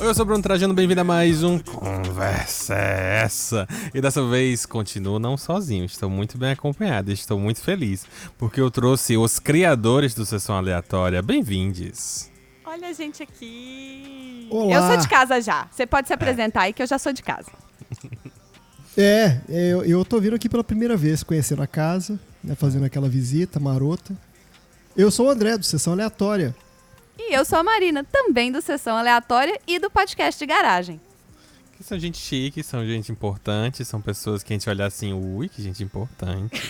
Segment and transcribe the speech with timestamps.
[0.00, 3.66] Oi, eu sou o Bruno Trajano, bem-vindo a mais um Conversa é Essa.
[3.92, 8.06] E dessa vez continuo não sozinho, estou muito bem acompanhado, estou muito feliz,
[8.36, 11.20] porque eu trouxe os criadores do Sessão Aleatória.
[11.20, 12.30] Bem-vindes.
[12.64, 14.46] Olha a gente aqui.
[14.50, 14.76] Olá.
[14.76, 15.66] Eu sou de casa já.
[15.70, 17.50] Você pode se apresentar aí que eu já sou de casa.
[19.00, 23.08] É, eu, eu tô vindo aqui pela primeira vez, conhecendo a casa, né, fazendo aquela
[23.08, 24.12] visita marota.
[24.98, 26.54] Eu sou o André, do Sessão Aleatória.
[27.18, 31.00] E eu sou a Marina, também do Sessão Aleatória e do podcast de garagem.
[31.76, 35.48] Que são gente chique, são gente importante, são pessoas que a gente olha assim, ui,
[35.48, 36.60] que gente importante.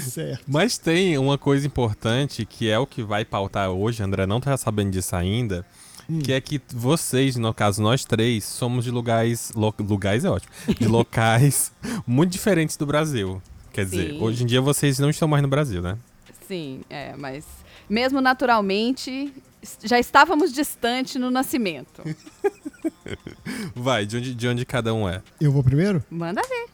[0.00, 0.42] Certo.
[0.46, 4.56] Mas tem uma coisa importante que é o que vai pautar hoje, André não tá
[4.56, 5.64] sabendo disso ainda,
[6.08, 6.18] Hum.
[6.20, 10.52] que é que vocês, no caso nós três, somos de lugares, lo- lugares é ótimo,
[10.78, 11.70] de locais
[12.06, 13.40] muito diferentes do Brasil.
[13.80, 14.20] Quer dizer, Sim.
[14.20, 15.96] hoje em dia vocês não estão mais no Brasil, né?
[16.46, 17.46] Sim, é, mas
[17.88, 19.32] mesmo naturalmente,
[19.82, 22.02] já estávamos distante no nascimento.
[23.74, 25.22] Vai, de onde, de onde cada um é?
[25.40, 26.04] Eu vou primeiro?
[26.10, 26.66] Manda ver.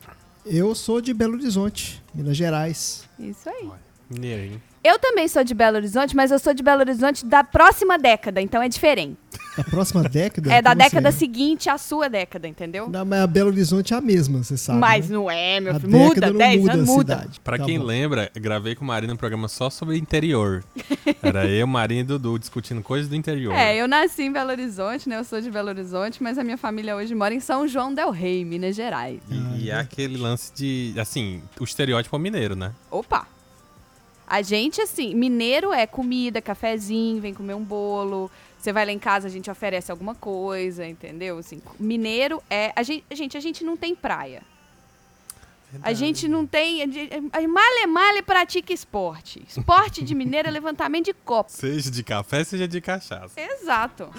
[0.44, 3.08] Eu sou de Belo Horizonte, Minas Gerais.
[3.20, 3.70] Isso aí.
[4.10, 4.62] Mineiro, hein?
[4.86, 8.40] Eu também sou de Belo Horizonte, mas eu sou de Belo Horizonte da próxima década,
[8.40, 9.16] então é diferente.
[9.56, 10.52] Da próxima década?
[10.52, 11.18] É da Como década assim?
[11.18, 12.88] seguinte à sua década, entendeu?
[12.88, 14.78] Não, mas a Belo Horizonte é a mesma, você sabe.
[14.78, 15.16] Mas né?
[15.16, 15.90] não é, meu filho.
[15.90, 17.16] Muda, década não 10 muda anos a muda.
[17.16, 17.40] cidade.
[17.40, 17.84] Pra Tá quem bom.
[17.84, 20.62] lembra, gravei com o Marina um programa só sobre interior.
[21.20, 23.54] Era eu, Marina e Dudu discutindo coisas do interior.
[23.54, 25.18] É, eu nasci em Belo Horizonte, né?
[25.18, 28.10] Eu sou de Belo Horizonte, mas a minha família hoje mora em São João del
[28.12, 29.20] Rei, Minas Gerais.
[29.28, 32.72] E, e é aquele lance de, assim, o estereótipo mineiro, né?
[32.88, 33.26] Opa!
[34.26, 38.30] A gente, assim, mineiro é comida, cafezinho, vem comer um bolo.
[38.58, 41.38] Você vai lá em casa, a gente oferece alguma coisa, entendeu?
[41.38, 42.72] Assim, mineiro é.
[42.74, 44.42] A gente, gente, a gente não tem praia.
[45.82, 46.86] A gente não tem.
[47.48, 49.44] Male male pratica esporte.
[49.46, 51.50] Esporte de mineiro é levantamento de copo.
[51.50, 53.40] Seja de café, seja de cachaça.
[53.40, 54.10] Exato.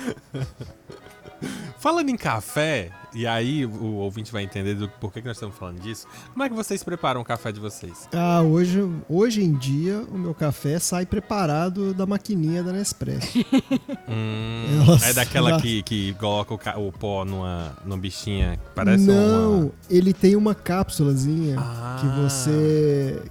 [1.80, 5.80] Falando em café, e aí o ouvinte vai entender do porquê que nós estamos falando
[5.80, 8.08] disso, como é que vocês preparam o café de vocês?
[8.14, 8.80] Ah, hoje,
[9.10, 13.28] hoje em dia o meu café sai preparado da maquininha da Nespresso.
[14.10, 19.06] Hum, Nossa, é daquela que, que coloca o, o pó numa, numa bichinha, que parece
[19.06, 19.72] Não, uma...
[19.90, 21.98] ele tem uma cápsulazinha Ah.
[22.00, 23.22] que você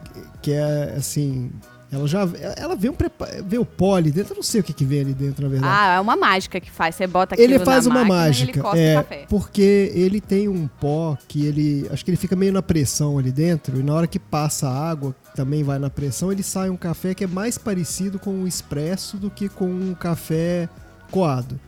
[0.43, 1.51] que é assim,
[1.91, 4.65] ela já ela vem um prepa- vem o pó ali dentro, eu não sei o
[4.65, 5.73] que que vem ali dentro na verdade.
[5.75, 6.95] Ah, é uma mágica que faz.
[6.95, 11.47] Você bota aquilo ele faz uma mágica, ele é, porque ele tem um pó que
[11.47, 14.69] ele, acho que ele fica meio na pressão ali dentro e na hora que passa
[14.69, 18.43] a água, também vai na pressão, ele sai um café que é mais parecido com
[18.43, 20.69] o expresso do que com um café
[21.11, 21.59] coado.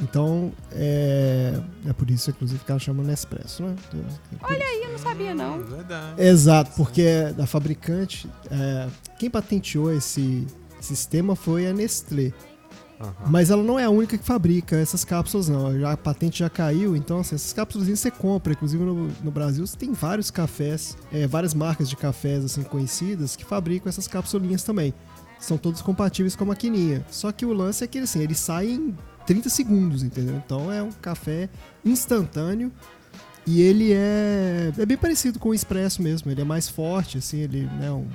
[0.00, 3.76] Então, é, é por isso, inclusive, que ela chama Nespresso, né?
[4.42, 5.58] Olha aí, eu não sabia, não.
[5.58, 6.20] Hum, verdade.
[6.20, 8.28] Exato, porque é da fabricante.
[8.50, 8.88] é,
[9.18, 10.46] quem patenteou esse
[10.80, 12.32] sistema foi a Nestlé.
[13.00, 13.12] Aham.
[13.26, 15.78] Mas ela não é a única que fabrica essas cápsulas, não.
[15.78, 18.52] Já, a patente já caiu, então assim, essas cápsulas você compra.
[18.52, 23.36] Inclusive no, no Brasil você tem vários cafés, é, várias marcas de cafés assim conhecidas
[23.36, 24.94] que fabricam essas capsulinhas também.
[25.38, 27.04] São todos compatíveis com a maquininha.
[27.10, 28.96] Só que o lance é que assim, ele sai em
[29.26, 30.36] 30 segundos, entendeu?
[30.44, 31.48] Então é um café
[31.84, 32.72] instantâneo
[33.46, 36.30] e ele é, é bem parecido com o expresso mesmo.
[36.30, 38.06] Ele é mais forte, assim, ele né, um,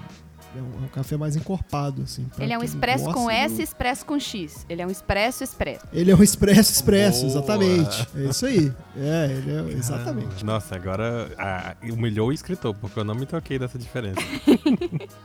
[0.56, 2.26] é um, é um café mais encorpado, assim.
[2.40, 4.66] Ele é um expresso com S do- e expresso com X.
[4.68, 5.86] Ele é um expresso expresso.
[5.94, 7.32] ele é um expresso expresso, Boa.
[7.32, 8.08] exatamente.
[8.16, 8.74] É isso aí.
[8.98, 10.44] É, ele é exatamente.
[10.44, 14.20] Nossa, agora ah, humilhou o escritor, porque eu não me toquei dessa diferença.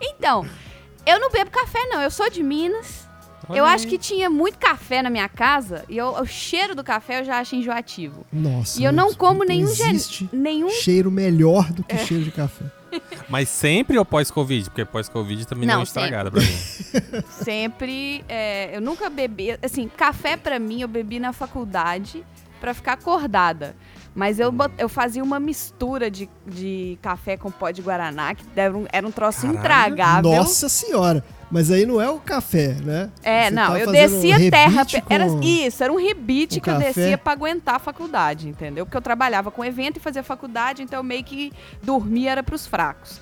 [0.00, 0.46] Então,
[1.06, 2.00] eu não bebo café, não.
[2.00, 3.07] Eu sou de Minas.
[3.48, 3.74] Olha eu aí.
[3.74, 7.24] acho que tinha muito café na minha casa e eu- o cheiro do café eu
[7.24, 8.26] já acho enjoativo.
[8.32, 8.80] Nossa.
[8.80, 10.68] E eu não como nenhum existe nenhum.
[10.70, 11.98] cheiro melhor do que É.
[12.04, 12.64] cheiro de café.
[13.28, 14.70] Mas sempre ou pós-Covid?
[14.70, 16.46] Porque pós-Covid também deu Não, uma estragada pra mim.
[17.44, 18.24] Sempre.
[18.28, 19.58] é, eu nunca bebi.
[19.62, 22.24] Assim, café pra mim eu bebi na faculdade
[22.60, 23.76] pra ficar acordada.
[24.14, 28.44] Mas eu, bot- eu fazia uma mistura de, de café com pó de Guaraná, que
[28.56, 29.58] era um, era um troço Caralho.
[29.58, 30.30] intragável.
[30.32, 31.22] Nossa senhora.
[31.50, 33.10] Mas aí não é o café, né?
[33.22, 34.86] É, Você não, tá eu descia rebite terra.
[35.08, 36.86] Era, isso, era um rebite que eu café.
[36.92, 38.84] descia pra aguentar a faculdade, entendeu?
[38.84, 41.50] Porque eu trabalhava com evento e fazia faculdade, então eu meio que
[41.82, 43.20] dormia era pros fracos.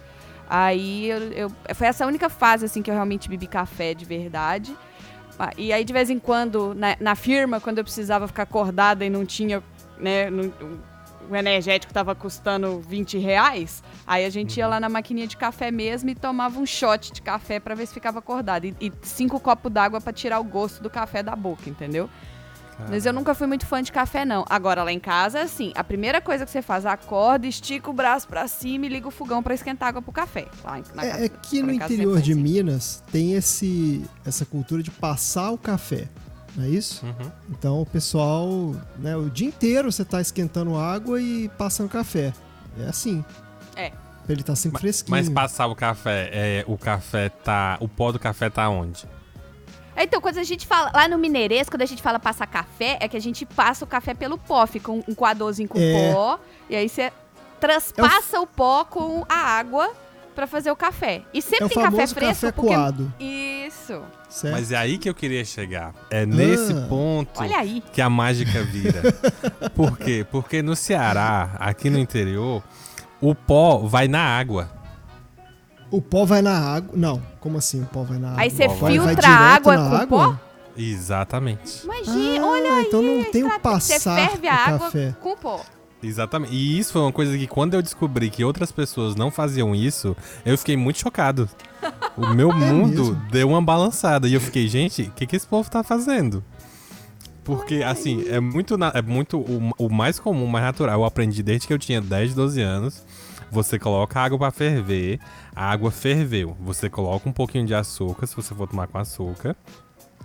[0.49, 4.05] Aí eu, eu- foi essa a única fase assim que eu realmente bebi café de
[4.05, 4.77] verdade.
[5.39, 9.05] Ah, E aí, de vez em quando, na, na firma, quando eu precisava ficar acordada
[9.05, 9.63] e não tinha,
[9.99, 10.53] né, não-
[11.31, 15.71] o energético tava custando 20 reais, aí a gente ia lá na maquininha de café
[15.71, 18.65] mesmo e tomava um shot de café pra ver se ficava acordado.
[18.67, 22.09] E, e cinco copos d'água pra tirar o gosto do café da boca, entendeu?
[22.91, 24.45] Mas eu nunca fui muito fã de café, não.
[24.51, 27.93] Agora, lá em casa, é assim, a primeira coisa que você faz, acorda, estica o
[27.95, 30.47] braço pra cima e liga o fogão pra esquentar água pro café.
[30.63, 32.41] Lá na casa- É, é que no interior de assim.
[32.43, 36.07] Minas tem esse, essa cultura de passar o café,
[36.57, 37.05] não é isso?
[37.05, 37.31] Uhum.
[37.51, 42.33] Então o pessoal, né, o dia inteiro você tá esquentando água e passando café.
[42.81, 43.25] É assim.
[43.75, 43.91] É.
[43.91, 45.17] Pra ele tá sempre fresquinho.
[45.17, 47.77] Mas passar o café, é, o café tá.
[47.81, 49.07] O pó do café tá onde?
[49.97, 53.09] Então, quando a gente fala, lá no Mineirês, quando a gente fala passar café, é
[53.09, 56.13] que a gente passa o café pelo pó, fica um, um coadorzinho com É.
[56.13, 56.39] pó,
[56.69, 57.11] e aí você
[57.59, 59.91] traspassa o pó com a água
[60.37, 61.23] pra fazer o café.
[61.35, 62.69] E sempre é tem café fresco, café porque...
[62.75, 64.01] coado, Isso.
[64.29, 64.53] certo?
[64.55, 65.93] Mas é aí que eu queria chegar.
[66.11, 66.87] É nesse Ah.
[66.89, 67.83] ponto Olha aí.
[67.93, 69.03] que a mágica vira.
[69.75, 70.25] Por quê?
[70.31, 72.63] Porque no Ceará, aqui no interior,
[73.21, 74.71] o pó vai na água.
[75.91, 76.93] O pó vai na água.
[76.97, 78.43] Não, como assim o pó vai na água?
[78.43, 80.07] Aí você Vai- vai filtra direto a água com água?
[80.35, 80.39] pó?
[80.77, 81.85] Exatamente.
[81.85, 82.85] Imagina, Ah, olha aí.
[82.87, 85.15] então não tem o passar Você ferve a o água café.
[85.23, 85.65] com pó.
[86.07, 86.55] Exatamente.
[86.55, 90.17] E isso foi uma coisa que quando eu descobri que outras pessoas não faziam isso,
[90.45, 91.49] eu fiquei muito chocado.
[92.17, 93.23] O meu mundo mesmo?
[93.31, 94.29] deu uma balançada.
[94.29, 96.45] E eu fiquei, gente, o que, que esse povo tá fazendo?
[97.45, 101.01] Porque, assim, é muito, é muito o, o mais comum, o mais natural.
[101.01, 103.05] Eu aprendi desde que eu tinha 10, 12 anos.
[103.51, 105.21] Você coloca a água pra ferver,
[105.55, 106.57] a água ferveu.
[106.61, 109.57] Você coloca um pouquinho de açúcar, se você for tomar com açúcar.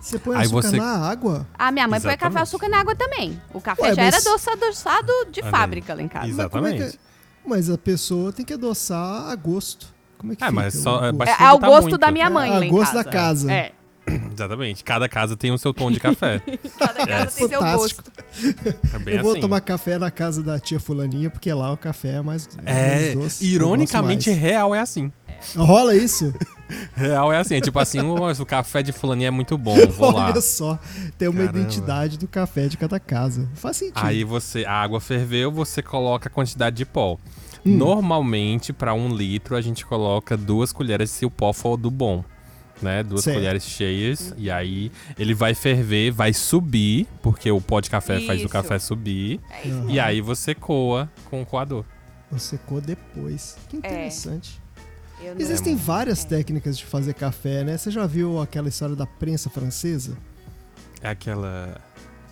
[0.02, 1.46] Você põe Aí açúcar você- na água?
[1.56, 2.42] A minha mãe põe café Exatamente.
[2.42, 3.40] açúcar na água também.
[3.54, 5.50] O café Ué, já mas- era adoça- adoçado de aí.
[5.50, 6.26] fábrica lá em casa.
[6.26, 7.00] Mas é que- Exatamente.
[7.46, 9.86] Mas a pessoa tem que adoçar a gosto.
[10.18, 10.60] Como é que Ah, fica?
[10.60, 11.98] mas o só- é É, é o tá gosto muito.
[11.98, 13.04] da minha mãe É, lá a em gosto casa.
[13.04, 13.52] da casa.
[13.52, 13.72] É.
[14.34, 14.82] Exatamente.
[14.84, 16.40] Cada casa tem o seu tom de café.
[16.78, 18.02] Cada casa tem seu Fantástico.
[18.04, 19.06] gosto.
[19.08, 19.40] É Eu vou assim.
[19.40, 23.14] tomar café na casa da tia fulaninha, porque lá o café é mais, É, mais
[23.14, 23.44] doce.
[23.46, 25.12] ironicamente, real é assim.
[25.56, 26.32] Rola isso?
[26.94, 30.10] Real é assim, é tipo assim, "Nossa, o café de fulaninha é muito bom, vou
[30.12, 30.26] lá.
[30.30, 30.78] Olha só,
[31.18, 31.58] tem uma Caramba.
[31.58, 33.48] identidade do café de cada casa.
[33.54, 33.98] Faz sentido.
[34.04, 37.18] Aí você, a água ferveu, você coloca a quantidade de pó.
[37.64, 37.76] Hum.
[37.76, 42.24] Normalmente, pra um litro, a gente coloca duas colheres se o pó for do bom.
[42.80, 43.04] Né?
[43.04, 43.36] Duas Certo.
[43.36, 44.34] colheres cheias.
[44.36, 48.48] E aí ele vai ferver, vai subir, porque o pó de café faz o Isso.
[48.48, 49.38] café subir.
[49.48, 49.84] É isso.
[49.88, 51.84] E aí você coa com o coador.
[52.32, 53.56] Você secou depois.
[53.68, 54.54] Que interessante.
[54.56, 54.61] Eu não-
[55.38, 56.28] Existem É, várias é.
[56.28, 57.76] técnicas de fazer café, né?
[57.76, 60.16] Você já viu aquela história da prensa francesa?
[61.00, 61.80] É aquela.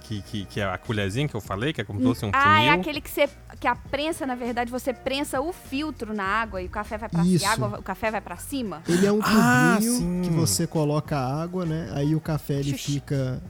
[0.02, 2.30] Que, que, que é a colherzinha que eu falei, que é como se fosse um
[2.32, 2.80] Ah, é funil.
[2.80, 3.28] aquele que você.
[3.60, 7.08] Que a prensa, na verdade, você prensa o filtro na água e o café vai
[7.08, 7.44] pra Isso.
[7.44, 8.82] e a água, o café vai pra cima.
[8.88, 10.22] Ele é um Ah, tubinho sim.
[10.24, 11.90] que você coloca a água, né?
[11.94, 12.92] Aí o café ele Xuxa.
[12.92, 13.42] fica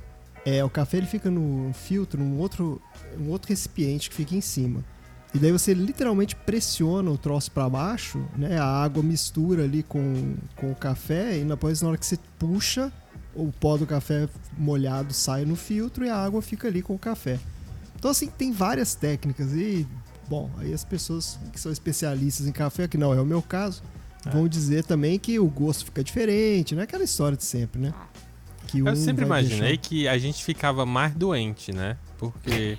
[0.44, 2.80] é, o café ele fica no filtro, num outro
[3.18, 4.84] um outro recipiente que fica em cima.
[5.34, 8.58] E daí você literalmente pressiona o troço pra baixo, né?
[8.58, 12.92] A água mistura ali com, com o café e depois na hora que você puxa,
[13.34, 14.28] o pó do café
[14.58, 17.38] molhado sai no filtro e a água fica ali com o café.
[17.96, 19.86] Então assim, tem várias técnicas e
[20.28, 23.82] bom, aí as pessoas que são especialistas em café, que não é o meu caso,
[24.32, 27.94] vão dizer também que o gosto fica diferente, não é aquela história de sempre, né?
[28.66, 31.96] Que Eu um sempre imaginei deixar- que a gente ficava mais doente, né?
[32.18, 32.78] Porque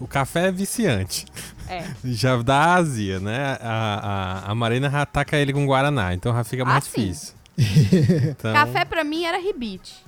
[0.00, 1.26] o café é viciante.
[1.68, 1.84] É.
[2.04, 3.56] Já dá azia, né?
[3.60, 7.02] A, a, a Marina já ataca ele com Guaraná, então já fica Ah, mais sim.
[7.02, 7.34] difícil.
[8.30, 10.02] Então, Café pra mim era ribite.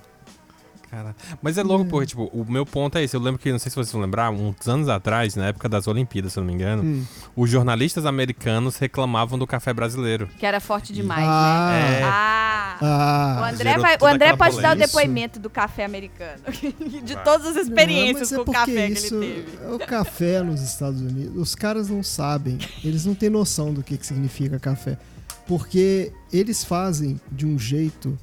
[0.92, 1.16] Cara.
[1.40, 3.16] Mas é louco porque, tipo, o meu ponto é esse.
[3.16, 5.88] Eu lembro que, não sei se vocês vão lembrar, uns anos atrás, na época das
[5.88, 7.04] Olimpíadas, se eu não me engano, Hum.
[7.34, 10.28] os jornalistas americanos reclamavam do café brasileiro.
[10.38, 12.00] Que era forte demais, Ah, né?
[12.00, 12.02] É.
[12.04, 12.76] Ah.
[12.82, 16.42] ah, O André, vai, o André pode dar o depoimento do café americano.
[17.02, 17.24] De Vai.
[17.24, 19.74] todas as experiências Não, é com o porque café que isso- ele teve.
[19.74, 23.96] O café nos Estados Unidos, os caras não sabem, eles não têm noção do que,
[23.96, 24.98] que significa café.
[25.46, 28.18] Porque eles fazem de um jeito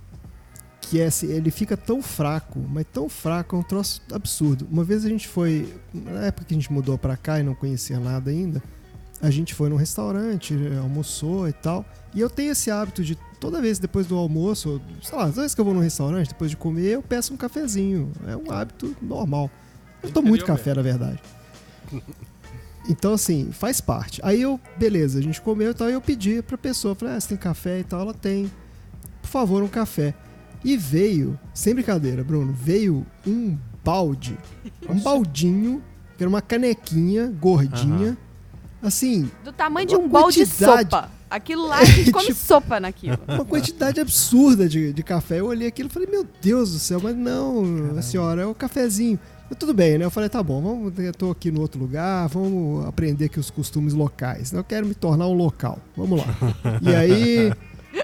[0.89, 4.67] que é, assim, ele fica tão fraco, mas tão fraco, é um troço absurdo.
[4.71, 7.53] Uma vez a gente foi, na época que a gente mudou pra cá e não
[7.53, 8.61] conhecia nada ainda,
[9.21, 11.85] a gente foi num restaurante, almoçou e tal.
[12.15, 15.53] E eu tenho esse hábito de toda vez depois do almoço, sei lá, toda vez
[15.53, 18.11] que eu vou num restaurante, depois de comer, eu peço um cafezinho.
[18.25, 19.47] É um hábito normal.
[20.01, 21.21] Eu tomo muito café, na verdade.
[22.87, 24.19] Então, assim, faz parte.
[24.23, 27.19] Aí eu, beleza, a gente comeu e tal, e eu pedi pra pessoa, falei, ah,
[27.19, 28.01] você tem café e tal?
[28.01, 28.49] Ela tem.
[29.21, 30.15] Por favor, um café.
[30.63, 34.37] E veio, sem brincadeira, Bruno, veio um balde,
[34.89, 35.81] um baldinho,
[36.17, 38.17] que era uma canequinha gordinha,
[38.81, 41.09] assim, Do tamanho de um balde de sopa.
[41.29, 43.17] Aquilo lá, a gente come Tipo- sopa naquilo.
[43.27, 45.39] uma quantidade absurda de, de café.
[45.39, 48.55] Eu olhei aquilo e falei, meu Deus do céu, mas não, a senhora, é o
[48.55, 49.19] cafezinho.
[49.49, 50.05] Mas tudo bem, né?
[50.05, 53.49] Eu falei, tá bom, vamos, eu tô aqui no outro lugar, vamos aprender aqui os
[53.49, 54.51] costumes locais.
[54.53, 55.79] Eu quero me tornar um local.
[55.95, 56.25] Vamos lá.
[56.81, 57.53] E aí,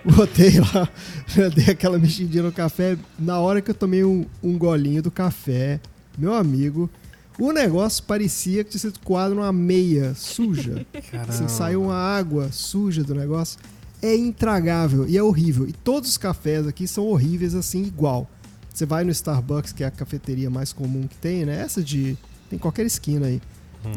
[0.04, 0.90] botei lá,
[1.56, 2.98] dei aquela mexidinha no café.
[3.18, 5.80] Na hora que eu tomei um, um golinho do café,
[6.18, 6.90] Meu amigo,
[7.38, 10.86] o negócio parecia que tinha sido coado numa meia suja.
[11.28, 13.60] Assim, saiu uma água suja do negócio.
[14.02, 15.68] É intragável e é horrível.
[15.68, 18.30] E todos os cafés aqui são horríveis assim, igual.
[18.74, 21.62] Você vai no Starbucks, que é a cafeteria mais comum que tem, né?
[21.62, 22.18] Essa de.
[22.50, 23.42] Tem qualquer esquina aí.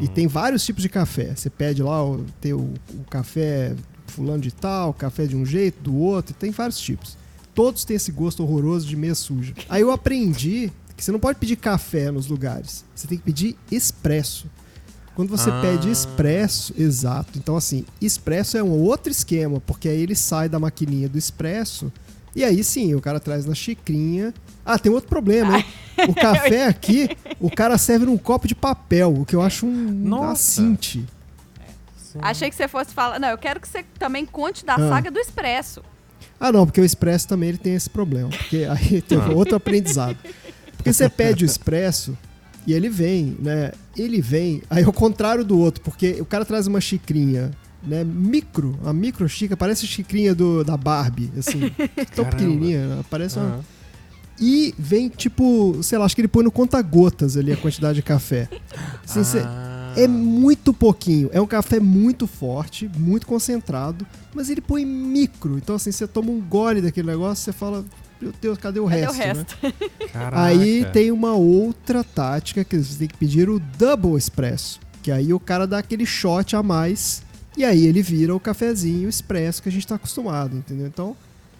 [0.01, 1.33] E tem vários tipos de café.
[1.35, 3.75] Você pede lá o, tem o, o café
[4.09, 7.17] fulano de tal, café de um jeito, do outro, tem vários tipos.
[7.55, 9.53] Todos têm esse gosto horroroso de meia suja.
[9.69, 12.83] Aí eu aprendi que você não pode pedir café nos lugares.
[12.95, 14.47] Você tem que pedir expresso.
[15.15, 15.61] Quando você Ah.
[15.61, 17.37] pede expresso, exato.
[17.37, 21.91] Então, assim, expresso é um outro esquema, porque aí ele sai da maquininha do expresso
[22.35, 24.33] e aí sim, o cara traz na xicrinha.
[24.65, 25.65] Ah, tem outro problema, hein?
[26.07, 29.91] O café aqui, o cara serve num copo de papel, o que eu acho um
[29.91, 30.61] Nossa.
[30.61, 31.05] assinte.
[32.21, 33.19] Achei que você fosse falar.
[33.19, 34.89] Não, eu quero que você também conte da Ah.
[34.89, 35.81] saga do Expresso.
[36.39, 38.29] Ah, não, porque o expresso também ele tem esse problema.
[38.29, 39.29] Porque aí tem Ah.
[39.31, 40.17] outro aprendizado.
[40.77, 42.17] Porque você pede o expresso
[42.65, 43.71] e ele vem, né?
[43.97, 47.51] Ele vem, aí ao contrário do outro, porque o cara traz uma xicrinha,
[47.83, 48.03] né?
[48.05, 51.71] Micro, a micro xícara, parece a xicrinha do, da Barbie, assim,
[52.15, 53.05] tão pequenininha, né?
[53.09, 53.59] parece uma...
[54.41, 58.01] E vem tipo, sei lá, acho que ele põe no conta-gotas ali a quantidade de
[58.01, 58.47] café.
[59.03, 59.68] Assim, cê- Ah.
[59.95, 61.29] É muito pouquinho.
[61.31, 65.57] É um café muito forte, muito concentrado, mas ele põe micro.
[65.57, 67.85] Então, assim, você toma um gole daquele negócio, você fala,
[68.21, 69.13] meu Deus, cadê o Cadê resto?
[69.13, 69.25] o né?
[69.25, 69.57] resto?
[70.11, 70.41] Caraca.
[70.43, 74.79] Aí tem uma outra tática que você tem que pedir o double expresso.
[75.01, 77.23] Que aí o cara dá aquele shot a mais
[77.57, 80.87] e aí ele vira o cafezinho expresso que a gente tá acostumado, entendeu?
[80.87, 81.15] Então,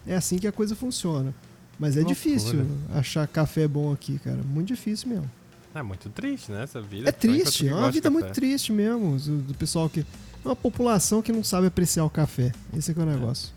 [0.05, 1.33] é assim que a coisa funciona.
[1.79, 2.15] Mas é Loucura.
[2.15, 4.39] difícil achar café bom aqui, cara.
[4.43, 5.31] Muito difícil mesmo.
[5.73, 6.63] É muito triste, né?
[6.63, 7.09] Essa vida.
[7.09, 9.99] É triste, é uma vida muito triste mesmo, do, do pessoal que.
[10.01, 12.51] É uma população que não sabe apreciar o café.
[12.75, 13.49] Esse é que é o negócio.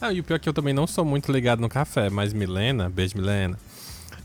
[0.00, 2.32] Ah, e o pior é que eu também não sou muito ligado no café, mas
[2.32, 3.56] Milena, beijo Milena,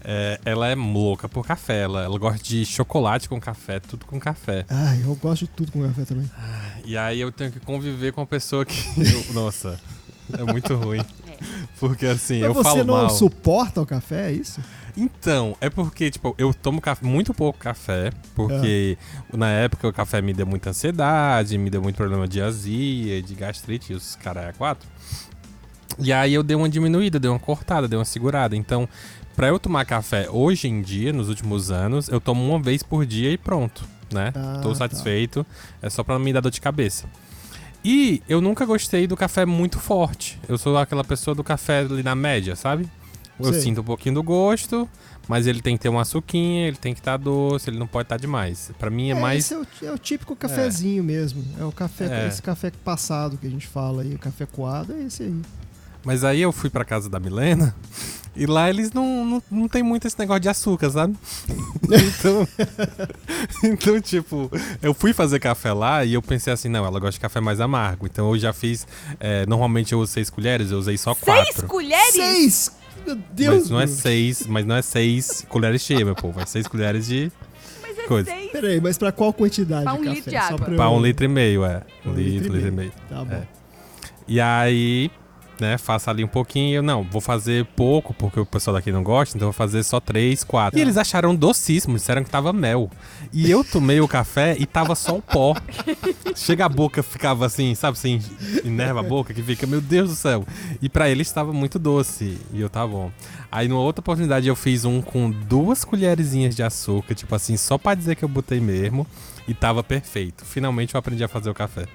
[0.03, 1.83] é, ela é louca por café.
[1.83, 4.65] Ela, ela gosta de chocolate com café, tudo com café.
[4.69, 6.29] Ai, eu gosto de tudo com café também.
[6.83, 8.75] E aí eu tenho que conviver com uma pessoa que.
[8.99, 9.79] eu- nossa,
[10.37, 11.05] é muito ruim.
[11.79, 13.09] Porque assim, Mas eu você falo não mal.
[13.11, 14.59] suporta o café, é isso?
[14.99, 18.97] Então, é porque, tipo, eu tomo café, muito pouco café, porque
[19.33, 23.33] na época o café me deu muita ansiedade, me deu muito problema de azia, de
[23.33, 24.85] gastrite, os caras é quatro.
[25.97, 28.57] E aí eu dei uma diminuída, dei uma cortada, dei uma segurada.
[28.57, 28.89] Então,
[29.37, 33.05] pra eu tomar café hoje em dia, nos últimos anos, eu tomo uma vez por
[33.05, 34.33] dia e pronto, né?
[34.35, 34.75] Ah, Tô tá.
[34.75, 35.45] satisfeito,
[35.81, 37.05] é só pra não me dar dor de cabeça.
[37.85, 40.37] E eu nunca gostei do café muito forte.
[40.49, 42.85] Eu sou aquela pessoa do café ali na média, sabe?
[43.39, 43.61] Eu Sei.
[43.61, 44.87] sinto um pouquinho do gosto,
[45.27, 48.05] mas ele tem que ter uma açuquinha, ele tem que estar doce, ele não pode
[48.05, 48.71] estar demais.
[48.77, 49.45] Pra mim é, mais.
[49.45, 51.43] Esse é o, é o típico cafezinho mesmo.
[51.59, 52.27] É o café, É.
[52.27, 55.41] esse café passado que a gente fala aí, o café coado, é esse aí.
[56.03, 57.75] Mas aí eu fui pra casa da Milena
[58.35, 61.13] e lá eles não, não, não tem muito esse negócio de açúcar, sabe?
[61.83, 62.47] então,
[63.63, 64.49] então, tipo,
[64.81, 67.59] eu fui fazer café lá e eu pensei assim, não, ela gosta de café mais
[67.59, 68.05] amargo.
[68.05, 68.87] Então eu já fiz.
[69.19, 71.67] é, normalmente eu uso seis colheres, eu usei só Seis quatro.
[71.67, 72.13] colheres?
[72.13, 72.71] Seis!
[73.05, 73.55] Meu Deus!
[73.61, 76.39] Mas não é seis, mas não é seis colheres cheias, meu povo.
[76.39, 77.31] É seis colheres de.
[77.81, 78.29] Mas é Coisa.
[78.31, 78.51] seis.
[78.51, 80.15] Peraí, mas pra qual quantidade Pra de um café?
[80.15, 80.57] litro de Só água.
[80.59, 81.81] pra eu- Pra um litro e meio, é.
[82.05, 82.91] Um Um litro, litro e meio.
[83.09, 83.33] Tá bom.
[83.35, 83.43] É.
[84.27, 85.09] E aí,
[85.59, 86.75] né, faço ali um pouquinho.
[86.77, 89.81] Eu, não, vou fazer pouco, porque o pessoal daqui não gosta, então eu vou fazer
[89.83, 90.77] só três, quatro.
[90.77, 90.85] E Tá.
[90.85, 92.89] eles acharam docíssimo, disseram que tava mel.
[93.31, 95.55] E eu tomei o café e tava só o pó.
[96.35, 98.21] Chega a boca, ficava assim, sabe assim,
[98.65, 100.45] enerva a boca, que fica, meu Deus do céu.
[100.81, 102.37] E pra eles estava muito doce.
[102.51, 103.11] E eu, tá bom.
[103.51, 107.77] Aí, numa outra oportunidade, eu fiz um com duas colherzinhas de açúcar, tipo assim, só
[107.77, 109.05] pra dizer que eu botei mesmo.
[109.49, 110.45] E tava perfeito.
[110.45, 111.87] Finalmente eu aprendi a fazer o café.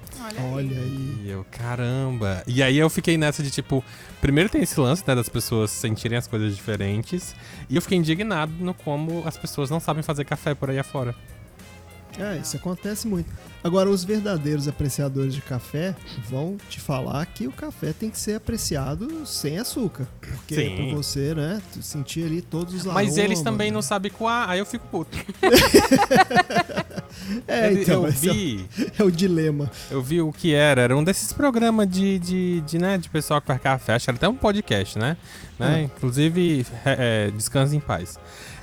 [0.52, 1.20] Olha aí.
[1.22, 2.42] E eu, caramba.
[2.48, 3.82] E aí eu fiquei nessa de tipo,
[4.20, 7.32] primeiro tem esse lance, né, das pessoas sentirem as coisas diferentes.
[7.70, 11.14] E eu fiquei indignado no como as pessoas não sabem fazer café por aí afora.
[12.18, 13.28] É, isso acontece muito.
[13.62, 15.94] Agora, os verdadeiros apreciadores de café
[16.28, 20.06] vão te falar que o café tem que ser apreciado sem açúcar.
[20.20, 20.72] Porque Sim.
[20.72, 23.74] é pra você, né, sentir ali todos os Mas eles aromas, também né?
[23.74, 25.16] não sabem coar, aí eu fico puto.
[27.48, 28.68] É, então, eu esse é o- vi,
[28.98, 29.70] é o dilema.
[29.90, 33.40] eu vi o que era, era um desses programas de, de, de, né, de pessoal
[33.40, 35.16] que faz café, acho que era até um podcast, né?
[35.58, 35.76] né?
[35.76, 35.84] Hum.
[35.96, 38.18] Inclusive, é, é, descanse em paz.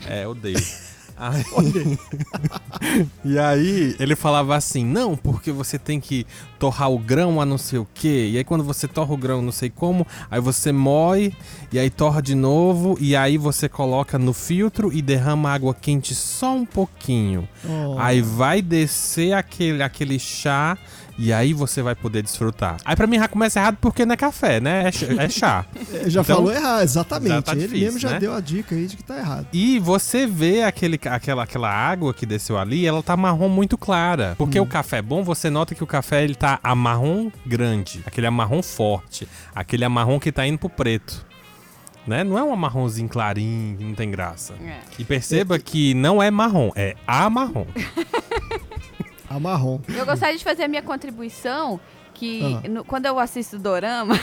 [0.07, 0.59] É, odeio.
[1.21, 1.43] Aí-
[3.23, 6.25] E aí ele falava assim, não, porque você tem que
[6.57, 8.29] torrar o grão a não sei o quê.
[8.31, 11.31] E aí quando você torra o grão não sei como, aí você moe,
[11.71, 16.15] e aí torra de novo, e aí você coloca no filtro e derrama água quente
[16.15, 17.47] só um pouquinho.
[17.63, 17.99] Oh.
[17.99, 20.75] Aí vai descer aquele, aquele chá,
[21.23, 22.77] e aí você vai poder desfrutar.
[22.83, 24.85] Aí pra mim já começa errado porque não é café, né?
[25.19, 25.65] É, é chá.
[25.93, 27.29] É, Já Então, falou errado, exatamente.
[27.33, 28.19] já tá Ele difícil, mesmo já né?
[28.19, 29.47] deu a dica aí de que tá errado.
[29.53, 30.99] E você vê aquele.
[31.05, 34.33] aquela, aquela água que desceu ali, ela tá marrom muito clara.
[34.37, 34.63] Porque Hum.
[34.63, 39.27] o café bom, você nota que o café ele tá amarrom grande, aquele amarrom forte,
[39.53, 41.25] aquele amarrom que tá indo pro preto.
[42.07, 42.23] Né?
[42.23, 44.53] Não é um amarronzinho clarinho, que não tem graça.
[44.65, 44.79] É.
[44.97, 47.65] E perceba que não é marrom, é amarrom.
[49.35, 49.79] A marrom.
[49.87, 51.79] Eu gostaria de fazer a minha contribuição
[52.13, 52.67] que Ah.
[52.69, 54.15] no- quando eu assisto Dorama,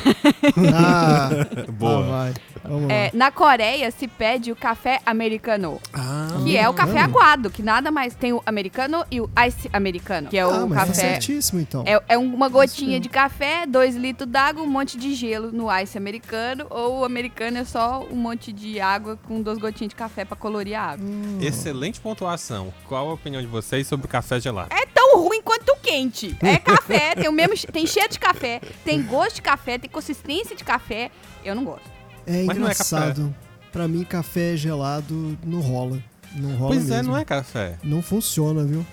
[0.75, 1.31] Ah,
[1.73, 1.99] Boa.
[1.99, 2.35] ah, vai.
[2.65, 3.11] Vamos é, lá.
[3.15, 5.81] na Coreia se pede o café americano.
[5.93, 9.71] Ah, Que é o café aguado, que nada mais tem o americano e o ice
[9.73, 10.95] americano, que é ah, o mas tá café.
[11.13, 11.83] certíssimo, então.
[11.87, 13.03] É, é uma gotinha mesmo.
[13.05, 17.59] de café, dois litros d'água, um monte de gelo no ice americano, ou o americano
[17.59, 21.07] é só um monte de água com duas gotinhas de café pra colorir a água.
[21.07, 21.39] Hum.
[21.41, 22.73] Excelente pontuação.
[22.87, 24.69] Qual a opinião de vocês sobre o café gelado?
[24.73, 26.37] É tão ruim quanto o quente.
[26.41, 30.55] É café, tem o mesmo, tem cheiro de café, tem gosto de café, tem consistência
[30.57, 31.11] de café.
[31.45, 31.89] Eu não gosto.
[32.27, 33.35] É Mas não é engraçado.
[33.73, 35.99] pra mim, café gelado não rola.
[36.35, 37.13] Não rola Pois é, mesmo.
[37.13, 37.79] não é café.
[37.83, 38.85] Não funciona, viu?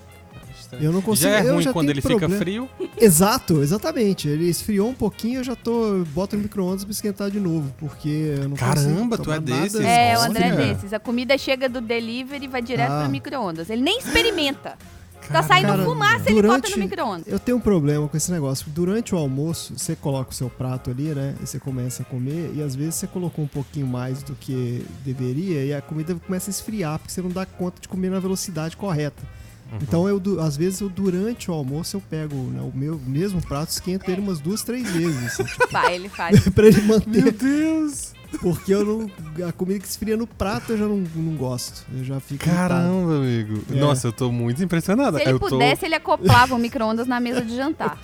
[0.81, 1.29] Eu não consigo.
[1.29, 2.27] Já é ruim já quando ele problema.
[2.33, 2.69] fica frio.
[2.97, 4.27] Exato, exatamente.
[4.27, 6.03] Ele esfriou um pouquinho, eu já tô.
[6.07, 7.73] Boto no micro-ondas pra esquentar de novo.
[7.77, 9.79] Porque eu não Caramba, tu é desses?
[9.79, 10.21] É, o.
[10.21, 10.91] André desses.
[10.91, 13.01] A comida chega do delivery e vai direto Ah.
[13.01, 13.69] pro micro-ondas.
[13.69, 14.77] Ele nem experimenta.
[15.27, 17.27] Tá saindo Cara, fumaça, ele bota durante- no micro-ondas.
[17.27, 18.65] Eu tenho um problema com esse negócio.
[18.69, 21.35] Durante o almoço, você coloca o seu prato ali, né?
[21.41, 24.85] E você começa a comer, e às vezes você colocou um pouquinho mais do que
[25.03, 28.19] deveria, e a comida começa a esfriar, porque você não dá conta de comer na
[28.19, 29.23] velocidade correta.
[29.71, 29.79] Uhum.
[29.81, 33.69] Então, eu, às vezes, eu, durante o almoço, eu pego né, o meu mesmo prato,
[33.71, 36.39] esquento ele umas duas, três vezes, assim, tipo, Vai, ele faz.
[36.53, 37.23] pra ele manter.
[37.23, 38.13] Meu Deus!
[38.39, 39.11] Porque eu não.
[39.47, 41.85] A comida que esfria no prato eu já não, não gosto.
[41.93, 42.45] Eu já fico.
[42.45, 42.69] irritado.
[42.69, 43.63] Caramba, amigo.
[43.71, 43.75] É.
[43.75, 45.17] Nossa, eu tô muito impressionado.
[45.17, 45.49] Se ele eu tô...
[45.49, 47.97] pudesse, ele acoplava o micro-ondas na mesa de jantar.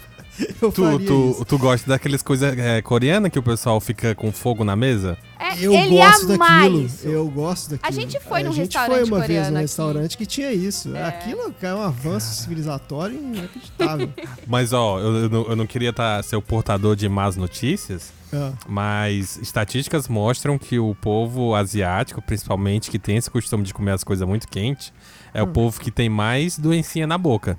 [0.61, 1.45] Eu Tu, faria tu, isso.
[1.45, 5.17] tu gosta daqueles coisas é, coreanas que o pessoal fica com fogo na mesa?
[5.37, 6.81] É, Eu ele gosto ama daquilo.
[6.85, 7.07] isso.
[7.07, 7.87] Eu gosto daquilo.
[7.87, 9.61] A gente foi É, num A gente restaurante foi uma vez num aqui.
[9.61, 10.95] restaurante que tinha isso.
[10.95, 11.03] É.
[11.05, 14.09] Aquilo é um avanço civilizatório inacreditável.
[14.47, 18.13] Mas, ó, eu, eu não, eu não queria tá, ser o portador de más notícias,
[18.33, 23.91] Ah, mas estatísticas mostram que o povo asiático, principalmente, que tem esse costume de comer
[23.91, 24.93] as coisas muito quentes,
[25.33, 25.51] é o Hum.
[25.51, 27.57] povo que tem mais doencinha na boca.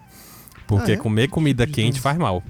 [0.67, 0.97] Porque Ah, é?
[0.97, 2.43] comer comida quente faz mal.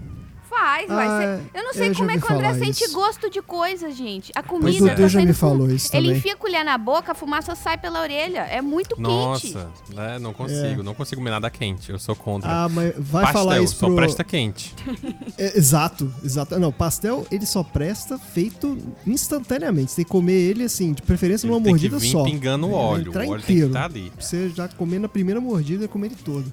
[0.63, 1.59] Faz, vai Ah, ser.
[1.59, 2.95] Eu não sei eu já como é que o André sente isso.
[2.95, 4.31] gosto de coisa, gente.
[4.37, 4.89] A o comida Pois é.
[4.91, 6.19] tá Dudu já saindo me falou isso Ele também.
[6.19, 8.41] enfia a colher na boca, a fumaça sai pela orelha.
[8.43, 9.03] É muito quente.
[9.03, 10.19] Nossa, né?
[10.21, 11.91] Não consigo, não consigo comer nada quente.
[11.91, 12.49] Eu sou contra.
[12.49, 12.53] É.
[12.55, 13.97] Ah, mas vai Pastel, falar isso só pro...
[13.97, 14.73] presta quente.
[15.39, 16.59] É, exato, exato.
[16.61, 19.91] Não, pastel, ele só presta feito instantaneamente.
[19.91, 22.23] Você tem que comer ele, assim, de preferência numa Ele tem que mordida vir só.
[22.25, 23.09] pingando É, óleo.
[23.09, 23.67] entrar O óleo tem que inteiro.
[23.69, 24.11] estar ali.
[24.11, 26.53] Pra Você já comer na primeira mordida e comer ele todo.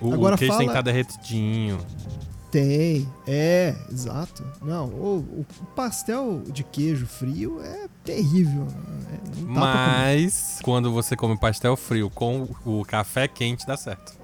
[0.00, 1.78] O, Agora o queijo tem que fala- estar derretidinho.
[2.50, 4.44] Tem, é, exato.
[4.60, 8.66] Não, o, o pastel de queijo frio é terrível.
[9.12, 9.60] É, pra comer.
[9.60, 14.19] Mas quando você come pastel frio com o café quente, dá certo.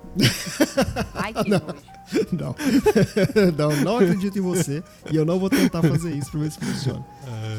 [1.14, 1.96] Ai, que nojo.
[2.33, 2.55] Não.
[3.59, 4.83] não, não acredito em você.
[5.11, 7.05] E eu não vou tentar fazer isso pra ver se funciona.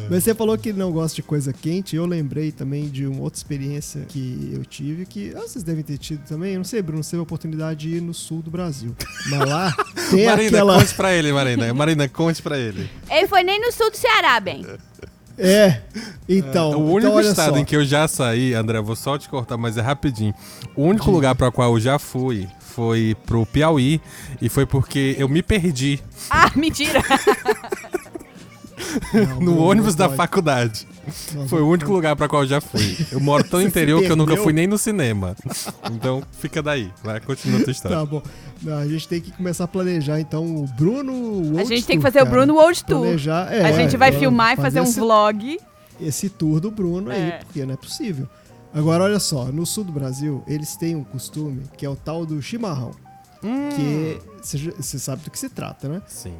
[0.09, 1.95] Mas você falou que não gosta de coisa quente.
[1.95, 5.97] Eu lembrei também de uma outra experiência que eu tive, que ah, vocês devem ter
[5.97, 6.53] tido também.
[6.53, 8.95] Eu não sei, Bruno, você teve a oportunidade de ir no sul do Brasil.
[9.29, 9.75] Mas lá
[10.09, 10.79] tem Marina, aquela.
[10.79, 11.73] conte pra ele, Marina.
[11.73, 12.89] Marina, conte pra ele.
[13.09, 14.65] Ele foi nem no sul do Ceará, bem.
[15.37, 15.81] É,
[16.27, 16.71] então.
[16.71, 17.57] o único então, olha estado só.
[17.59, 20.33] em que eu já saí, André, vou só te cortar, mas é rapidinho.
[20.75, 24.01] O único lugar para qual eu já fui foi pro Piauí
[24.41, 27.01] e foi porque eu me perdi Ah, mentira.
[29.13, 30.87] Não, no ônibus da faculdade.
[31.47, 32.97] Foi o único lugar para qual eu já fui.
[33.11, 35.35] Eu moro tão interior que eu nunca fui nem no cinema.
[35.91, 36.91] Então fica daí.
[37.03, 37.97] Vai, continua a tua história.
[37.97, 38.21] Tá bom.
[38.61, 41.11] Não, a gente tem que começar a planejar, então, o Bruno.
[41.11, 42.35] A World gente tem que Tour, fazer o cara.
[42.35, 42.99] Bruno World Tour.
[43.01, 45.59] Planejar, é, a gente vai é, filmar e fazer um esse, vlog.
[46.01, 47.39] esse tour do Bruno aí, É.
[47.43, 48.27] porque não é possível.
[48.73, 52.25] Agora, olha só, no sul do Brasil, eles têm um costume que é o tal
[52.25, 52.91] do chimarrão.
[53.43, 53.69] Hum.
[53.75, 54.19] Que
[54.77, 56.01] você sabe do que se trata, né?
[56.07, 56.33] Sim.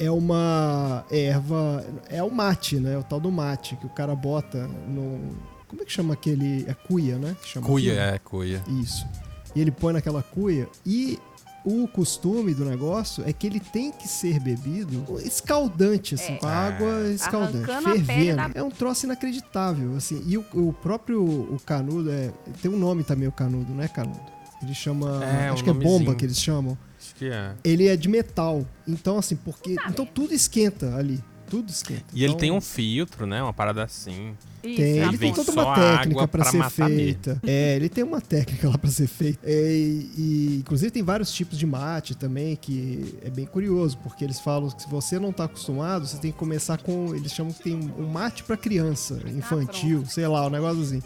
[0.00, 1.84] É uma erva.
[2.08, 2.94] É o mate, né?
[2.94, 5.36] É o tal do mate, que o cara bota no.
[5.68, 6.64] Como é que chama aquele.
[6.66, 7.36] É cuia, né?
[7.44, 8.14] Chama Cuia, aquilo?
[8.14, 8.62] é, cuia.
[8.82, 9.06] Isso.
[9.54, 11.18] E ele põe naquela cuia e
[11.64, 16.36] o costume do negócio é que ele tem que ser bebido escaldante, assim, É.
[16.36, 18.36] com a água escaldante, Arrancando fervendo.
[18.36, 20.22] da- É um troço inacreditável, assim.
[20.26, 22.30] E o, o próprio o canudo é
[22.62, 24.20] tem um nome também o canudo, não é canudo?
[24.62, 26.78] Ele chama, É, acho um que é bomba que eles chamam.
[27.20, 27.52] Que é.
[27.62, 28.66] Ele é de metal.
[28.88, 31.22] Então assim, porque então tudo esquenta ali.
[31.50, 32.04] tudo esquenta.
[32.14, 33.42] E ele Então, tem um filtro, né?
[33.42, 34.34] Uma parada assim.
[34.64, 37.40] Isso, Tem, ele tem toda uma técnica pra pra ser feita.
[37.46, 39.38] É, ele tem uma técnica lá pra ser feita.
[39.42, 44.24] É, e, e, inclusive tem vários tipos de mate também, que é bem curioso, porque
[44.24, 47.14] eles falam que se você não tá acostumado, você tem que começar com.
[47.14, 51.02] Eles chamam que tem um mate pra criança, infantil, sei lá, um negócio assim.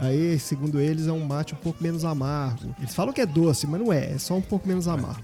[0.00, 2.74] Aí, segundo eles, é um mate um pouco menos amargo.
[2.78, 5.22] Eles falam que é doce, mas não é, é só um pouco menos amargo.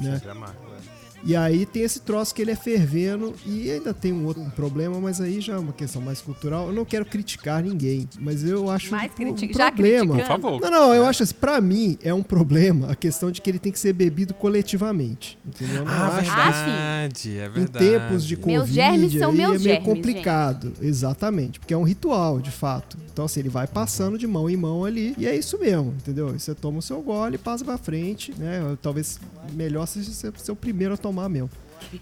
[0.00, 0.20] Né?
[1.26, 5.00] E aí tem esse troço que ele é fervendo e ainda tem um outro problema,
[5.00, 6.66] mas aí já é uma questão mais cultural.
[6.68, 10.16] Eu não quero criticar ninguém, mas eu acho Mais um, critica- já problema.
[10.16, 10.60] Por favor.
[10.60, 13.58] Não, não, eu acho assim, pra mim é um problema a questão de que ele
[13.58, 15.76] tem que ser bebido coletivamente, entendeu?
[15.78, 17.78] Eu não Ah, acho verdade, é em verdade.
[17.90, 20.72] tempos de Covid Meus germes são meus é meio germes, complicado.
[20.82, 22.98] Exatamente, porque é um ritual, de fato.
[23.12, 26.28] Então, assim, ele vai passando de mão em mão ali e é isso mesmo, entendeu?
[26.36, 28.76] Você toma o seu gole, passa pra frente, né?
[28.82, 29.20] Talvez
[29.52, 31.50] melhor seja ser o primeiro a tomar mesmo.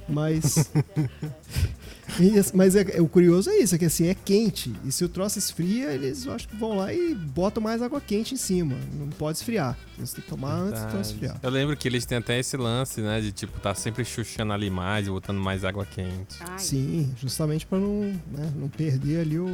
[0.08, 0.70] Mas.
[2.52, 4.72] Mas é- é- o curioso é isso, é que assim, é quente.
[4.84, 8.34] E se o troço esfria, eles acho que vão lá e botam mais água quente
[8.34, 8.76] em cima.
[8.92, 9.78] Não pode esfriar.
[9.98, 11.38] Você tem que tomar antes do troço esfriar.
[11.42, 13.20] Eu lembro que eles têm até esse lance, né?
[13.20, 16.36] De tipo, tá sempre chuchando ali mais, botando mais água quente.
[16.40, 19.46] Ai, Sim, justamente pra não, né, não perder ali o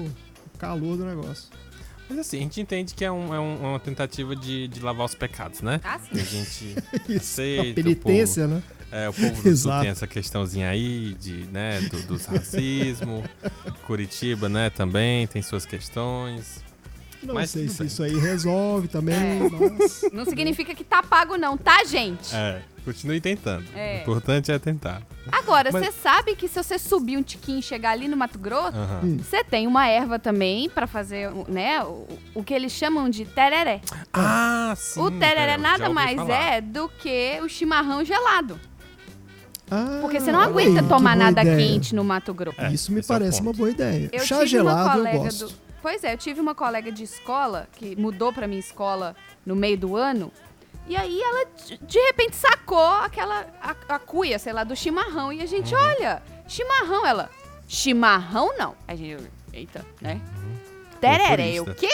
[0.54, 1.46] o calor do negócio.
[2.10, 5.06] Mas assim, a gente entende que é, um- é um- uma tentativa de, de lavar
[5.06, 5.80] os pecados, né?
[5.84, 6.38] Ah, Que a sim.
[6.42, 6.74] gente
[7.08, 7.74] Isso, aceita.
[7.74, 8.60] penitência, né?
[8.88, 12.24] O povo, é, o povo do Sul tem essa questãozinha aí de, né, do, dos
[12.26, 13.22] racismo.
[13.86, 16.62] Curitiba, né, também tem suas questões.
[17.22, 17.86] Não Mas sei se bem.
[17.88, 19.48] isso aí resolve também, É.
[19.50, 20.04] mas...
[20.12, 22.32] Não significa que tá pago, não, tá, gente?
[22.32, 23.64] É, continue tentando.
[23.74, 23.98] É.
[23.98, 25.02] O importante é tentar.
[25.32, 28.38] Agora, Mas- você sabe que se você subir um tiquinho e chegar ali no Mato
[28.38, 28.78] Grosso.
[29.02, 29.16] Hum.
[29.18, 33.80] você tem uma erva também pra fazer, né, o, o que eles chamam de tereré.
[34.12, 35.00] Ah, sim.
[35.00, 36.54] o tereré já nada mais falar.
[36.54, 38.58] é do que o chimarrão gelado.
[39.70, 41.56] Ah, Porque você não olha aguenta aí, tomar nada ideia.
[41.56, 42.60] quente no Mato Grosso.
[42.60, 43.48] É, Isso me é parece ponto.
[43.48, 44.08] uma boa ideia.
[44.12, 45.48] Eu Chá tive gelado uma eu colega gosto.
[45.48, 45.54] do.
[45.82, 49.14] Pois é, eu tive uma colega de escola que mudou pra minha escola
[49.46, 50.32] no meio do ano.
[50.88, 51.46] E aí ela,
[51.86, 53.46] de- repente, sacou aquela.
[53.62, 55.32] a, a cuia, sei lá, do chimarrão.
[55.32, 55.80] E a gente, Uhum.
[55.80, 57.06] olha, chimarrão.
[57.06, 57.30] Ela,
[57.68, 58.74] chimarrão não.
[58.88, 60.20] Aí a gente, eita, né?
[61.00, 61.88] Tereré, o quê?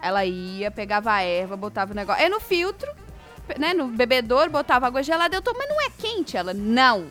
[0.00, 2.22] Ela ia, pegava a erva, botava o negócio.
[2.22, 2.90] É no filtro,
[3.58, 3.72] né?
[3.74, 5.36] No bebedouro, botava água gelada.
[5.36, 6.36] Eu tô, mas não é quente?
[6.36, 7.06] Ela, não,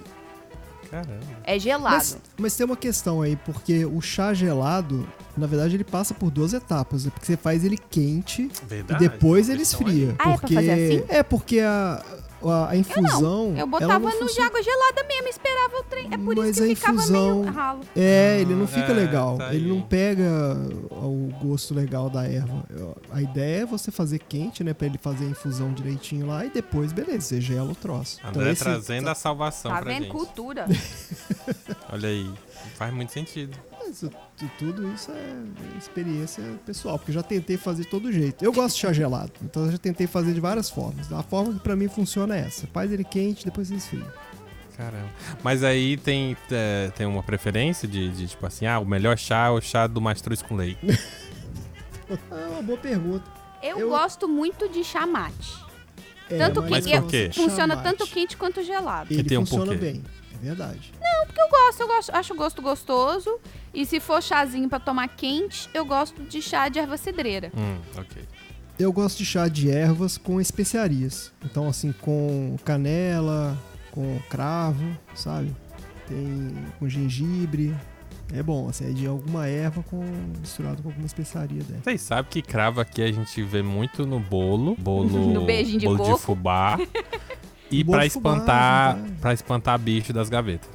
[0.90, 1.20] Caramba.
[1.44, 1.96] é gelado.
[1.96, 6.30] Mas, mas tem uma questão aí, porque o chá gelado, na verdade, ele passa por
[6.32, 7.06] duas etapas.
[7.06, 7.12] né?
[7.14, 9.04] Porque você faz ele quente Verdade.
[9.04, 10.10] e depois ele esfria.
[10.12, 10.16] aí.
[10.20, 10.54] Ah, é pra porque...
[10.56, 11.06] fazer assim?
[11.10, 12.04] É, porque a,
[12.44, 13.50] a, a infusão.
[13.52, 16.66] Eu ela botava não no de funciona- água gelada mesmo, esperava É por Mas isso
[16.66, 17.82] que a ficava infusão- meio ralo.
[17.96, 19.38] É, ele não Ah, fica é, legal.
[19.38, 20.58] tá ele não pega
[20.92, 22.64] o gosto legal da erva.
[23.12, 24.74] A ideia é você fazer quente, né?
[24.74, 28.18] Pra ele fazer a infusão direitinho lá e depois, beleza, você gela o troço.
[28.20, 30.04] Então André esse- trazendo a salvação Tá pra vendo?
[30.04, 30.12] gente.
[30.12, 30.66] Cultura.
[31.92, 32.30] Olha aí.
[32.76, 33.58] Faz muito sentido.
[33.80, 34.12] Mas tu-
[34.60, 38.44] tudo isso é experiência pessoal, porque eu já tentei fazer de todo jeito.
[38.44, 41.12] Eu gosto de chá gelado, então eu já tentei fazer de várias formas.
[41.12, 44.06] A forma que pra mim funciona é essa: faz ele quente, depois ele esfria.
[44.78, 45.10] Caramba.
[45.44, 49.48] Mas aí tem, é, tem uma preferência de, de, tipo assim, ah, o melhor chá
[49.48, 50.80] é o chá do mastruz com leite.
[52.32, 53.26] É uma boa pergunta.
[53.62, 55.54] Eu, Eu- gosto muito de chamate.
[56.30, 57.30] É, Tanto Mas que por quê?
[57.34, 59.12] funciona chamate, tanto quente quanto gelado.
[59.14, 59.92] Ele tem um funciona porquê.
[59.94, 60.94] bem, é verdade.
[61.38, 63.40] Eu gosto, eu gosto, acho o gosto gostoso.
[63.74, 67.52] E se for chazinho pra tomar quente, eu gosto de chá de erva cedreira.
[67.56, 68.24] hum, ok.
[68.80, 71.34] Eu gosto de chá de ervas com especiarias.
[71.44, 73.58] Então, assim, com canela,
[73.98, 75.52] com cravo, sabe?
[76.08, 77.74] Tem com gengibre.
[78.32, 80.04] É bom, assim, é de alguma erva com,
[80.40, 81.80] misturado com alguma especiaria dela.
[81.84, 84.76] Vocês sabem que cravo aqui a gente vê muito no bolo.
[84.78, 86.78] Bolo, No beijinho de bolo de fubá.
[87.70, 89.16] E Bolo pra de fubá, espantar, verdade.
[89.20, 90.70] pra espantar bicho das gavetas.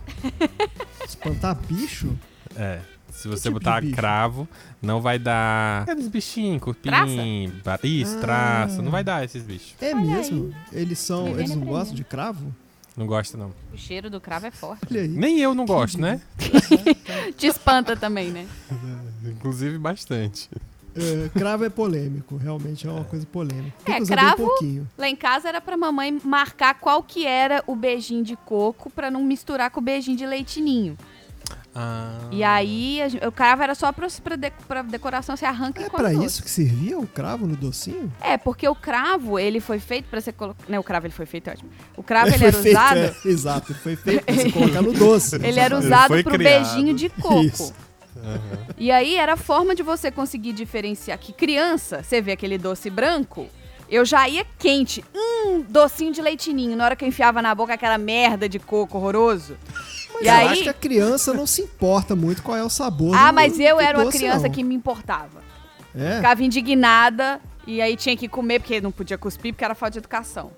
[1.09, 2.13] Espantar bicho?
[2.55, 2.81] É.
[3.11, 4.47] Se você tipo botar cravo,
[4.81, 6.91] não vai dar aqueles bichinhos, cupim,
[7.85, 8.21] isso, Ah.
[8.21, 8.83] traça.
[8.83, 9.75] Não vai dar esses bichos.
[9.81, 10.55] É Olha mesmo?
[10.71, 11.25] Eles são.
[11.25, 12.55] Vivendo Eles não gostam de cravo?
[12.97, 13.53] Não gosta, não.
[13.73, 14.83] O cheiro do cravo é forte.
[14.91, 15.09] Olha aí.
[15.09, 16.21] Nem eu não gosto, né?
[17.39, 18.47] Te espanta também, né?
[19.25, 20.49] Inclusive bastante.
[20.95, 23.73] É, cravo é polêmico, realmente é uma coisa polêmica.
[23.83, 24.87] Tem É, cravo- pouquinho.
[24.99, 29.11] Lá em casa era pra mamãe marcar qual que era o beijinho de coco pra
[29.11, 30.99] não misturar com o beijinho de leitinho.
[31.75, 32.19] Ah.
[32.31, 35.85] E aí, a o cravo era só pra, pra, de- pra decoração, você arranca e
[35.87, 36.27] É pra doce.
[36.27, 38.13] isso que servia o cravo no docinho?
[38.21, 40.63] É, porque o cravo, ele foi feito pra você colocar...
[40.69, 41.71] Não, o cravo, ele foi feito, é ótimo.
[41.97, 42.99] O cravo, ele era feito, usado...
[42.99, 45.37] é, exato, ele foi feito pra você colocar no doce.
[45.43, 46.63] Ele era Ele usado foi pro criado.
[46.75, 47.41] beijinho de coco.
[47.43, 47.73] Isso.
[48.77, 52.91] E aí era a forma de você conseguir diferenciar que criança, você vê aquele doce
[52.91, 53.47] branco,
[53.89, 55.05] eu já ia quente.
[55.15, 56.77] Hum, docinho de leitinho.
[56.77, 59.57] Na hora que eu enfiava na boca aquela merda de coco horroroso.
[60.23, 63.15] E eu aí- acho que a criança não se importa muito qual é o sabor
[63.17, 64.51] Ah, do- mas eu era uma doce, criança não.
[64.51, 65.43] que me importava.
[65.95, 66.17] É?
[66.17, 69.99] Ficava indignada e aí tinha que comer porque não podia cuspir porque era falta de
[69.99, 70.51] educação.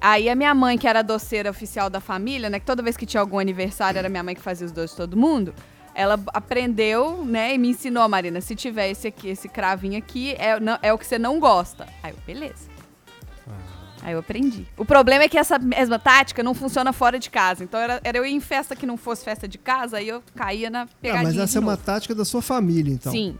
[0.00, 2.58] Aí a minha mãe, que era doceira oficial da família, né?
[2.58, 4.96] Que toda vez que tinha algum aniversário era minha mãe que fazia os doces de
[4.96, 5.54] todo mundo.
[5.94, 10.58] Ela aprendeu, né, e me ensinou, Marina, se tiver esse aqui, esse cravinho aqui, é,
[10.58, 11.86] não- é o que você não gosta.
[12.02, 12.69] Aí eu, beleza.
[14.02, 14.66] Aí eu aprendi.
[14.78, 17.62] O problema é que essa mesma tática não funciona fora de casa.
[17.62, 20.22] Então era, era eu ir em festa que não fosse festa de casa, aí eu
[20.34, 23.12] caía na Ah, pegadinha mas essa de é uma tática da sua família, então.
[23.12, 23.36] Sim.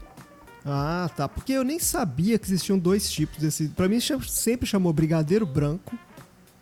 [0.64, 1.26] Ah, tá.
[1.26, 3.68] Porque eu nem sabia que existiam dois tipos desse.
[3.68, 5.96] Pra mim sempre chamou brigadeiro branco.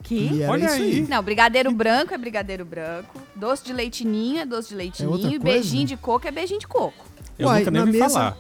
[0.05, 0.29] Que?
[0.33, 0.93] E era Olha isso aí.
[0.93, 1.07] aí.
[1.09, 3.21] Não, brigadeiro branco é brigadeiro branco.
[3.35, 5.17] Doce de leitinho é doce de leitinho.
[5.17, 5.39] e coisa?
[5.41, 7.05] beijinho de coco é beijinho de coco.
[7.37, 8.37] Eu Uai, nunca nem ouvi mesa- falar.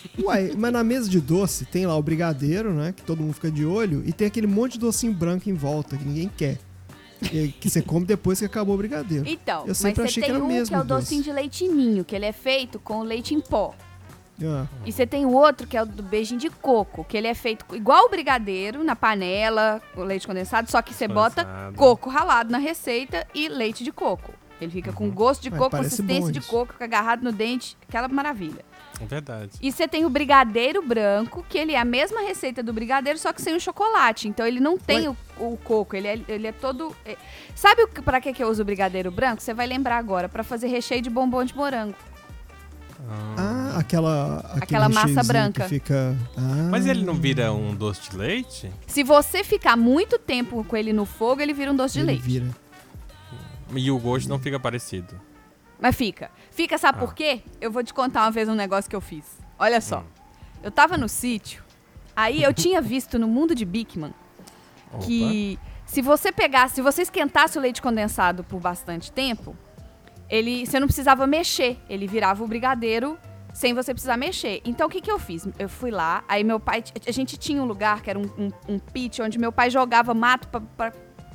[0.22, 2.92] Uai, mas na mesa de doce tem lá o brigadeiro, né?
[2.96, 4.02] Que todo mundo fica de olho.
[4.06, 6.58] E tem aquele monte de docinho branco em volta que ninguém quer.
[7.60, 9.24] Que você come depois que acabou o brigadeiro.
[9.28, 10.84] Então, Eu mas sempre você achei que tem era o um mesmo que é o
[10.84, 11.02] doce.
[11.04, 13.74] docinho de leitinho, que ele é feito com leite em pó.
[14.44, 17.28] Ah, E você tem o outro, que é o do beijinho de coco, que ele
[17.28, 21.76] é feito igual o brigadeiro, na panela, o leite condensado, só que você bota Condensado.
[21.76, 24.32] coco ralado na receita e leite de coco.
[24.60, 26.48] Ele fica com gosto de Ué, coco, parece consistência bom de isso.
[26.48, 28.64] coco, fica agarrado no dente, aquela maravilha.
[29.00, 29.52] É verdade.
[29.60, 33.32] E você tem o brigadeiro branco, que ele é a mesma receita do brigadeiro, só
[33.32, 34.28] que sem o chocolate.
[34.28, 36.94] Então ele não tem o, o coco, ele é, ele é todo.
[37.04, 37.16] é-
[37.54, 39.42] Sabe o que- pra que, eu uso o brigadeiro branco?
[39.42, 41.94] Você vai lembrar agora, pra fazer recheio de bombom de morango.
[43.36, 44.38] Ah, aquela.
[44.50, 45.68] aquele Aquela massa branca.
[45.68, 46.16] Fica.
[46.36, 48.70] Ah, Mas ele não vira um doce de leite?
[48.86, 52.06] Se você ficar muito tempo com ele no fogo, ele vira um doce de ele
[52.12, 52.22] leite.
[52.22, 52.46] Vira.
[53.74, 55.20] E o gosto não fica parecido.
[55.82, 56.30] Mas fica.
[56.52, 57.00] Fica, sabe Ah.
[57.00, 57.42] por quê?
[57.60, 59.24] Eu vou te contar uma vez um negócio que eu fiz.
[59.58, 60.04] Olha só.
[60.62, 61.62] Eu tava no sítio,
[62.14, 64.14] aí eu tinha visto no mundo de Bickman
[64.92, 65.04] Opa.
[65.04, 69.56] que se você pegasse, se você esquentasse o leite condensado por bastante tempo,
[70.30, 73.18] ele, você não precisava mexer, ele virava o brigadeiro
[73.52, 74.62] sem você precisar mexer.
[74.64, 75.46] Então o que, que eu fiz?
[75.58, 78.74] Eu fui lá, aí meu pai, a gente tinha um lugar que era um, um,
[78.74, 80.92] um pit onde meu pai jogava mato pra, pra-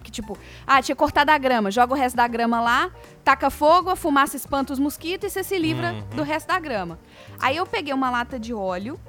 [0.08, 2.90] que tipo, ah, tinha cortado a grama, joga o resto da grama lá,
[3.26, 6.16] taca fogo, a fumaça espanta os mosquitos e você se livra Uhum.
[6.16, 6.98] do resto da grama.
[7.40, 9.00] Aí eu peguei uma lata de óleo,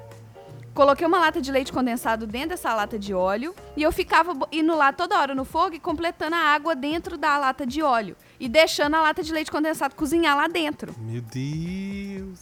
[0.71, 4.73] Coloquei uma lata de leite condensado dentro dessa lata de óleo e eu ficava indo
[4.77, 8.47] lá toda hora no fogo e completando a água dentro da lata de óleo e
[8.47, 10.93] deixando a lata de leite condensado cozinhar lá dentro.
[10.99, 12.39] Meu Deus.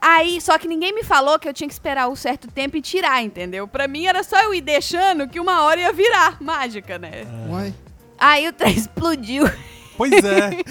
[0.00, 2.82] Aí, só que ninguém me falou que eu tinha que esperar um certo tempo e
[2.82, 3.66] tirar, entendeu?
[3.66, 7.24] Pra mim era só eu ir deixando que uma hora ia virar mágica, né?
[7.48, 7.74] Uai.
[8.20, 9.50] Aí o trem explodiu.
[9.96, 10.62] Pois é.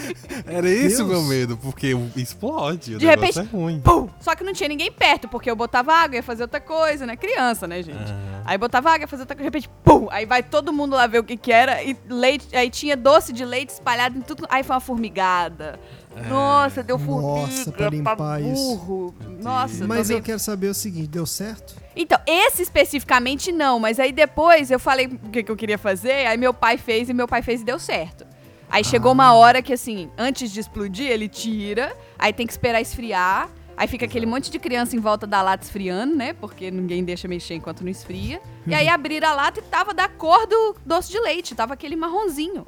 [0.48, 1.10] Era esse o Deus.
[1.10, 2.96] meu medo, porque explode.
[2.96, 3.80] O De repente, é ruim.
[3.80, 4.10] Pum!
[4.20, 7.16] Só que não tinha ninguém perto, porque eu botava água, ia fazer outra coisa, né?
[7.16, 8.12] Criança, né, gente?
[8.44, 10.08] Aí botava água, ia fazer outra coisa, de repente, pum!
[10.10, 13.32] Aí vai todo mundo lá ver o que que era, e leite, aí tinha doce
[13.32, 14.48] de leite espalhado em tudo.
[14.50, 15.80] Aí foi uma formigada.
[16.28, 18.76] Nossa, deu formiga Nossa, pra limpar isso.
[18.76, 19.16] burro.
[19.42, 21.76] Nossa, Mas eu quero saber o seguinte: deu certo?
[21.96, 26.26] Então, esse especificamente não, mas aí depois eu falei o que, que eu queria fazer,
[26.28, 28.26] aí meu pai fez e meu pai fez e deu certo.
[28.70, 29.14] Aí chegou Ah.
[29.14, 33.88] uma hora que, assim, antes de explodir, ele tira, aí tem que esperar esfriar, aí
[33.88, 36.34] fica aquele monte de criança em volta da lata esfriando, né?
[36.34, 38.40] Porque ninguém deixa mexer enquanto não esfria.
[38.68, 41.96] E aí abriram a lata e tava da cor do doce de leite, tava aquele
[41.96, 42.66] marronzinho.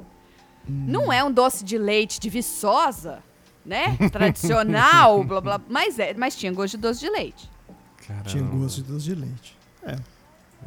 [0.68, 3.22] Não é um doce de leite de viçosa,
[3.64, 3.96] né?
[4.10, 7.50] Tradicional, blá blá, mas é, mas tinha gosto de doce de leite.
[8.06, 8.24] Caramba.
[8.28, 9.56] Tinha gosto de doce de leite.
[9.84, 9.96] É.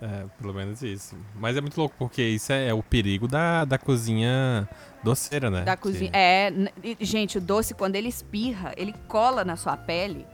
[0.02, 1.16] É, pelo menos isso.
[1.36, 4.68] Mas é muito louco, porque isso é, é o perigo da, da cozinha
[5.02, 5.62] doceira, né?
[5.64, 6.12] Da Que- cozinha.
[6.14, 10.26] É, n- e, gente, o doce, quando ele espirra, ele cola na sua pele.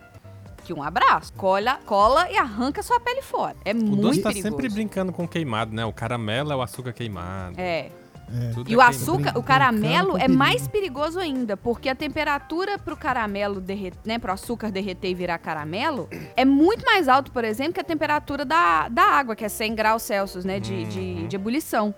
[0.63, 1.31] Que um abraço.
[1.33, 3.55] Cola, cola e arranca a sua pele fora.
[3.65, 4.49] É O muito doce tá perigoso.
[4.55, 5.85] sempre brincando com queimado, né?
[5.85, 7.55] O caramelo é o açúcar queimado.
[7.59, 7.91] É.
[8.33, 8.53] É.
[8.69, 13.59] E é o açúcar, o caramelo é mais perigoso ainda, porque a temperatura pro caramelo
[13.59, 17.79] derreter, né, pro açúcar derreter e virar caramelo, é muito mais alto, por exemplo, que
[17.81, 21.27] a temperatura da, da água, que é 100 graus Celsius, né, de, de, Uhum.
[21.27, 21.93] de ebulição.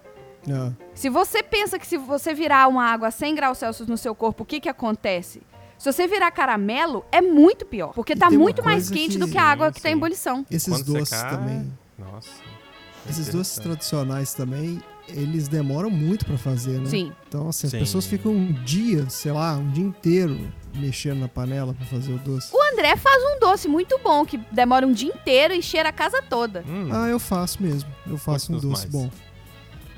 [0.50, 0.72] Ah.
[0.93, 4.13] Se você pensa que se você virar uma água a 100 graus Celsius no seu
[4.15, 5.41] corpo, o que que acontece?
[5.78, 7.93] Se você virar caramelo, é muito pior.
[7.93, 9.91] Porque E tá muito mais quente que- do que a água Sim, que tá em
[9.93, 9.98] sim.
[9.98, 10.46] ebulição.
[10.50, 11.72] Esses Quando doces secar, também.
[12.00, 12.30] Nossa.
[13.09, 16.85] Esses doces tradicionais também, eles demoram muito pra fazer, né?
[16.85, 17.11] Sim.
[17.27, 17.79] Então, assim, as Sim.
[17.79, 20.39] pessoas ficam um dia, sei lá, um dia inteiro
[20.75, 22.49] mexendo na panela pra fazer o doce.
[22.55, 25.91] O André faz um doce muito bom, que demora um dia inteiro e cheira a
[25.93, 26.63] casa toda.
[26.67, 27.89] Hum, Ah, eu faço mesmo.
[28.07, 28.91] Eu faço um doce mais.
[28.91, 29.09] bom.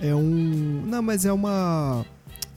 [0.01, 0.83] É um.
[0.85, 2.03] Não, mas é uma.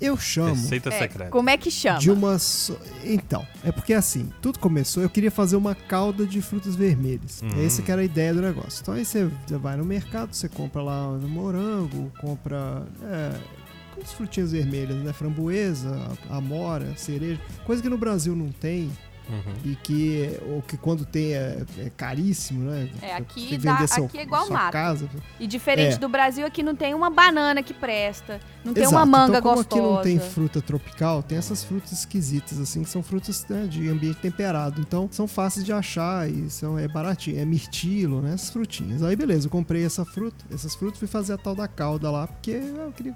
[0.01, 1.31] Eu chamo receita É, secreta.
[1.31, 1.99] como é que chama?
[1.99, 2.39] de uma.
[2.39, 7.43] so- Então, é porque assim, tudo começou, eu queria fazer uma calda de frutas vermelhas.
[7.43, 7.65] Hum.
[7.65, 8.81] Essa que era a ideia do negócio.
[8.83, 12.87] Então aí você vai no mercado, você compra lá no morango, compra.
[13.03, 13.59] É,
[14.01, 15.13] as frutinhas vermelhas, né?
[15.13, 17.41] Framboesa, amora, cereja.
[17.65, 18.89] Coisa que no Brasil não tem
[19.29, 19.55] Uhum.
[19.73, 22.89] e que, ou que quando tem é, é caríssimo, né?
[23.03, 24.73] É, aqui dá- seu- aqui é igual mato.
[24.73, 25.09] casa.
[25.39, 25.99] E diferente É.
[25.99, 28.97] do Brasil, aqui não tem uma banana que presta, não tem Exato.
[28.97, 29.83] uma manga então, como gostosa.
[29.83, 33.87] aqui não tem fruta tropical, tem essas frutas esquisitas, assim, que são frutas né, de
[33.89, 34.81] ambiente temperado.
[34.81, 37.39] Então, são fáceis de achar e são, é baratinho.
[37.39, 38.33] É mirtilo, né?
[38.33, 39.03] Essas frutinhas.
[39.03, 42.27] Aí, beleza, eu comprei essa fruta, essas frutas, fui fazer a tal da calda lá,
[42.27, 43.15] porque eu queria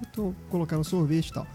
[0.49, 1.47] colocar no sorvete e tal.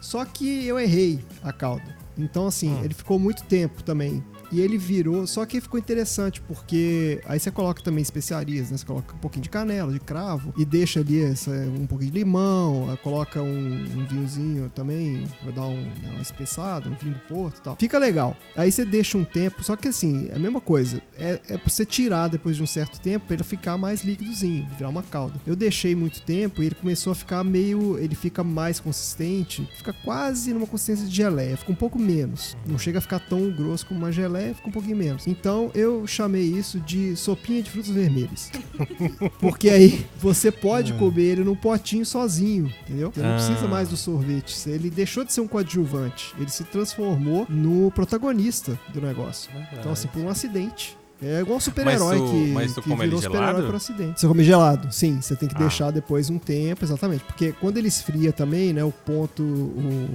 [0.00, 2.07] Só que eu errei a calda.
[2.18, 2.84] Então, assim, Hum.
[2.84, 4.22] ele ficou muito tempo também.
[4.50, 5.26] E ele virou.
[5.26, 8.76] Só que ficou interessante, porque aí você coloca também especiarias, né?
[8.76, 12.18] Você coloca um pouquinho de canela, de cravo, e deixa ali essa- um pouquinho de
[12.18, 13.48] limão, aí coloca um,
[13.96, 17.76] um vinhozinho também, pra dar um, né, uma espessada, um vinho do Porto e tal.
[17.78, 18.36] Fica legal.
[18.56, 21.02] Aí você deixa um tempo, só que assim, é a mesma coisa.
[21.18, 24.66] É, é pra você tirar depois de um certo tempo pra ele ficar mais líquidozinho,
[24.76, 25.34] virar uma calda.
[25.46, 27.98] Eu deixei muito tempo e ele começou a ficar meio.
[27.98, 32.56] Ele fica mais consistente, fica quase numa consistência de geleia, fica um pouco menos.
[32.66, 35.26] Não chega a ficar tão grosso como uma geleia, fica um pouquinho menos.
[35.26, 38.50] Então eu chamei isso de sopinha de frutas vermelhas.
[39.40, 43.10] Porque aí você pode comer ele num potinho sozinho, entendeu?
[43.12, 43.34] Você não Ah.
[43.34, 44.68] precisa mais do sorvete.
[44.68, 49.50] Ele deixou de ser um coadjuvante, ele se transformou no protagonista do negócio.
[49.78, 50.96] Então, assim, por um acidente.
[51.20, 54.20] É igual um super-herói que, mas tu que virou super-herói por acidente.
[54.20, 55.20] Você come gelado, sim.
[55.20, 55.58] Você tem que Ah.
[55.58, 57.24] deixar depois um tempo, exatamente.
[57.24, 59.42] Porque quando ele esfria também, né, o ponto...
[59.42, 60.08] O,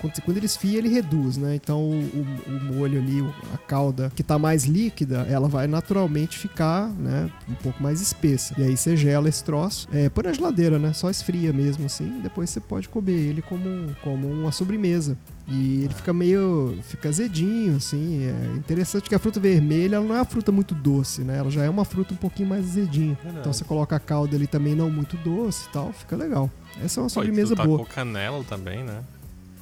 [0.00, 1.54] quando, quando ele esfria, ele reduz, né?
[1.54, 6.38] Então o, o- o molho ali, a calda que tá mais líquida, ela vai naturalmente
[6.38, 8.54] ficar, né, um pouco mais espessa.
[8.58, 10.92] E aí você gela esse troço, é, põe na geladeira, né?
[10.92, 15.16] Só esfria mesmo assim, e depois você pode comer ele como, como uma sobremesa.
[15.52, 16.78] E ele fica meio.
[16.82, 18.24] fica azedinho, assim.
[18.24, 21.38] É interessante que a fruta vermelha ela não é uma fruta muito doce, né?
[21.38, 23.14] Ela já é uma fruta um pouquinho mais azedinha.
[23.20, 23.38] Verdade.
[23.40, 26.48] Então você coloca a calda ali também não muito doce e tal, fica legal.
[26.84, 27.78] Essa é uma Pô, e sobremesa tu boa.
[27.80, 29.00] tacou canela também, né?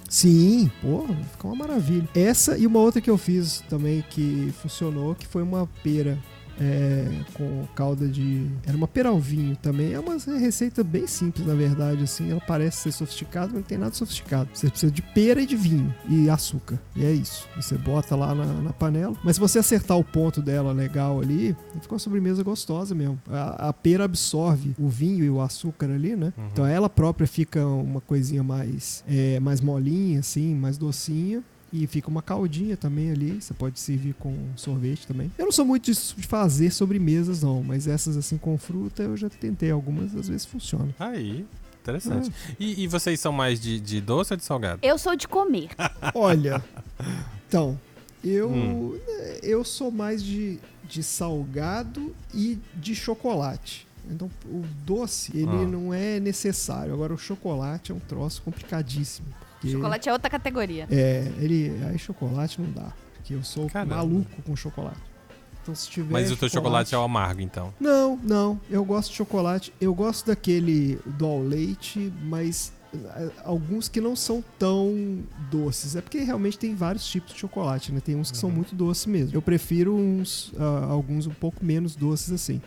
[0.09, 2.09] Sim, pô, ficou uma maravilha.
[2.15, 6.19] Essa e uma outra que eu fiz também que funcionou, que foi uma pera
[6.61, 8.51] é, com calda de.
[8.67, 9.93] Era uma pera ao vinho também.
[9.93, 12.31] É uma receita bem simples, na verdade, assim.
[12.31, 14.51] Ela parece ser sofisticada, mas não tem nada sofisticado.
[14.53, 16.79] Você precisa de pera e de vinho e açúcar.
[16.97, 17.49] E é isso.
[17.57, 19.17] Você bota lá na, na panela.
[19.23, 23.21] Mas se você acertar o ponto dela legal ali, fica uma sobremesa gostosa mesmo.
[23.29, 26.33] A, a pera absorve o vinho e o açúcar ali, né?
[26.37, 26.49] Uhum.
[26.53, 31.43] Então ela própria fica uma coisinha mais, é, mais molinha, assim, mais docinha.
[31.73, 33.41] E fica uma caldinha também ali.
[33.43, 35.31] Você pode servir com sorvete também.
[35.37, 35.95] Eu não sou muito de
[36.27, 37.63] fazer sobremesas, não.
[37.63, 40.95] Mas essas assim com fruta eu já tentei algumas, às vezes funciona.
[40.99, 41.45] Aí,
[41.83, 42.31] interessante.
[42.31, 42.55] É.
[42.59, 44.79] E, e vocês são mais de, de doce ou de salgado?
[44.83, 45.69] Eu sou de comer.
[46.15, 46.65] Olha,
[47.47, 47.79] então,
[48.25, 48.99] eu, Hum.
[49.43, 53.87] eu sou mais de, de salgado e de chocolate.
[54.11, 55.67] Então, o doce, ele Ah.
[55.69, 56.95] não é necessário.
[56.95, 59.27] Agora, o chocolate é um troço complicadíssimo.
[59.61, 60.87] Porque- Chocolate é outra categoria.
[60.91, 61.73] É, ele.
[61.89, 62.93] Aí chocolate não dá.
[63.15, 63.97] Porque eu sou Caramba.
[63.97, 64.99] maluco com chocolate.
[65.63, 66.13] Então se tiver.
[66.13, 67.75] Mas o teu chocolate é o amargo, então.
[67.79, 68.61] Não, não.
[68.71, 69.73] Eu gosto de chocolate.
[69.81, 75.19] Eu gosto daquele do ao leite, mas eh, alguns que não são tão
[75.51, 75.95] doces.
[75.95, 78.01] É porque realmente tem vários tipos de chocolate, né?
[78.01, 78.57] Tem uns que são Uhum.
[78.57, 79.37] muito doces mesmo.
[79.37, 82.63] Eu prefiro uns ah, alguns um pouco menos doces assim.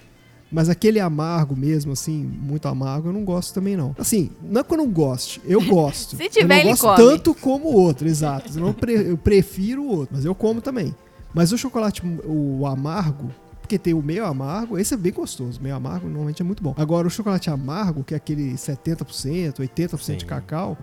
[0.51, 3.95] Mas aquele amargo mesmo, assim, muito amargo, eu não gosto também, não.
[3.97, 6.17] Assim, não é que eu não goste, eu gosto.
[6.17, 6.97] Se eu tiver, não ele gosto come.
[6.97, 8.51] tanto como o outro, exato.
[8.57, 10.93] Eu, não pre- eu prefiro o outro, mas eu como também.
[11.33, 13.29] Mas o chocolate, o amargo,
[13.61, 15.57] porque tem o meio amargo, esse é bem gostoso.
[15.59, 16.73] O meio amargo normalmente é muito bom.
[16.77, 20.25] Agora, o chocolate amargo, que é aquele 70%, 80% de Sim.
[20.27, 20.77] cacau,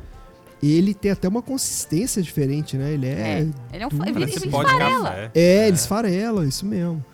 [0.63, 2.93] ele tem até uma consistência diferente, né?
[2.93, 3.11] Ele é.
[3.11, 3.41] É.
[3.75, 5.09] Ele é um ele, ele de esfarela.
[5.11, 5.31] café.
[5.35, 7.05] É, eles farela, isso mesmo.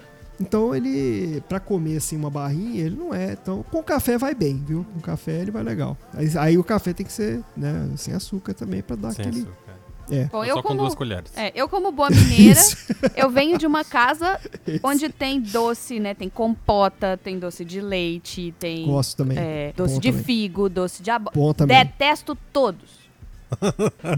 [0.40, 3.62] Então ele, pra comer assim uma barrinha, ele não é tão.
[3.62, 4.84] Com café vai bem, viu?
[4.94, 5.96] Com café ele vai legal.
[6.12, 9.42] Aí, aí o café tem que ser, né, sem açúcar também pra dar Sem aquele.
[9.42, 9.64] açúcar.
[10.10, 10.24] É.
[10.24, 11.32] Bom, Só eu com como, duas colheres.
[11.34, 12.60] é, eu como boa mineira,
[13.16, 14.38] eu venho de uma casa
[14.84, 16.12] onde tem doce, né?
[16.12, 19.38] Tem compota, tem doce de leite, tem Gosto também.
[19.38, 20.24] é, doce Bom de também.
[20.24, 21.66] figo, doce de abóbora.
[21.66, 23.03] Detesto todos.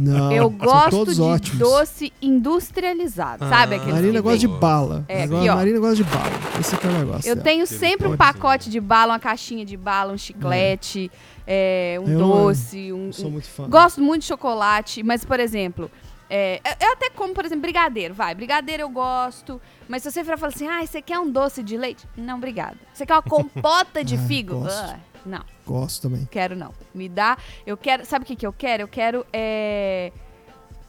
[0.01, 1.59] Não, eu gosto de ótimos.
[1.59, 3.49] doce industrializado, Ah.
[3.49, 3.77] sabe?
[3.77, 5.05] Aquele Marina gosta de bala.
[5.09, 5.55] É, Agora, aqui, ó.
[5.57, 6.31] Marina gosta de bala.
[6.61, 7.29] Esse aqui é o negócio.
[7.29, 7.45] Eu dela.
[7.45, 8.33] tenho Aquele sempre um potinho.
[8.35, 11.11] pacote de bala, uma caixinha de bala, um chiclete,
[11.47, 13.69] é, um Eu, doce, um, Eu sou muito fã.
[13.69, 15.91] Gosto muito de chocolate, mas, por exemplo,
[16.29, 18.35] é, eu- eu até como, por exemplo, brigadeiro, vai.
[18.35, 22.05] Brigadeiro eu gosto, mas se você falar assim, ah, você quer um doce de leite?
[22.17, 22.77] Não, obrigada.
[22.93, 24.61] Você quer uma compota de Ah, figo?
[24.61, 24.77] gosto.
[24.79, 24.97] Ah,
[25.27, 26.27] não, Gosto também.
[26.31, 26.73] quero não.
[26.95, 28.83] Me dá, eu quero, sabe o que, que eu quero?
[28.85, 30.13] Eu quero, é,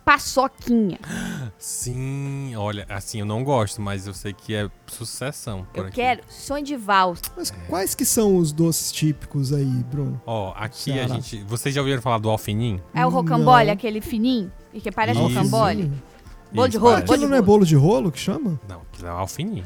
[0.06, 1.00] paçoquinha.
[1.58, 5.96] Sim, olha, assim, eu não gosto, mas eu sei que é sucessão por Eu aqui.
[5.96, 7.24] quero sonho de valsa.
[7.36, 10.22] Mas quais que são os doces típicos aí, Bruno?
[10.26, 11.44] Ó, aqui a gente...
[11.44, 12.82] Vocês já ouviram falar do alfinim?
[12.94, 13.74] É o rocambole, Não.
[13.74, 15.28] aquele fininho, e que parece Isso.
[15.28, 15.92] rocambole.
[16.54, 17.46] Bolo de Isso, rolo, de Aquilo não é rolo.
[17.46, 18.58] bolo de rolo que chama?
[18.70, 19.66] Não, aquilo é o alfinim.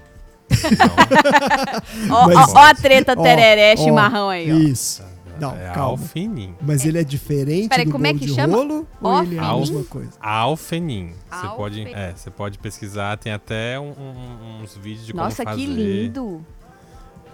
[2.09, 4.55] Ó, Mas- ó, ó a treta tereré ó, chimarrão aí, ó.
[4.55, 5.03] Isso.
[5.39, 5.91] Não, é calma.
[5.93, 6.53] alfinim.
[6.61, 8.55] Mas ele é diferente Peraí, do como é bolo que de chama?
[8.57, 10.11] rolo ou ele é a mesma coisa?
[10.21, 11.13] Alfenim.
[11.31, 11.93] Você pode, Alfenim.
[11.99, 15.65] é, você pode pesquisar, tem até um- um- uns vídeos de Nossa, como fazer.
[15.65, 16.45] que lindo.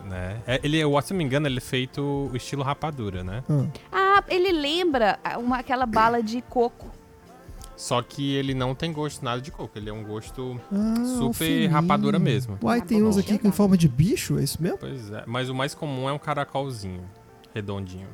[0.06, 0.38] Né?
[0.48, 3.44] É, ele, eu, se não me engano, ele é feito estilo rapadura, né?
[3.92, 6.88] Ah, Ah, ele lembra uma, aquela bala de coco.
[7.78, 11.68] Só que ele não tem gosto nada de coco, ele é um gosto ah, super
[11.68, 12.58] rapadura mesmo.
[12.62, 14.80] Uai, Ah, tem uns aqui com forma de bicho, é isso mesmo?
[14.80, 17.04] Pois é, mas o mais comum é um caracolzinho,
[17.54, 18.08] redondinho.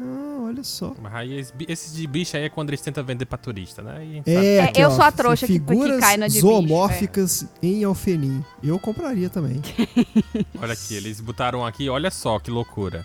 [0.00, 0.94] Ah, olha só.
[1.00, 4.02] Mas esses de bicho aí é quando eles tentam vender pra turista, né?
[4.02, 6.34] E É, É, aqui, eu ó, sou a trouxa que- que figuras cai na de
[6.36, 8.42] bicho, zoomórficas em alfenim.
[8.62, 9.60] Eu compraria também.
[10.60, 13.04] Olha aqui, eles botaram aqui, olha só que loucura.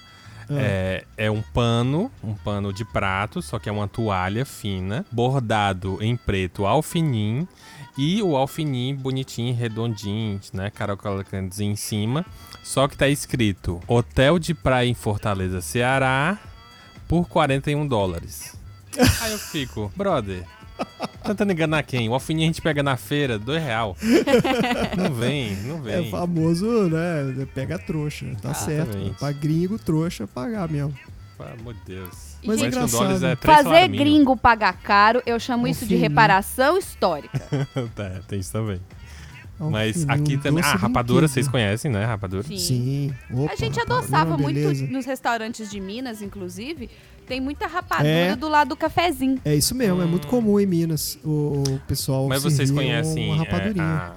[0.50, 0.54] Ah.
[0.60, 5.98] É, é um pano, um pano de prato, só que é uma toalha fina, bordado
[6.02, 7.48] em preto alfinim
[7.98, 12.26] e o alfinim bonitinho, redondinho, né, caracolzinho em cima.
[12.64, 16.38] Só que tá escrito Hotel de Praia em Fortaleza, Ceará,
[17.08, 18.56] por 41 dólares.
[19.22, 20.45] Aí eu fico, brother,
[21.23, 22.07] tentando enganar quem?
[22.09, 23.95] O alfinim a gente pega na feira, dois real.
[24.97, 26.09] Não vem, não É vem.
[26.11, 27.45] famoso, né?
[27.53, 28.25] Pega a trouxa.
[28.41, 28.89] Tá certo.
[28.89, 29.19] Exatamente.
[29.19, 30.93] Pra gringo, trouxa, pagar mesmo.
[31.38, 32.38] Pelo amor de Deus.
[32.43, 33.25] Mas é 41 engraçado.
[33.25, 36.09] é três Fazer gringo pagar caro, eu chamo isso de Alfininho.
[36.09, 37.39] reparação histórica.
[37.95, 38.80] tá, tem isso também.
[39.59, 40.63] Mas Alfininho, aqui também.
[40.63, 42.05] Ah, rapadura, vocês conhecem, né?
[42.05, 42.43] Rapadura?
[42.43, 42.57] Sim.
[42.57, 43.13] Sim.
[43.32, 44.88] Opa, A gente rapadura, adoçava muito beleza.
[44.88, 46.89] nos restaurantes de Minas, inclusive.
[47.28, 48.36] Tem muita rapadura É.
[48.36, 49.39] do lado do cafezinho.
[49.43, 50.07] É isso mesmo, é Hum.
[50.07, 54.13] muito comum em Minas o, o pessoal Mas vocês conhecem uma é, a,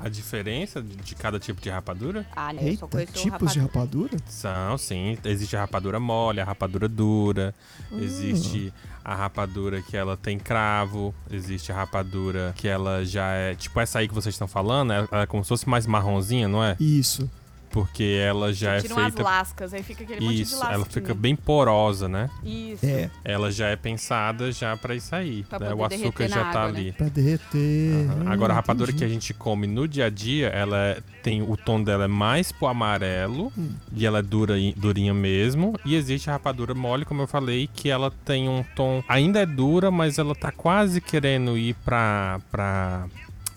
[0.00, 2.26] a diferença de, de cada tipo de rapadura?
[2.34, 2.62] Ah, né?
[2.72, 3.62] Eu só Eita, tipos de rapadura.
[3.62, 4.16] rapadura?
[4.26, 5.18] São, sim.
[5.24, 7.54] Existe a rapadura mole, a rapadura dura.
[7.90, 7.98] Hum.
[8.00, 8.72] Existe
[9.04, 11.14] a rapadura que ela tem cravo.
[11.30, 13.54] Existe a rapadura que ela já é.
[13.54, 16.62] Tipo essa aí que vocês estão falando, ela é como se fosse mais marronzinha, não
[16.64, 16.76] é?
[16.80, 17.28] Isso.
[17.72, 19.22] Porque ela já é Tiram as feita.
[19.22, 20.74] lascas, aí fica aquele monte de Isso, lasca.
[20.74, 22.28] ela fica bem porosa, né?
[22.44, 22.84] Isso.
[22.84, 25.42] É, ela já é pensada já pra isso aí.
[25.44, 25.70] Pra né?
[25.70, 26.78] poder O açúcar já na tá água, né?
[26.80, 26.92] ali.
[26.92, 28.06] pra derreter.
[28.26, 29.14] Ah, Agora, a rapadura que a entendi.
[29.14, 32.66] gente come no dia a dia, ela é- tem o tom dela é mais pro
[32.66, 33.70] amarelo Hum.
[33.94, 35.74] e ela é dura, durinha mesmo.
[35.84, 39.46] E existe a rapadura mole, como eu falei, que ela tem um tom ainda é
[39.46, 43.06] dura, mas ela tá quase querendo ir pra pra,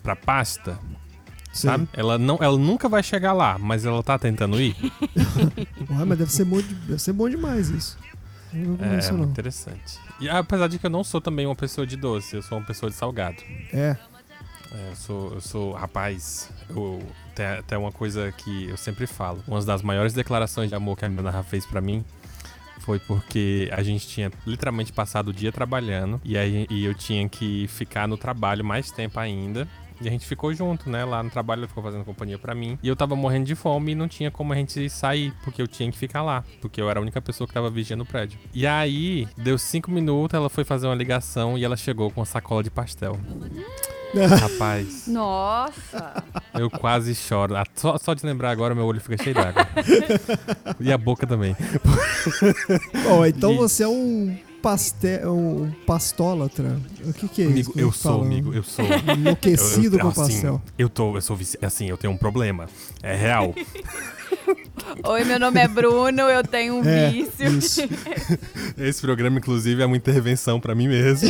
[0.04, 0.78] pra pasta,
[1.56, 1.68] Sim.
[1.70, 1.88] sabe?
[1.94, 4.76] Ela não, ela nunca vai chegar lá, mas ela tá tentando ir.
[5.90, 7.98] Ué, mas deve ser, bom, de- deve ser bom demais isso.
[8.54, 9.32] Eu não é, conheço, muito não.
[9.32, 10.00] interessante.
[10.20, 12.66] E apesar de que eu não sou também uma pessoa de doce, eu sou uma
[12.66, 13.38] pessoa de salgado.
[13.74, 13.96] É.
[14.72, 16.50] É, eu sou, eu sou rapaz.
[16.70, 17.02] Eu,
[17.34, 19.42] tem até uma coisa que eu sempre falo.
[19.48, 22.04] Uma das maiores declarações de amor que a minha Rafa fez pra mim
[22.80, 27.28] foi porque a gente tinha literalmente passado o dia trabalhando e, aí, e eu tinha
[27.28, 29.68] que ficar no trabalho mais tempo ainda.
[30.02, 31.06] E a gente ficou junto, né?
[31.06, 32.78] Lá no trabalho, ela ficou fazendo companhia pra mim.
[32.84, 35.68] E eu tava morrendo de fome e não tinha como a gente sair, porque eu
[35.68, 36.44] tinha que ficar lá.
[36.62, 38.38] Porque eu era a única pessoa que tava vigiando o prédio.
[38.54, 42.26] E aí, deu cinco minutos, ela foi fazer uma ligação e ela chegou com uma
[42.26, 43.18] sacola de pastel.
[44.40, 46.24] Rapaz, Nossa.
[46.54, 47.56] eu quase choro.
[47.58, 49.68] Ah, Só, só de lembrar agora, meu olho fica cheio d'água.
[50.80, 51.56] e a boca também.
[53.10, 56.82] Ó, então E- você é um pastel, um pastólatra.
[57.06, 57.80] O que que é Amigo, isso?
[57.80, 58.26] Eu sou, fala?
[58.26, 58.84] amigo, eu sou.
[59.16, 60.62] Enlouquecido eu, com assim, pastel.
[60.76, 62.66] Eu tô, eu sou vici- assim, eu tenho um problema.
[63.04, 63.54] É real.
[65.06, 67.48] Oi, meu nome é Bruno, eu tenho um É, vício.
[67.48, 67.82] isso.
[68.76, 71.30] Esse programa, inclusive, é uma intervenção pra mim mesmo.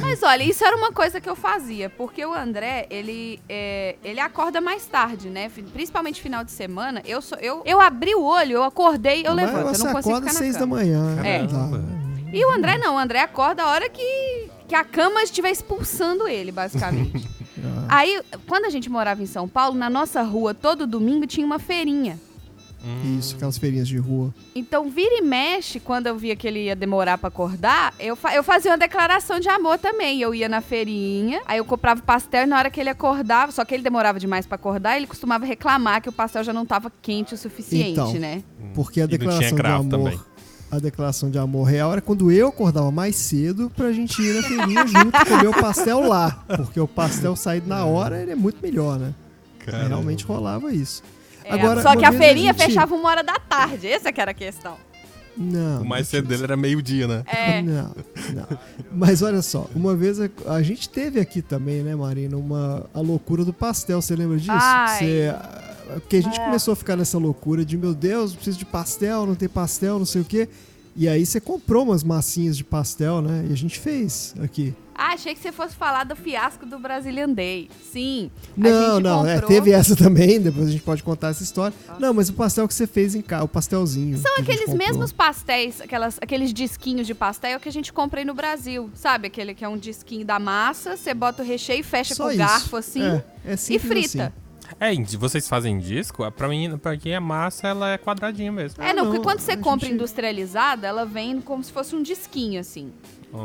[0.00, 4.18] Mas olha, isso era uma coisa que eu fazia, porque o André, ele, é, ele
[4.20, 5.50] acorda mais tarde, né?
[5.72, 7.02] Principalmente final de semana.
[7.06, 9.66] Eu, sou, eu, eu abri o olho, eu acordei, eu Mas levanto.
[9.68, 10.76] Eu você não consigo acorda ficar às na seis da cama.
[10.76, 11.16] manhã.
[11.24, 11.46] É.
[11.46, 11.68] Tá.
[12.32, 16.26] E o André não, o André acorda a hora que, que a cama estiver expulsando
[16.28, 17.28] ele, basicamente.
[17.90, 21.44] Ah, Aí, quando a gente morava em São Paulo, na nossa rua, todo domingo tinha
[21.44, 22.16] uma feirinha.
[22.84, 24.32] Hum, Isso, aquelas feirinhas de rua.
[24.54, 28.34] Então, vira e mexe, quando eu via que ele ia demorar pra acordar, eu, fa-
[28.34, 30.20] eu fazia uma declaração de amor também.
[30.20, 33.64] Eu ia na feirinha, aí eu comprava pastel e na hora que ele acordava, só
[33.64, 36.92] que ele demorava demais pra acordar, ele costumava reclamar que o pastel já não tava
[37.02, 38.12] quente o suficiente, Então.
[38.14, 38.42] né?
[38.74, 39.88] Porque a E declaração de amor.
[39.90, 40.20] também.
[40.70, 44.42] A declaração de amor real era quando eu acordava mais cedo pra gente ir na
[44.42, 46.44] feirinha junto comer o pastel lá.
[46.56, 49.14] Porque o pastel saído na hora ele é muito melhor, né?
[49.60, 49.88] Caramba.
[49.88, 51.02] Realmente rolava isso.
[51.48, 54.30] É, Agora, só que a feirinha gente- fechava uma hora da tarde, essa que era
[54.32, 54.76] a questão.
[55.36, 55.82] Não.
[55.82, 57.22] O mais cedo dele era meio-dia, né?
[57.26, 57.62] É.
[57.62, 57.94] Não,
[58.34, 58.58] não.
[58.92, 63.00] Mas olha só, uma vez a, a gente teve aqui também, né, Marina, uma, a
[63.00, 64.50] loucura do pastel, você lembra disso?
[64.52, 64.98] Ai.
[64.98, 65.34] Você,
[66.00, 66.44] porque a gente É.
[66.44, 70.06] começou a ficar nessa loucura de, meu Deus, preciso de pastel, não tem pastel, não
[70.06, 70.48] sei o quê.
[71.00, 73.46] E aí você comprou umas massinhas de pastel, né?
[73.48, 74.74] E a gente fez aqui.
[74.92, 77.70] Ah, achei que você fosse falar do fiasco do Brazilian Day.
[77.92, 78.32] Sim.
[78.56, 81.72] a Não, não, é, comprou- teve essa também, depois a gente pode contar essa história.
[82.00, 84.18] Não, mas o pastel que você fez em casa, o pastelzinho.
[84.18, 88.34] São aqueles mesmos pastéis, aquelas, aqueles disquinhos de pastel que a gente compra aí no
[88.34, 88.90] Brasil.
[88.92, 89.28] Sabe?
[89.28, 92.34] Aquele que é um disquinho da massa, você bota o recheio e fecha Só com
[92.34, 94.24] o garfo assim É, é e frita.
[94.24, 94.47] assim.
[94.80, 96.24] É, vocês fazem disco?
[96.24, 98.82] Ah, Pra mim, pra quem é massa, ela é quadradinha mesmo.
[98.82, 101.94] É, não, porque não, quando você a compra gente- industrializada, ela vem como se fosse
[101.96, 102.92] um disquinho, assim.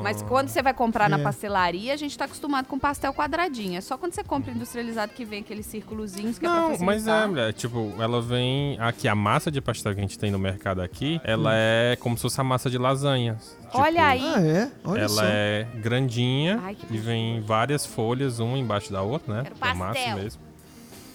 [0.01, 1.23] Mas quando você vai comprar na É.
[1.23, 3.77] pastelaria, a gente tá acostumado com pastel quadradinho.
[3.77, 7.05] É só quando você compra industrializado que vem aqueles círculozinhos que é pra Não, mas
[7.05, 8.77] é, mulher, tipo, ela vem.
[8.79, 12.15] Aqui, a massa de pastel que a gente tem no mercado aqui, ela é como
[12.15, 13.37] se fosse a massa de lasanha.
[13.65, 14.23] Tipo, Olha aí.
[14.33, 14.71] Ah, é?
[14.85, 15.21] Olha ela só.
[15.25, 19.43] é grandinha Ai, que e vem várias folhas, uma embaixo da outra, né?
[19.43, 20.15] Quero É massa pastel.
[20.15, 20.41] mesmo.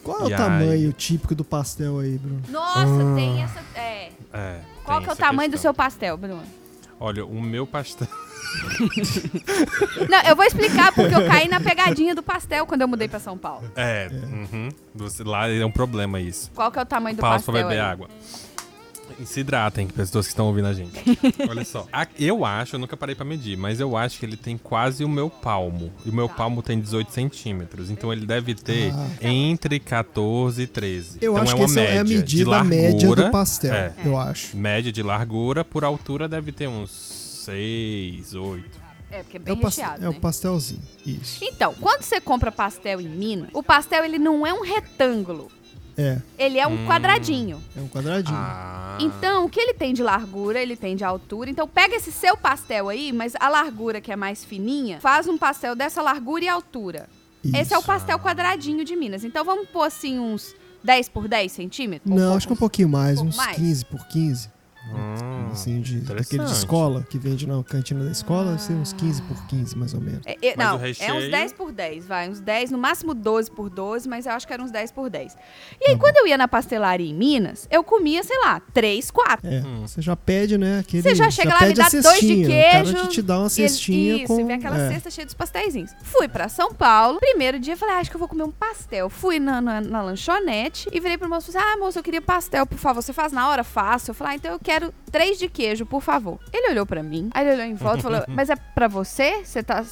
[0.08, 0.92] Qual é o tamanho aí?
[0.92, 2.42] típico do pastel aí, Bruno?
[2.48, 3.60] Nossa, tem essa.
[3.74, 4.10] É.
[4.32, 4.60] É.
[4.84, 5.70] Qual que é o tamanho do questão.
[5.70, 6.42] seu pastel, Bruno?
[7.00, 8.08] Olha, o meu pastel.
[10.08, 13.20] Não, eu vou explicar porque eu caí na pegadinha do pastel quando eu mudei pra
[13.20, 13.70] São Paulo.
[13.76, 14.70] É, uhum.
[14.94, 16.50] Você- lá é um problema isso.
[16.54, 17.90] Qual que é o tamanho do Pausa pra pastel beber aí?
[17.90, 18.08] água.
[19.24, 20.92] Se hidratem, pessoas que estão ouvindo a gente.
[21.48, 21.86] Olha só.
[21.92, 25.04] A- eu acho, eu nunca parei pra medir, mas eu acho que ele tem quase
[25.04, 25.92] o meu palmo.
[26.06, 27.90] E o meu palmo tem 18 centímetros.
[27.90, 29.08] Então ele deve ter Ah.
[29.20, 31.18] entre 14 e 13.
[31.20, 33.30] Eu então acho é que uma essa média é a de medida largura, média do
[33.30, 33.92] pastel, É.
[34.04, 34.56] eu acho.
[34.56, 36.90] Média de largura por altura deve ter uns
[37.44, 38.78] 6, 8.
[39.10, 40.18] É, porque é É bem pas- recheado, é o né?
[40.20, 41.42] pastelzinho, isso.
[41.42, 45.50] Então, quando você compra pastel em Minas, o pastel ele não é um retângulo.
[45.98, 46.86] É, Ele é um Hum.
[46.86, 47.60] quadradinho.
[47.76, 48.36] é um quadradinho.
[48.38, 48.96] Ah.
[49.00, 51.50] Então, o que ele tem de largura, ele tem de altura.
[51.50, 55.36] Então, pega esse seu pastel aí, mas a largura que é mais fininha, faz um
[55.36, 57.08] pastel dessa largura e altura.
[57.44, 57.86] Esse é o Isso.
[57.86, 59.24] pastel quadradinho de Minas.
[59.24, 62.12] Então, vamos pôr assim uns 10 por 10 centímetros?
[62.14, 63.56] Não, acho que um pouquinho mais, pouco uns mais?
[63.56, 64.50] 15 por 15.
[64.90, 68.92] Hum, assim, de, daquele de escola, que vende na cantina da escola, deve ser uns
[68.92, 70.20] 15 por 15, mais ou menos.
[70.24, 71.30] É, é, não, o é uns recheio?
[71.30, 72.28] 10 por 10, vai.
[72.28, 75.10] Uns 10, no máximo 12 por 12, mas eu acho que era uns 10 por
[75.10, 75.36] 10.
[75.80, 79.48] E aí, quando eu ia na pastelaria em Minas, eu comia, sei lá, 3, 4.
[79.48, 80.78] É, você já pede, né?
[80.80, 82.90] Aquele, Você já chega lá, me dá dois de cestinha, queijo.
[82.90, 84.40] O cara te, te dá uma e ele- cestinha isso, com...
[84.40, 84.88] e vem aquela é.
[84.90, 85.90] cesta cheia dos pastéisinhos.
[86.02, 89.10] Fui pra São Paulo, primeiro dia, falei, ah, acho que eu vou comer um pastel.
[89.10, 92.22] Fui na, na, na lanchonete e virei pro moço e falei, ah, moço, eu queria
[92.22, 93.02] pastel, por favor.
[93.02, 93.62] Você faz na hora?
[93.64, 94.10] Faço.
[94.10, 94.77] Eu falei, ah, então eu quero
[95.10, 96.38] três de queijo, por favor.
[96.52, 99.44] Ele olhou pra mim, aí ele olhou em volta e falou, mas é pra você?
[99.44, 99.84] Você tá,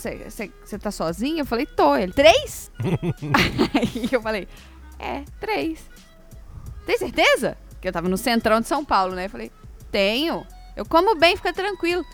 [0.81, 1.39] tá sozinho?
[1.41, 1.97] Eu falei, tô.
[1.97, 2.71] Ele, três?
[3.75, 4.49] aí eu falei,
[4.99, 5.81] é, três.
[6.85, 7.57] Tem certeza?
[7.81, 9.27] Que eu tava no centrão de São Paulo, né?
[9.27, 9.51] Eu falei,
[9.91, 10.47] tenho.
[10.77, 12.05] Eu como bem, fica tranquilo.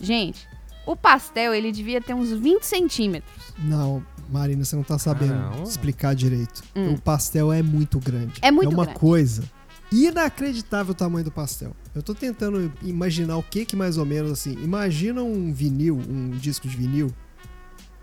[0.00, 0.46] Gente,
[0.86, 3.52] o pastel, ele devia ter uns 20 centímetros.
[3.58, 5.62] Não, Marina, você não tá sabendo Caramba.
[5.62, 6.62] explicar direito.
[6.74, 6.94] Hum.
[6.94, 8.40] O pastel é muito grande.
[8.42, 8.98] É muito É uma grande.
[9.00, 9.44] coisa
[9.92, 11.74] inacreditável o tamanho do pastel.
[11.96, 14.52] Eu tô tentando imaginar o que que mais ou menos assim.
[14.62, 17.10] Imagina um vinil, um disco de vinil.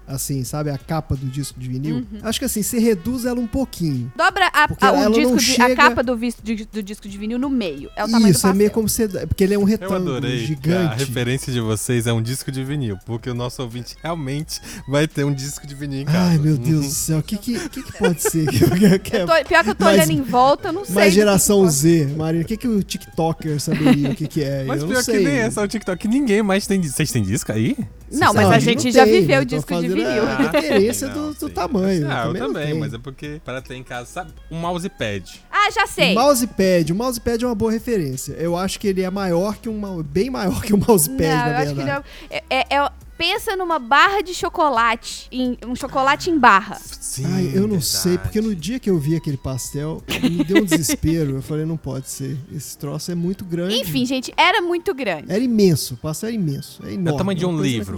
[0.05, 0.69] Assim, sabe?
[0.69, 1.95] A capa do disco de vinil.
[1.97, 2.19] Uhum.
[2.23, 4.11] Acho que assim, você reduz ela um pouquinho.
[4.17, 7.17] Dobra a, a- ela o disco de- a chega- capa do, de- do disco de
[7.17, 7.89] vinil no meio.
[7.95, 9.07] É o tamanho Isso, do é meio como você.
[9.07, 10.95] Porque ele é um Eu retângulo adorei que a gigante.
[11.05, 15.23] referência de vocês é um disco de vinil, porque o nosso ouvinte realmente vai ter
[15.23, 16.31] um disco de vinil em casa.
[16.31, 17.19] Ai, meu Deus do céu.
[17.19, 18.45] O que, que, que, que pode ser?
[18.51, 20.83] que, que é Eu tô- pior que eu tô mais- olhando em volta, eu não
[20.85, 21.03] sei.
[21.05, 22.43] que geração Z, Marina.
[22.43, 24.65] O que, que o TikToker saberia o que, que é?
[24.65, 25.23] Mas eu pior não que sei.
[25.23, 26.97] nem é só o TikTok, que ninguém mais tem disco.
[26.97, 27.77] Vocês têm disco aí?
[28.14, 30.24] Não, mas a gente já tem, viveu eu o disco de fazendo vinil.
[30.24, 32.07] a referência Não, do, do tamanho.
[32.09, 32.80] Ah, eu também, tenho.
[32.80, 35.41] mas é porque para ter em casa, sabe, um mousepad.
[35.51, 36.14] Ah, já sei.
[36.14, 38.34] Mousepad, o mousepad é uma boa referência.
[38.34, 41.49] Eu acho que ele é maior que um bem maior que um mousepad, não, na
[41.49, 42.05] eu acho que verdade.
[42.05, 42.38] não.
[42.38, 42.91] É, é- é-
[43.24, 46.76] pensa numa barra de chocolate, em, um chocolate em barra.
[46.76, 47.86] Sim, Ai, eu não verdade.
[47.86, 51.38] sei, porque no dia que eu vi aquele pastel, me deu um desespero.
[51.38, 52.38] Eu falei, não pode ser.
[52.53, 53.76] Esse troço é muito grande.
[53.76, 55.32] Enfim, gente, era muito grande.
[55.32, 56.86] Era imenso, o pastel era imenso.
[56.86, 57.09] É enorme.
[57.09, 57.97] É o tamanho de um livro.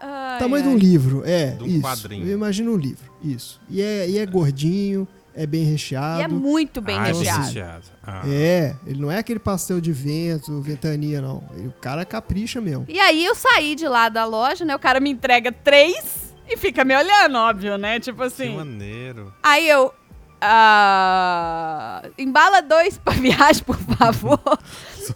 [0.00, 0.74] Ai, tamanho de ai.
[0.74, 1.50] um livro, é.
[1.50, 1.80] De um isso.
[1.82, 2.26] quadrinho.
[2.26, 3.60] Eu imagino um livro, isso.
[3.68, 5.06] E é, e é gordinho,
[5.36, 6.20] é bem recheado.
[6.20, 7.42] E é muito bem ah, recheado.
[7.44, 7.84] recheado.
[8.06, 8.22] Ah.
[8.26, 11.42] É, ele não é aquele pastel de vento, ventania, não.
[11.56, 12.84] Ele- o cara capricha mesmo.
[12.88, 14.74] E aí eu saí de lá da loja, né?
[14.74, 17.98] O cara me entrega três e fica me olhando, óbvio, né?
[18.00, 18.56] Tipo Que assim.
[18.56, 19.32] maneiro.
[19.42, 19.92] Aí eu.
[20.40, 24.40] ah, embala dois pra viagem, por favor.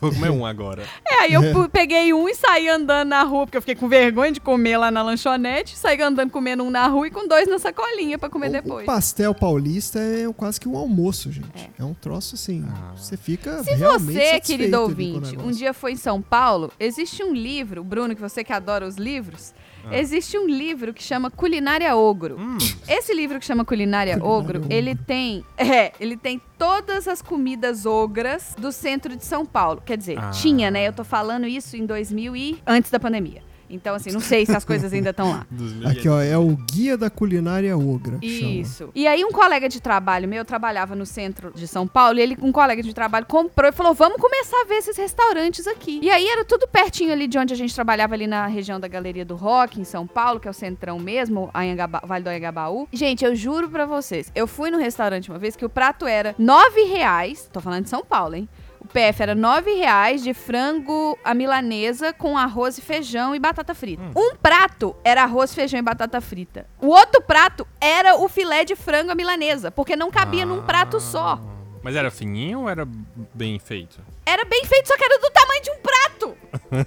[0.00, 0.84] Vou comer um agora.
[1.04, 4.32] É, aí eu peguei um e saí andando na rua, porque eu fiquei com vergonha
[4.32, 5.76] de comer lá na lanchonete.
[5.76, 8.82] Saí andando comendo um na rua e com dois na sacolinha pra comer O- depois.
[8.84, 11.48] O pastel paulista é quase que um almoço, gente.
[11.78, 12.64] É, um troço assim.
[12.68, 12.92] Ah.
[12.96, 17.32] Você fica Se realmente você, querido ouvinte, um dia foi em São Paulo, existe um
[17.34, 19.52] livro, Bruno, que você que adora os livros,
[19.92, 22.36] existe um livro que chama Culinária Ogro.
[22.38, 22.58] Hum,
[22.88, 24.72] Esse livro que chama Culinária, Culinária Ogro, Ogro.
[24.72, 29.82] ele tem, é, ele tem todas as comidas ogras do centro de São Paulo.
[29.84, 30.30] Quer dizer, Ah.
[30.30, 30.86] tinha, né?
[30.88, 33.42] Eu tô falando isso em 2000 e antes da pandemia.
[33.70, 35.46] Então, assim, não sei se as coisas ainda estão lá.
[35.90, 38.18] Aqui, ó, é o Guia da Culinária Ogra.
[38.18, 38.50] que chama.
[38.52, 38.90] Isso.
[38.94, 42.36] E aí um colega de trabalho meu trabalhava no centro de São Paulo e ele,
[42.40, 46.00] um colega de trabalho, comprou e falou: vamos começar a ver esses restaurantes aqui.
[46.02, 48.88] E aí era tudo pertinho ali de onde a gente trabalhava ali na região da
[48.88, 52.88] Galeria do Rock, em São Paulo, que é o centrão mesmo, Anhangaba- Vale do Anhangabaú.
[52.92, 56.34] Gente, eu juro pra vocês, eu fui no restaurante uma vez que o prato era
[56.38, 58.48] nove reais, tô falando de São Paulo, hein?
[58.80, 63.74] O PF era nove reais de frango à milanesa com arroz e feijão e batata
[63.74, 64.02] frita.
[64.16, 66.66] Um prato era arroz, feijão e batata frita.
[66.80, 71.00] O outro prato era o filé de frango à milanesa, porque não cabia num prato
[71.00, 71.40] só.
[71.82, 72.86] Mas era fininho ou era
[73.34, 74.00] bem feito?
[74.26, 76.36] Era bem feito, só que era do tamanho de um prato.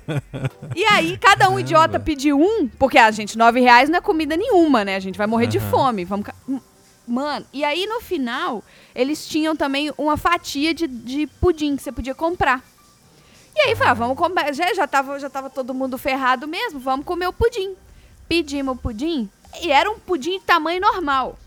[0.75, 4.37] e aí, cada um idiota pediu um, porque a gente, nove reais não é comida
[4.37, 4.95] nenhuma, né?
[4.95, 5.69] A gente vai morrer de Aham.
[5.69, 6.05] fome.
[6.05, 6.27] Vamos.
[7.12, 8.64] Mano, e aí no final,
[8.95, 12.64] eles tinham também uma fatia de, de pudim que você podia comprar.
[13.55, 14.53] E aí, falei, ah, vamos comer.
[14.53, 17.76] Já, já, tava, já tava todo mundo ferrado mesmo, vamos comer o pudim.
[18.30, 19.30] Pedimos o pudim
[19.62, 21.38] e era um pudim de tamanho normal.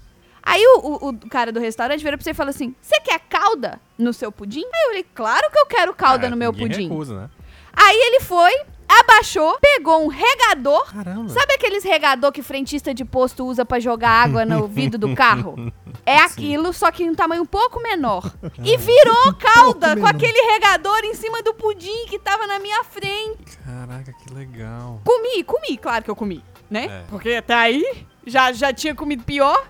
[0.43, 3.19] Aí o, o- o cara do restaurante vira pra você e fala assim: Você quer
[3.21, 4.61] calda no seu pudim?
[4.63, 6.89] Aí eu falei: Claro que eu quero calda É, no meu pudim.
[6.91, 7.31] Recusa, né?
[7.73, 8.53] Aí ele foi,
[9.01, 10.85] abaixou, pegou um regador.
[10.93, 11.29] Caramba.
[11.29, 15.73] Sabe aqueles regador que frentista de posto usa pra jogar água no vidro do carro?
[16.07, 18.33] É aquilo, só que em um tamanho um pouco menor.
[18.63, 20.11] E virou calda com menor.
[20.11, 23.59] aquele regador em cima do pudim que tava na minha frente.
[23.65, 25.01] Caraca, que legal.
[25.05, 26.87] Comi, comi, claro que eu comi, né?
[26.87, 27.05] É.
[27.09, 29.67] Porque até aí já, já tinha comido pior.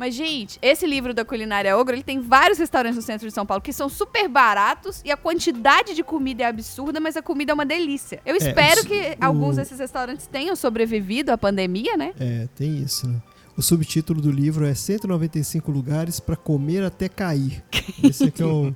[0.00, 3.44] Mas, gente, esse livro da Culinária Ogro, ele tem vários restaurantes no centro de São
[3.44, 7.52] Paulo que são super baratos e a quantidade de comida é absurda, mas a comida
[7.52, 8.18] é uma delícia.
[8.24, 12.14] Eu espero os- que o- alguns desses restaurantes tenham sobrevivido à pandemia, né?
[12.18, 13.20] É, tem isso, né?
[13.58, 17.62] O subtítulo do livro é 195 lugares pra comer até cair.
[18.02, 18.74] Esse aqui é o...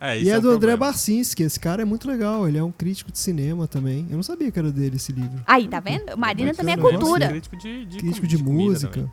[0.00, 0.76] É, e é um do André.
[0.76, 1.44] Barcinski.
[1.44, 2.48] Esse cara é muito legal.
[2.48, 4.08] Ele é um crítico de cinema também.
[4.10, 5.40] Eu não sabia que era dele esse livro.
[5.46, 6.16] Aí, tá vendo?
[6.18, 7.28] Marina também é cultura.
[7.28, 9.10] Crítico de, de, Crítico com- de, comida música.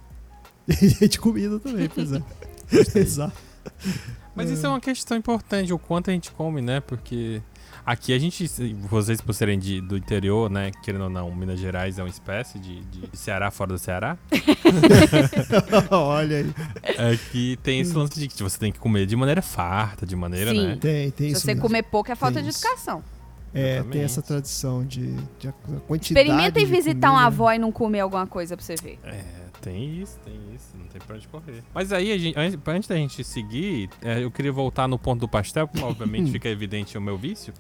[1.02, 2.22] E de comida também, pois é.
[3.00, 3.34] Exato.
[4.36, 6.80] Mas isso é uma questão importante, o quanto a gente come, né?
[6.80, 7.42] Porque
[7.86, 8.50] aqui a gente,
[8.90, 10.72] vocês por serem de- do interior, né?
[10.84, 14.18] Querendo ou não, Minas Gerais é uma espécie de, de Ceará fora do Ceará.
[15.92, 16.54] Olha aí.
[16.84, 20.16] É que tem esse lance de que você tem que comer de maneira farta, de
[20.16, 20.68] maneira, Sim.
[20.68, 20.78] né?
[20.80, 21.62] Tem, tem Se isso você mesmo.
[21.64, 22.66] comer pouco é falta Tem de isso.
[22.66, 23.04] educação.
[23.54, 23.92] É, Exatamente.
[23.94, 25.54] tem essa tradição de, de
[25.86, 27.12] quantidade Experimenta ir de visitar comida.
[27.12, 28.98] uma avó e não comer alguma coisa pra você ver.
[29.04, 29.24] É,
[29.62, 31.64] tem isso, tem isso, não tem pra onde correr.
[31.74, 35.20] Mas aí, a gente, antes, antes da gente seguir, é, eu queria voltar no ponto
[35.22, 37.54] do pastel, porque obviamente fica evidente o meu vício,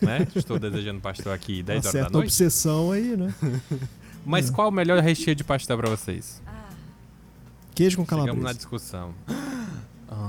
[0.00, 0.26] né?
[0.34, 2.26] Estou desejando pastel aqui 10 Uma horas da certa noite.
[2.26, 3.34] obsessão aí, né?
[4.24, 6.40] Mas qual o melhor recheio de pastel pra vocês?
[7.74, 8.54] Queijo com Chegamos na calabresa.
[8.58, 9.14] discussão.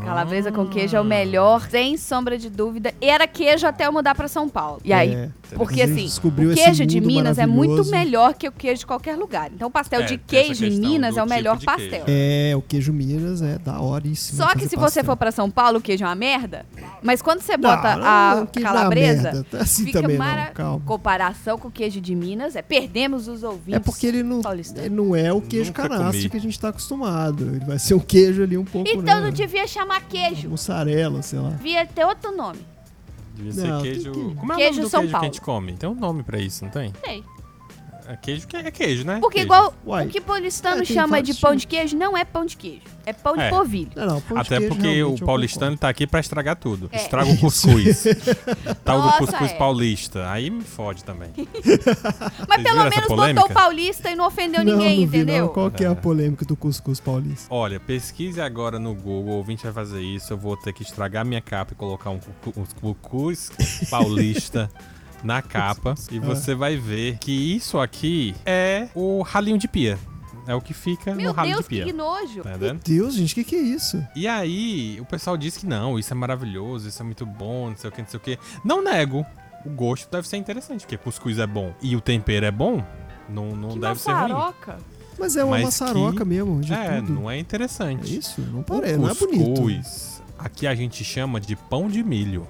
[0.03, 2.93] Calabresa com queijo é o melhor, sem sombra de dúvida.
[3.01, 4.79] Era queijo até eu mudar pra São Paulo.
[4.83, 8.79] E aí, É, porque assim, o queijo de Minas é muito melhor que o queijo
[8.79, 9.49] de qualquer lugar.
[9.53, 11.91] Então, o pastel É, de queijo em Minas é o melhor tipo de queijo.
[11.97, 12.05] pastel.
[12.07, 14.37] É, o queijo Minas é da horíssimo.
[14.43, 15.03] Só que se você pastel.
[15.05, 16.65] for pra São Paulo, o queijo é uma merda.
[17.01, 19.45] Mas quando você bota não, a não, é uma calabresa.
[19.49, 20.81] Tá Assim fica também mara- não, calma.
[20.85, 23.73] comparação com o queijo de Minas, é perdemos os ouvintes.
[23.75, 24.41] É porque ele não,
[24.77, 27.43] ele não é o queijo canastra que a gente tá acostumado.
[27.55, 28.87] Ele vai ser um queijo ali um pouco.
[28.89, 30.49] Então né, não devia chamar queijo.
[30.49, 31.49] Mussarela, sei lá.
[31.49, 32.59] Devia ter outro nome.
[33.35, 34.11] Devia ser Não, tem queijo.
[34.11, 35.33] que- Como é Queijo o nome do São queijo que a Paulo.
[35.33, 35.73] gente come?
[35.73, 36.93] Tem um nome pra isso, não tem?
[37.03, 37.23] Sei.
[38.07, 39.19] É queijo que é queijo, né?
[39.19, 39.45] Porque Queijo.
[39.47, 40.05] igual Uai.
[40.07, 42.81] o que paulistano É, chama de pão de queijo não é pão de queijo.
[43.05, 43.49] É pão de É.
[43.49, 43.91] polvilho.
[43.95, 46.89] Não, não, pão de Até queijo, porque o paulistano tá aqui pra estragar tudo.
[46.91, 46.97] É.
[46.97, 48.03] Estraga o cuscuz.
[48.83, 49.55] Tal do Nossa, cuscuz é.
[49.55, 50.29] paulista.
[50.31, 51.29] Aí me fode também.
[52.47, 54.71] Mas Vocês pelo menos botou paulista e não ofendeu concordo.
[54.77, 55.45] ninguém, não, não vi, entendeu?
[55.45, 55.53] Não.
[55.53, 55.89] Qual que é É.
[55.89, 57.47] a polêmica do cuscuz paulista?
[57.49, 60.33] Olha, pesquise agora no Google, o ouvinte vai fazer isso.
[60.33, 62.19] Eu vou ter que estragar minha capa e colocar um
[62.81, 63.51] cuscuz
[63.89, 64.69] paulista
[65.23, 65.95] na capa.
[66.11, 69.97] E você vai ver que isso aqui é o ralinho de pia.
[70.45, 71.85] É o que fica Meu no ralo Deus, de pia.
[71.85, 72.41] que nojo.
[72.43, 72.81] Tá entendendo?
[72.83, 74.05] Deus, gente, o que, que é isso?
[74.13, 77.77] E aí, o pessoal diz que não, isso é maravilhoso, isso é muito bom, não
[77.77, 78.37] sei o que, não sei o que.
[78.65, 79.25] Não nego.
[79.65, 82.83] O gosto deve ser interessante, porque cuscuz é bom e o tempero é bom,
[83.29, 84.21] não, não que deve ser ruim.
[84.33, 84.77] maçaroca.
[85.17, 87.13] Mas é uma Mas maçaroca que- mesmo, de É, tudo.
[87.13, 88.17] não é É interessante.
[88.17, 88.41] isso?
[88.41, 89.45] Não parece, não é bonito.
[89.61, 92.45] cuscuz, aqui a gente chama de pão de milho.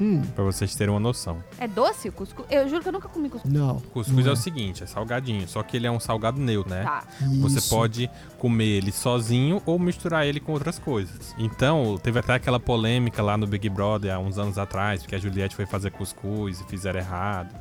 [0.00, 1.42] Hum, Pra vocês terem uma noção.
[1.58, 2.46] É doce o cuscuz?
[2.50, 3.52] Eu juro que eu nunca comi cuscuz.
[3.52, 3.76] não.
[3.92, 6.82] Cuscuz não é o seguinte, é salgadinho, só que ele é um salgado neutro, né?
[6.84, 7.04] Tá.
[7.40, 7.70] Você Isso.
[7.70, 11.34] pode comer ele sozinho ou misturar ele com outras coisas.
[11.38, 15.18] Então, teve até aquela polêmica lá no Big Brother há uns anos atrás, porque a
[15.18, 17.54] Juliette foi fazer cuscuz e fizeram errado.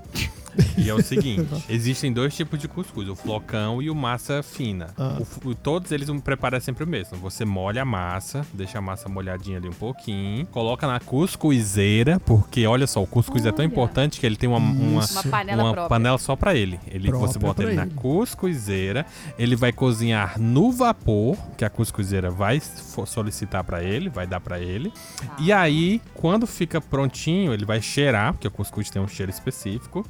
[0.77, 4.87] E é o seguinte, existem dois tipos de cuscuz, o flocão e o massa fina.
[4.97, 5.19] Ah.
[5.43, 6.07] O todos eles
[6.53, 7.17] é sempre o mesmo.
[7.17, 12.65] Você molha a massa, deixa a massa molhadinha ali um pouquinho, coloca na cuscuzeira, porque
[12.65, 13.71] olha só, o cuscuz é tão Olha.
[13.71, 15.05] importante que ele tem uma, uma.
[15.05, 16.79] Uma panela uma panela só pra ele.
[16.87, 17.93] Ele você bota pra ele na ele.
[17.93, 19.05] cuscuzeira,
[19.37, 22.61] ele vai cozinhar no vapor, que a cuscuzeira vai
[23.05, 24.91] solicitar pra ele, vai dar pra ele.
[24.91, 25.35] Tá.
[25.39, 30.05] E aí, quando fica prontinho, ele vai cheirar, porque o cuscuz tem um cheiro específico.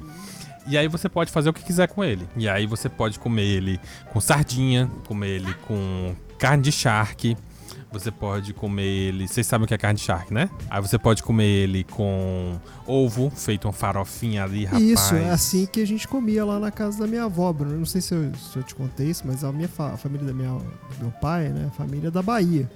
[0.68, 2.28] E aí você pode fazer o que quiser com ele.
[2.36, 3.80] E aí você pode comer ele
[4.12, 7.36] com sardinha, comer ele com carne de charque.
[7.90, 9.26] Você pode comer ele.
[9.26, 10.50] Vocês sabem o que é carne de charque, né?
[10.68, 14.82] Aí você pode comer ele com ovo, feito uma farofinha ali, rapaz.
[14.82, 17.78] Isso, é assim que a gente comia lá na casa da minha avó, Bruno.
[17.78, 20.26] Não sei se eu, se eu te contei isso, mas a minha fa- a família
[20.26, 20.64] da minha, do
[21.00, 21.70] meu pai, né?
[21.78, 22.70] Família é da Bahia.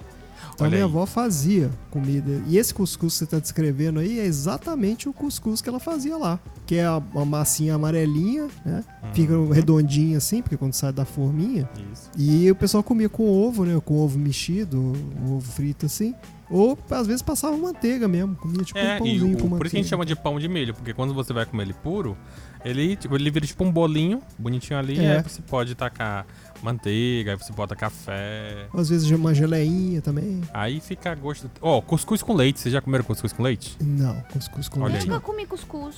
[0.53, 0.89] Então Olha minha aí.
[0.89, 2.41] avó fazia comida.
[2.47, 6.15] E esse cuscuz que você tá descrevendo aí é exatamente o cuscuz que ela fazia
[6.17, 6.39] lá.
[6.65, 8.83] Que é a- uma massinha amarelinha, né?
[9.13, 9.49] Fica Uhum.
[9.51, 11.69] redondinha assim, porque quando sai da forminha.
[11.91, 12.09] Isso.
[12.17, 13.79] E o pessoal comia com ovo, né?
[13.83, 14.93] Com ovo mexido,
[15.25, 16.13] ovo frito assim.
[16.53, 18.35] Ou às vezes passava manteiga mesmo.
[18.35, 19.65] Comia tipo um É, e pãozinho o, com por manteiga.
[19.65, 21.73] isso que a gente chama de pão de milho, porque quando você vai comer ele
[21.73, 22.15] puro,
[22.63, 25.17] ele, tipo, ele vira tipo um bolinho bonitinho ali, É.
[25.17, 26.25] aí você pode tacar
[26.61, 28.67] manteiga, aí você bota café.
[28.73, 30.41] Às vezes uma geleinha também.
[30.53, 31.49] Aí fica a gosto.
[31.61, 32.59] Ó, cuscuz com leite.
[32.59, 33.75] Vocês já comeram cuscuz com leite?
[33.81, 35.03] Não, cuscuz com Olha leite.
[35.05, 35.09] aí.
[35.09, 35.95] Nunca comi cuscuz.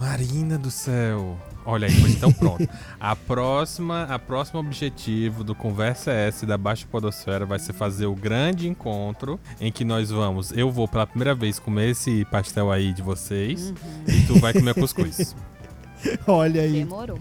[0.00, 1.38] Marina do céu.
[1.64, 2.68] Olha aí, pois então pronto.
[2.98, 8.14] A próxima, a próxima objetivo do Conversa S da Baixa Podosfera vai ser fazer o
[8.14, 10.50] grande encontro em que nós vamos.
[10.52, 13.72] Eu vou pela primeira vez comer esse pastel aí de vocês
[14.08, 15.36] e tu vai comer cuscuz.
[16.26, 16.72] Olha aí.
[16.84, 17.18] Demorou.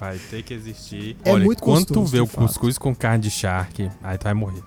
[0.00, 1.16] Vai ter que existir.
[1.24, 2.46] É Olha, muito quando tu vê o fato.
[2.46, 4.62] cuscuz com carne de charque, aí tu vai morrer.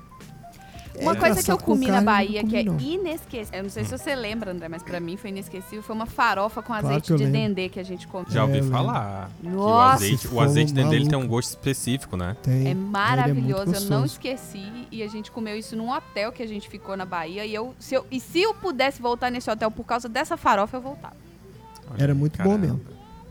[0.99, 3.57] Uma É coisa que eu comi na Bahia que é inesquecível.
[3.59, 5.81] Eu não sei se você lembra, André, mas pra mim foi inesquecível.
[5.81, 7.31] Foi uma farofa com Claro azeite de lembro.
[7.31, 8.27] dendê que a gente comeu.
[8.29, 8.69] Já É, ouvi lembro.
[8.71, 9.29] falar.
[9.41, 9.93] que o Nossa!
[9.95, 12.37] azeite, o azeite dele tem um gosto específico, né?
[12.43, 12.67] Tem.
[12.67, 14.71] É Ele maravilhoso, muito eu não esqueci.
[14.91, 17.45] E a gente comeu isso num hotel que a gente ficou na Bahia.
[17.45, 20.77] E, eu, se, eu, e se eu pudesse voltar nesse hotel por causa dessa farofa,
[20.77, 21.15] eu voltava.
[21.91, 22.57] Olha Era muito bom caramba.
[22.67, 22.81] mesmo.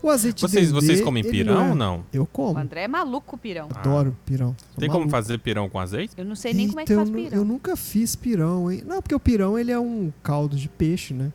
[0.03, 2.03] O azeite Vocês, de dendê, vocês comem pirão é- ou não?
[2.11, 2.59] Eu O como.
[2.59, 3.69] André é maluco com pirão.
[3.73, 4.53] Adoro pirão.
[4.71, 5.11] Sou Tem como maluco.
[5.11, 6.13] fazer pirão com azeite?
[6.17, 7.37] Eu não sei nem como é que Eita, faz pirão.
[7.37, 8.83] Eu nunca fiz pirão, hein?
[8.85, 11.31] Não, porque o pirão ele é um caldo de peixe, né?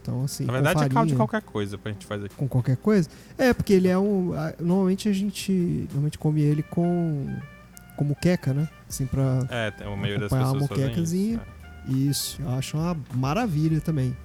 [0.00, 2.28] Então, assim, Na com verdade, é caldo de farinha, qualquer coisa pra gente fazer.
[2.36, 3.08] com qualquer coisa.
[3.36, 4.30] É, porque ele é um.
[4.60, 5.52] Normalmente a gente.
[5.90, 7.26] Normalmente come ele com.
[7.96, 8.68] Como queca, né?
[8.88, 9.46] Assim, pra.
[9.50, 10.68] É, a maioria das pessoas fazem isso.
[10.74, 11.40] moquecazinha.
[11.88, 11.92] é.
[11.92, 12.40] Isso.
[12.40, 14.16] Eu acho uma maravilha também.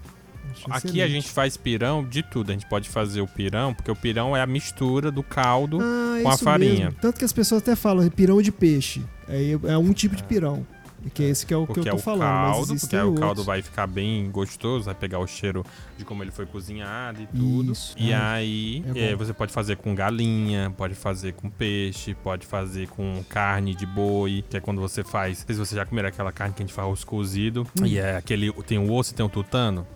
[0.70, 2.50] Aqui a gente faz pirão de tudo.
[2.50, 5.80] A gente pode fazer o pirão, porque o pirão é a mistura do caldo.
[5.82, 6.86] Ah, com a farinha.
[6.86, 7.00] mesmo.
[7.02, 9.04] Tanto que as pessoas até falam pirão de peixe.
[9.28, 10.66] É, é um tipo de pirão.
[11.14, 12.22] Que é esse que é o que eu Porque tô é o falando.
[12.28, 13.46] mas caldo, porque aí o caldo outros.
[13.46, 15.64] vai ficar bem gostoso, vai pegar o cheiro
[15.98, 17.72] de como ele foi cozinhado e tudo.
[17.72, 18.16] Isso, E é.
[18.16, 23.24] aí É é, você pode fazer com galinha, pode fazer com peixe, pode fazer com
[23.30, 25.40] carne de boi, que é quando você faz.
[25.40, 27.66] Não sei se você já comeram aquela carne que a gente faz arroz cozido.
[27.80, 27.86] Hum.
[27.86, 28.52] E é aquele.
[28.64, 29.88] Tem o osso e tem o tutano.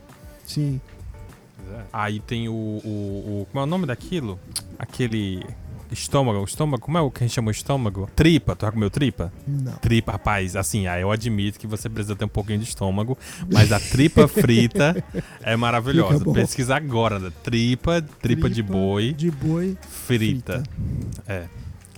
[0.53, 0.81] Sim.
[1.93, 2.55] Aí tem o, o,
[3.41, 4.39] o- Como é o nome daquilo?
[4.77, 5.45] Aquele.
[5.91, 6.41] Estômago.
[6.45, 6.81] Estômago.
[6.83, 8.09] Como é o que a gente chama de estômago?
[8.15, 8.55] Tripa.
[8.55, 9.31] Tu já comeu tripa?
[9.45, 9.73] Não.
[9.73, 13.17] Tripa, rapaz, assim, aí eu admito que você precisa ter um pouquinho de estômago,
[13.51, 15.03] mas a tripa frita
[15.41, 16.23] é maravilhosa.
[16.31, 17.29] Pesquisa agora, né?
[17.43, 20.63] Tripa, tripa, de boi De boi frita.
[21.27, 21.43] É.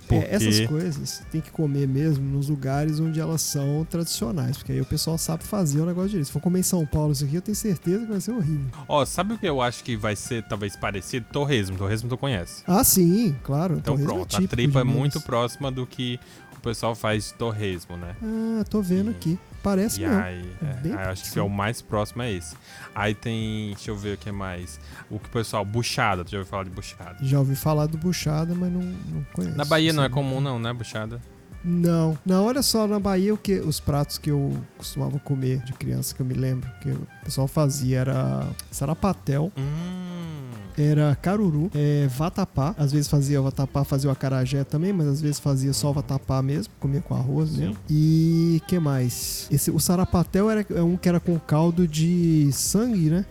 [0.06, 4.72] Porque É, essas coisas tem que comer mesmo nos lugares onde elas são tradicionais, porque
[4.72, 6.26] aí o pessoal sabe fazer o negócio direito.
[6.26, 8.66] Se for comer em São Paulo isso aqui, eu tenho certeza que vai ser horrível.
[8.86, 11.26] Ó, sabe o que eu acho que vai ser talvez parecido?
[11.32, 11.76] Torresmo.
[11.76, 12.62] Torresmo tu conhece.
[12.66, 13.74] Ah, sim, claro.
[13.78, 16.18] Então torresmo é pronto, a típico tripa é muito próxima do que
[16.56, 18.14] o pessoal faz de torresmo, né?
[18.22, 19.38] Ah, tô vendo E- aqui.
[19.64, 20.22] Parece E mesmo.
[20.22, 22.54] aí, É é, aí acho que é o mais próximo é esse.
[22.94, 24.78] Aí tem, deixa eu ver o que mais.
[25.10, 27.16] O que o pessoal, buchada, tu já ouviu falar de buchada?
[27.22, 29.56] Já ouvi falar do buchada, mas não, não conheço.
[29.56, 31.18] Na Bahia não é Assim, comum não, né, buchada?
[31.64, 35.72] Não, não, olha só, na Bahia o que os pratos que eu costumava comer de
[35.72, 40.50] criança que eu me lembro, que o pessoal fazia era sarapatel, Hum.
[40.76, 45.20] era caruru, é, vatapá, às vezes fazia o vatapá, fazia o acarajé também, mas às
[45.22, 47.60] vezes fazia só o vatapá mesmo, comia com arroz Sim.
[47.60, 47.76] mesmo.
[47.88, 49.48] E que mais?
[49.50, 53.24] Esse, o sarapatel era é um que era com caldo de sangue, né?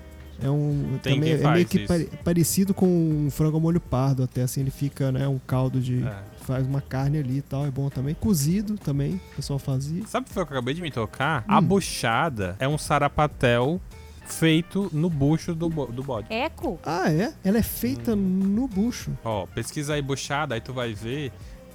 [0.44, 3.80] É um Tem também quem é meio que pare- parecido com um frango ao molho
[3.80, 6.24] pardo, até assim ele fica, né, um caldo de É.
[6.41, 8.14] faz uma carne ali e tal, é bom também.
[8.14, 10.06] Cozido também, o pessoal fazia.
[10.06, 11.46] Sabe o que eu acabei de me tocar?
[11.48, 11.64] A Hum.
[11.64, 13.80] buchada é um sarapatel
[14.26, 16.28] feito no bucho do, bo- do bode.
[16.30, 16.80] Eco?
[16.86, 17.34] Ah, é?
[17.44, 19.12] Ela é feita no bucho.
[19.24, 21.32] Ó, pesquisa aí buchada, aí tu vai ver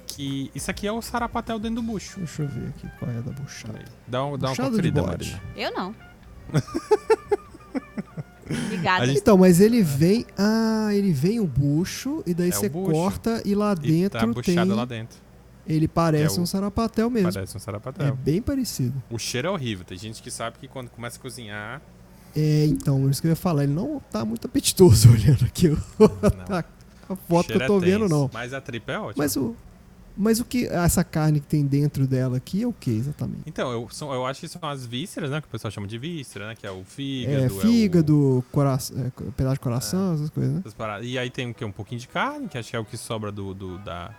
[0.07, 2.17] que isso aqui é o sarapatel dentro do bucho.
[2.19, 3.79] Deixa eu ver aqui qual é da buchada.
[4.07, 5.31] Dá, um, dá uma Buchada conferida, bode.
[5.31, 5.41] Marina.
[5.55, 5.95] Eu não.
[8.69, 9.03] Ligada.
[9.03, 10.25] A gente- Então, mas ele vem.
[10.37, 12.91] Ah, ele vem o bucho e daí É você bucho.
[12.91, 14.75] corta e lá E tá dentro buchada tem.
[14.75, 15.17] lá dentro.
[15.67, 17.31] Ele parece É o- um sarapatel mesmo.
[17.31, 18.15] Parece um É sarapatel.
[18.15, 19.01] bem parecido.
[19.09, 19.85] O cheiro é horrível.
[19.85, 21.81] Tem gente que sabe que quando começa a cozinhar.
[22.35, 23.63] É, então, isso que eu ia falar.
[23.63, 25.77] Ele não tá muito apetitoso olhando aqui Não,
[26.55, 28.09] a, a o foto que eu tô é vendo, tenso.
[28.15, 28.29] não.
[28.33, 29.23] Mas a tripa é ótima.
[29.23, 29.55] Mas o.
[30.21, 30.65] Mas o que.
[30.67, 33.43] Essa carne que tem dentro dela aqui é o que exatamente?
[33.45, 35.39] Então, eu, são, eu acho que são as vísceras, né?
[35.39, 36.55] Que o pessoal chama de víscera, né?
[36.55, 37.43] Que é o fígado.
[37.43, 40.61] É o- fígado, coração, é, pedaço de coração, essas coisas, né?
[40.65, 41.05] essas.
[41.05, 41.63] E aí tem o quê?
[41.63, 44.13] Um pouquinho de carne, que acho que é o que sobra do, do- da,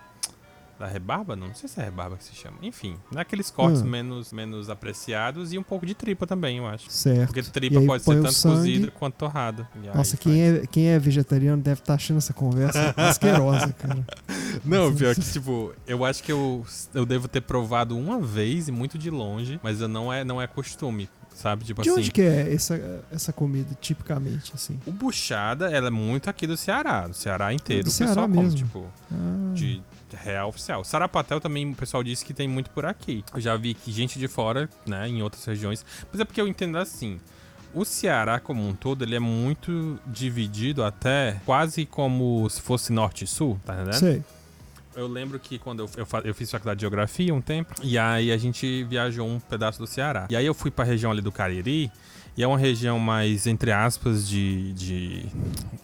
[0.80, 1.36] da rebarba.
[1.36, 2.56] Não, sei se é rebarba que se chama.
[2.62, 3.86] Enfim, naqueles cortes Hum.
[3.86, 6.90] menos, menos apreciados e um pouco de tripa também, eu acho.
[6.90, 7.26] Certo.
[7.26, 8.56] Porque tripa pode ser tanto sangue.
[8.56, 9.68] cozida quanto torrada.
[9.94, 10.20] Nossa, faz.
[10.20, 14.04] quem é, quem é vegetariano deve estar achando essa conversa asquerosa, cara.
[14.64, 16.64] Não, pior que, tipo, eu acho que eu,
[16.94, 20.40] eu devo ter provado uma vez e muito de longe, mas eu não é, não
[20.40, 21.64] é costume, sabe?
[21.64, 21.98] Tipo De assim.
[22.00, 24.78] onde que é essa, essa comida, tipicamente, assim?
[24.86, 27.84] O buchada, ela é muito aqui do Ceará, do Ceará inteiro.
[27.84, 28.56] do o pessoal Ceará come, mesmo.
[28.58, 29.82] tipo, Ah, de
[30.16, 30.84] real oficial.
[30.84, 33.24] Sarapatel também o pessoal disse que tem muito por aqui.
[33.34, 35.84] Eu já vi que gente de fora, né, em outras regiões.
[36.10, 37.20] Mas é porque eu entendo assim.
[37.72, 43.24] O Ceará como um todo, ele é muito dividido até quase como se fosse norte
[43.24, 43.94] e sul, tá entendendo?
[43.94, 44.24] sei.
[44.96, 48.32] Eu lembro que quando eu, eu, eu fiz faculdade de geografia um tempo, e aí
[48.32, 50.26] a gente viajou um pedaço do Ceará.
[50.28, 51.92] E aí eu fui pra região ali do Cariri,
[52.40, 55.26] e é uma região mais, entre aspas, de, de.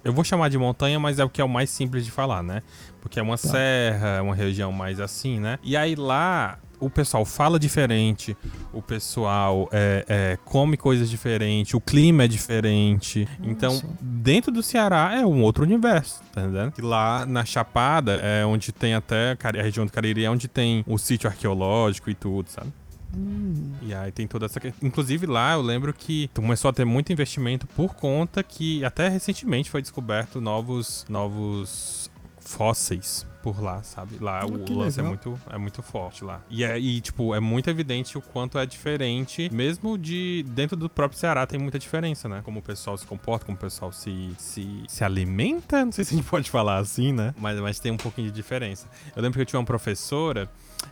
[0.02, 2.42] Eu vou chamar de montanha, mas é o que é o mais simples de falar,
[2.42, 2.62] né?
[3.02, 3.48] Porque é uma Tá.
[3.48, 5.58] serra, é uma região mais assim, né?
[5.62, 6.58] E aí lá.
[6.78, 8.36] O pessoal fala diferente,
[8.70, 13.26] o pessoal é, é, come coisas diferentes, o clima é diferente.
[13.42, 13.88] Então, Nossa.
[13.98, 16.74] dentro do Ceará é um outro universo, tá entendendo?
[16.78, 20.84] E lá na Chapada é onde tem até a região do Cariri, é onde tem
[20.86, 22.70] o sítio arqueológico e tudo, sabe?
[23.14, 24.60] Hum, E aí tem toda essa.
[24.82, 29.70] Inclusive lá eu lembro que começou a ter muito investimento por conta que até recentemente
[29.70, 34.18] foi descoberto novos, novos fósseis por lá, sabe?
[34.20, 36.40] Lá Ah, o lance é muito, é muito forte lá.
[36.50, 40.88] E, é, e, tipo, é muito evidente o quanto é diferente, mesmo de dentro do
[40.88, 42.40] próprio Ceará tem muita diferença, né?
[42.44, 46.14] Como o pessoal se comporta, como o pessoal se, se, se alimenta, não sei se
[46.14, 47.34] a gente pode falar assim, né?
[47.38, 48.88] Mas, mas tem um pouquinho de diferença.
[49.14, 50.48] Eu lembro que eu tinha uma professora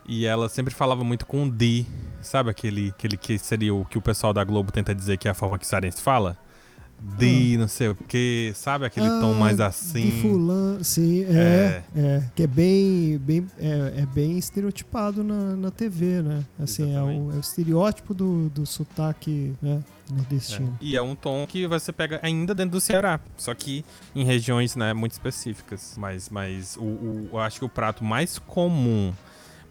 [0.06, 1.84] e ela sempre falava muito com D,
[2.22, 5.30] sabe aquele, aquele que seria o que o pessoal da Globo tenta dizer que é
[5.30, 6.36] a forma que o cearense fala?
[7.18, 10.22] D, não sei o que, sabe aquele tom Ah, mais De assim?
[10.22, 16.22] fulano, sim, é, é, que é bem, bem é, é bem estereotipado na, na TV,
[16.22, 16.42] né?
[16.58, 20.14] Assim, é o, é o estereótipo do, do sotaque né, É.
[20.14, 20.78] nordestino.
[20.80, 23.84] E é um tom que você pega ainda dentro do Ceará, só que
[24.14, 25.96] em regiões né, muito específicas.
[25.98, 29.12] Mas, mas o, o- eu acho que o prato mais comum.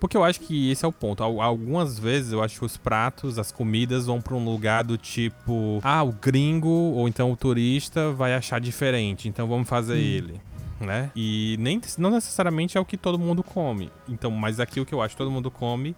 [0.04, 1.24] Porque eu acho que esse é o ponto.
[1.24, 4.98] Al- Algumas vezes eu acho que os pratos, as comidas vão pra um lugar do
[4.98, 9.98] tipo: ah, o gringo ou então o turista vai achar diferente, então vamos fazer Hum.
[9.98, 10.42] ele.
[10.82, 11.10] Né?
[11.16, 13.90] E nem, não necessariamente é o que todo mundo come.
[14.10, 15.96] Então, mas aqui o que eu acho que todo mundo come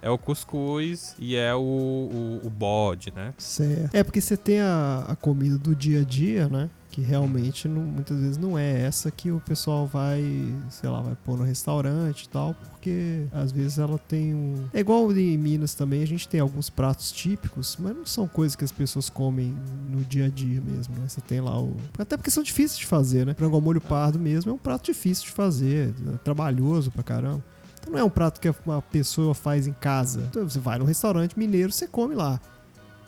[0.00, 3.34] é o cuscuz e é o, o, o bode, né?
[3.36, 3.92] Certo.
[3.92, 6.70] É porque você tem a, a comida do dia a dia, né?
[6.90, 10.22] Que realmente não- muitas vezes não é essa que o pessoal vai,
[10.70, 14.64] sei lá, vai pôr no restaurante e tal, porque às vezes ela tem um.
[14.72, 18.56] É igual em Minas também, a gente tem alguns pratos típicos, mas não são coisas
[18.56, 19.54] que as pessoas comem
[19.90, 21.06] no dia a dia mesmo, né?
[21.06, 21.76] Você tem lá o.
[21.98, 23.34] Até porque são difíceis de fazer, né?
[23.34, 27.44] Frango ao molho pardo mesmo é um prato difícil de fazer, é trabalhoso pra caramba.
[27.80, 30.22] Então não é um prato que uma pessoa faz em casa.
[30.30, 32.40] Então você vai num restaurante mineiro, você come lá.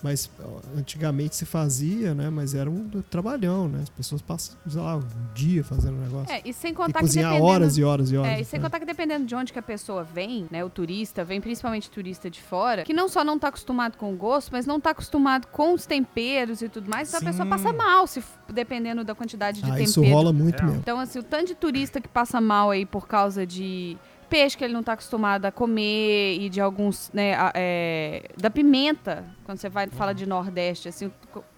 [0.03, 0.31] Mas
[0.77, 2.31] antigamente se fazia, né?
[2.31, 3.81] Mas era um trabalhão, né?
[3.83, 5.03] As pessoas passam, sei lá, um
[5.35, 6.33] dia fazendo o negócio.
[6.33, 7.53] É, e sem e contar que cozinhar dependendo...
[7.53, 8.33] horas e horas e horas.
[8.33, 8.65] É, e sem né?
[8.65, 12.31] contar que dependendo de onde que a pessoa vem, né, o turista, vem principalmente turista
[12.31, 15.47] de fora, que não só não tá acostumado com o gosto, mas não tá acostumado
[15.49, 19.59] com os temperos e tudo mais, então a pessoa passa mal, se dependendo da quantidade
[19.59, 19.85] de Ah, tempero.
[19.85, 20.67] isso rola muito Real.
[20.69, 20.81] mesmo.
[20.81, 23.97] Então, assim, o tanto de turista que passa mal aí por causa de
[24.31, 28.49] peixe que ele não tá acostumado a comer e de alguns, né, a- é, da
[28.49, 31.11] pimenta, quando você vai fala de Nordeste, assim,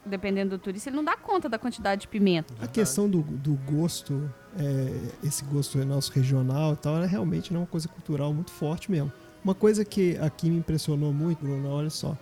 [0.05, 2.53] dependendo do turista, ele não dá conta da quantidade de pimenta.
[2.61, 7.59] A questão do, do gosto, é, esse gosto nosso regional e tal, é realmente né,
[7.59, 9.13] uma coisa cultural muito forte mesmo.
[9.45, 12.17] Uma coisa que aqui me impressionou muito, Bruno, olha só,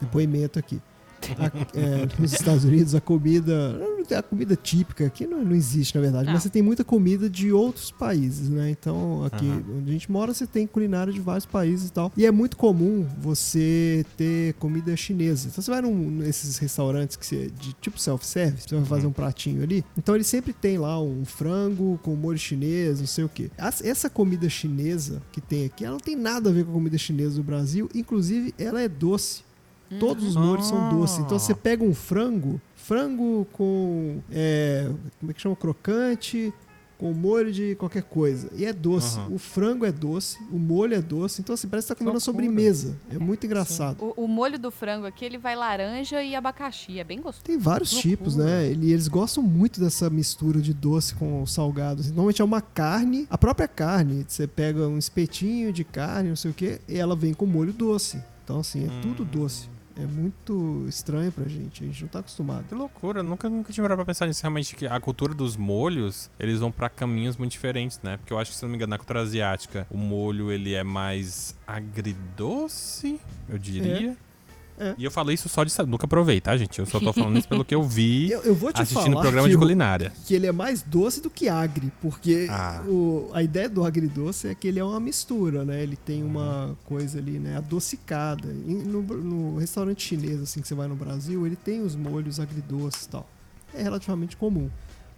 [0.00, 0.80] depoimento aqui.
[1.38, 3.78] A- é, nos Estados Unidos a comida.
[4.16, 6.34] A comida típica aqui não, não existe, na verdade, Não.
[6.34, 8.70] mas você tem muita comida de outros países, né?
[8.70, 9.46] Então, aqui
[9.76, 12.12] onde a gente mora, você tem culinária de vários países e tal.
[12.16, 15.48] E é muito comum você ter comida chinesa.
[15.48, 19.12] Então você vai num, nesses restaurantes que você, de tipo self-service, você vai fazer um
[19.12, 19.84] pratinho ali.
[19.98, 23.50] Então ele sempre tem lá um frango com molho chinês, não sei o quê.
[23.58, 26.74] As- Essa comida chinesa que tem aqui, ela não tem nada a ver com a
[26.74, 27.88] comida chinesa do Brasil.
[27.94, 29.44] Inclusive, ela é doce.
[30.00, 30.88] Todos os molhos são Ah.
[30.90, 31.18] doces.
[31.18, 34.18] Então você pega um frango, frango com.
[34.30, 35.54] é, como é que chama?
[35.56, 36.52] Crocante,
[36.98, 38.48] com molho de qualquer coisa.
[38.56, 39.18] E é doce.
[39.18, 39.34] Aham.
[39.34, 41.40] O frango é doce, o molho é doce.
[41.42, 42.46] Então assim, parece que tá comendo uma loucura.
[42.46, 42.96] sobremesa.
[43.10, 44.14] É muito engraçado.
[44.16, 46.98] O, o molho do frango aqui, ele vai laranja e abacaxi.
[46.98, 47.44] É bem gostoso.
[47.44, 48.60] Tem vários Que tipos, loucura.
[48.62, 48.72] né?
[48.72, 52.00] E eles gostam muito dessa mistura de doce com salgado.
[52.00, 52.10] assim.
[52.10, 54.24] Normalmente é uma carne, a própria carne.
[54.26, 57.72] Você pega um espetinho de carne, não sei o quê, e ela vem com molho
[57.74, 58.18] doce.
[58.42, 59.28] Então, assim, é tudo Hum.
[59.30, 59.68] doce.
[59.98, 61.82] É muito estranho pra gente.
[61.82, 62.64] A gente não tá acostumado.
[62.68, 64.42] Que loucura, nunca, nunca tinha parado pra pensar nisso.
[64.42, 68.18] Realmente, que a cultura dos molhos, eles vão pra caminhos muito diferentes, né?
[68.18, 70.84] Porque eu acho que, se não me engano, na cultura asiática, o molho, ele é
[70.84, 73.18] mais agridoce,
[73.48, 74.10] eu diria.
[74.10, 74.25] É.
[74.98, 75.72] E eu falo isso só de.
[75.86, 76.78] Nunca provei, tá, gente?
[76.78, 79.22] Eu só tô falando isso pelo que eu vi Eu, eu vou te assistindo falar
[79.22, 80.12] programa de culinária.
[80.26, 82.82] que ele é mais doce do que agri, porque Ah.
[82.86, 85.82] o- a ideia do agridoce é que ele é uma mistura, né?
[85.82, 88.48] Ele tem uma coisa ali, né, adocicada.
[88.66, 92.38] E no, no restaurante chinês, assim, que você vai no Brasil, ele tem os molhos
[92.40, 93.28] agridoces e tal.
[93.74, 94.68] É relativamente comum.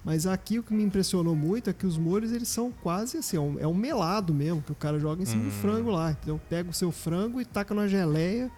[0.05, 3.37] Mas aqui o que me impressionou muito é que os molhos, eles são quase assim,
[3.37, 5.61] é um, é melado mesmo, que o cara joga em cima do Hum.
[5.61, 6.13] frango lá.
[6.13, 8.51] Então pega o seu frango e taca na geleia.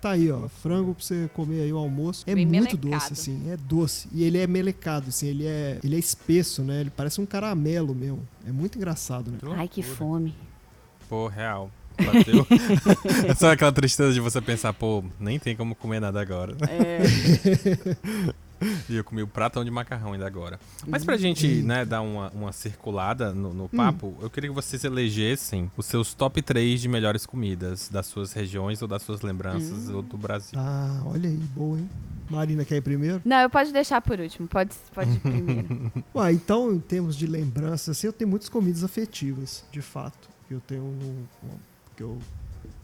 [0.00, 2.24] Tá aí, ó, frango pra você comer aí o almoço.
[2.26, 2.88] É Bem muito melecado.
[2.88, 4.08] doce, assim, é doce.
[4.12, 6.82] E ele é melecado, assim, ele é, ele é espesso, né?
[6.82, 8.26] Ele parece um caramelo mesmo.
[8.46, 9.38] É muito engraçado, né?
[9.56, 10.34] Ai, que fome.
[11.08, 11.70] Pô, real.
[11.96, 12.46] Bateu.
[13.28, 16.56] é só aquela tristeza de você pensar, pô, nem tem como comer nada agora.
[16.68, 17.00] É.
[18.88, 20.58] E eu comi o pratão de macarrão ainda agora.
[20.86, 23.54] Mas pra gente, né, dar uma, uma circulada no, Hum.
[23.54, 28.06] no papo, eu queria que vocês elegessem os seus top 3 de melhores comidas das
[28.06, 29.96] suas regiões ou das suas lembranças Hum.
[29.96, 30.58] ou do Brasil.
[30.58, 31.88] Ah, olha aí, boa, hein?
[32.30, 33.22] Marina quer ir primeiro?
[33.24, 34.46] Não, eu pode deixar por último.
[34.48, 35.92] Pode, pode ir primeiro.
[36.14, 40.28] Ué, então, em termos de lembranças, assim, eu tenho muitas comidas afetivas, de fato.
[40.46, 40.82] Que eu tenho.
[40.82, 41.58] um- um-
[41.96, 42.18] que, eu,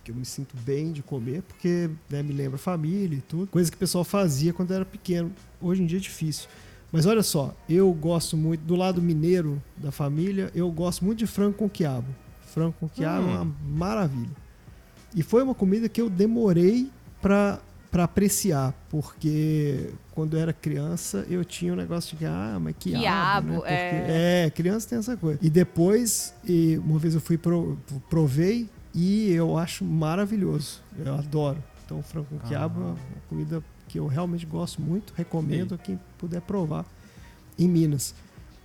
[0.05, 3.47] que eu me sinto bem de comer, porque né, me lembra família e tudo.
[3.47, 5.33] Coisa que o pessoal fazia quando eu era pequeno.
[5.61, 6.47] Hoje em dia é difícil.
[6.93, 11.27] Mas olha só, eu gosto muito, do lado mineiro da família, eu gosto muito de
[11.27, 12.07] frango com quiabo.
[12.47, 13.43] Frango com quiabo é Hum.
[13.43, 13.45] uma
[13.77, 14.31] maravilha.
[15.15, 16.89] E foi uma comida que eu demorei
[17.21, 17.59] pra,
[17.91, 22.75] pra apreciar, porque quando eu era criança eu tinha um negócio de que, ah, mas
[22.79, 23.55] quiabo, Quiabo, né?
[23.57, 24.45] Porque- é.
[24.47, 25.39] é, criança tem essa coisa.
[25.43, 27.77] E depois, e uma vez eu fui pro,
[28.11, 30.81] provei e eu acho maravilhoso.
[30.99, 31.59] Eu adoro.
[31.85, 32.97] Então, frango com quiabo é uma
[33.29, 35.13] comida que eu realmente gosto muito.
[35.17, 36.87] Recomendo a quem puder provar
[37.59, 38.15] em Minas.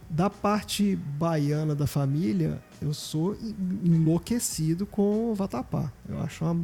[0.10, 5.92] Da parte baiana da família, eu sou en- enlouquecido com o vatapá.
[6.08, 6.64] Eu acho uma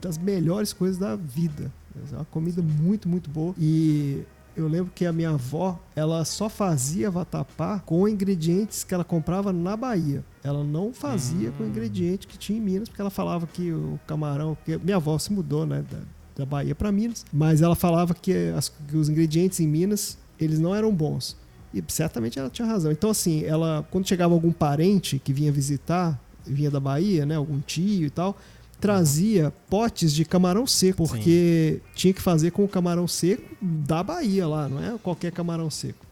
[0.00, 1.72] das melhores coisas da vida.
[2.12, 3.54] É uma comida muito, muito boa.
[3.58, 4.22] E
[4.56, 9.52] eu lembro que a minha avó, ela só fazia vatapá com ingredientes que ela comprava
[9.52, 10.24] na Bahia.
[10.42, 11.66] Ela não fazia com Hum.
[11.68, 15.32] ingrediente que tinha em Minas, porque ela falava que o camarão, porque minha avó se
[15.32, 15.98] mudou, né, da,
[16.36, 20.58] da Bahia para Minas, mas ela falava que, as- que os ingredientes em Minas, eles
[20.58, 21.36] não eram bons.
[21.74, 22.90] E certamente ela tinha razão.
[22.90, 27.60] Então assim, ela quando chegava algum parente que vinha visitar, vinha da Bahia, né, algum
[27.60, 28.38] tio e tal,
[28.80, 34.46] trazia potes de camarão seco, porque tinha que fazer com o camarão seco da Bahia
[34.46, 36.04] lá, não é qualquer camarão seco.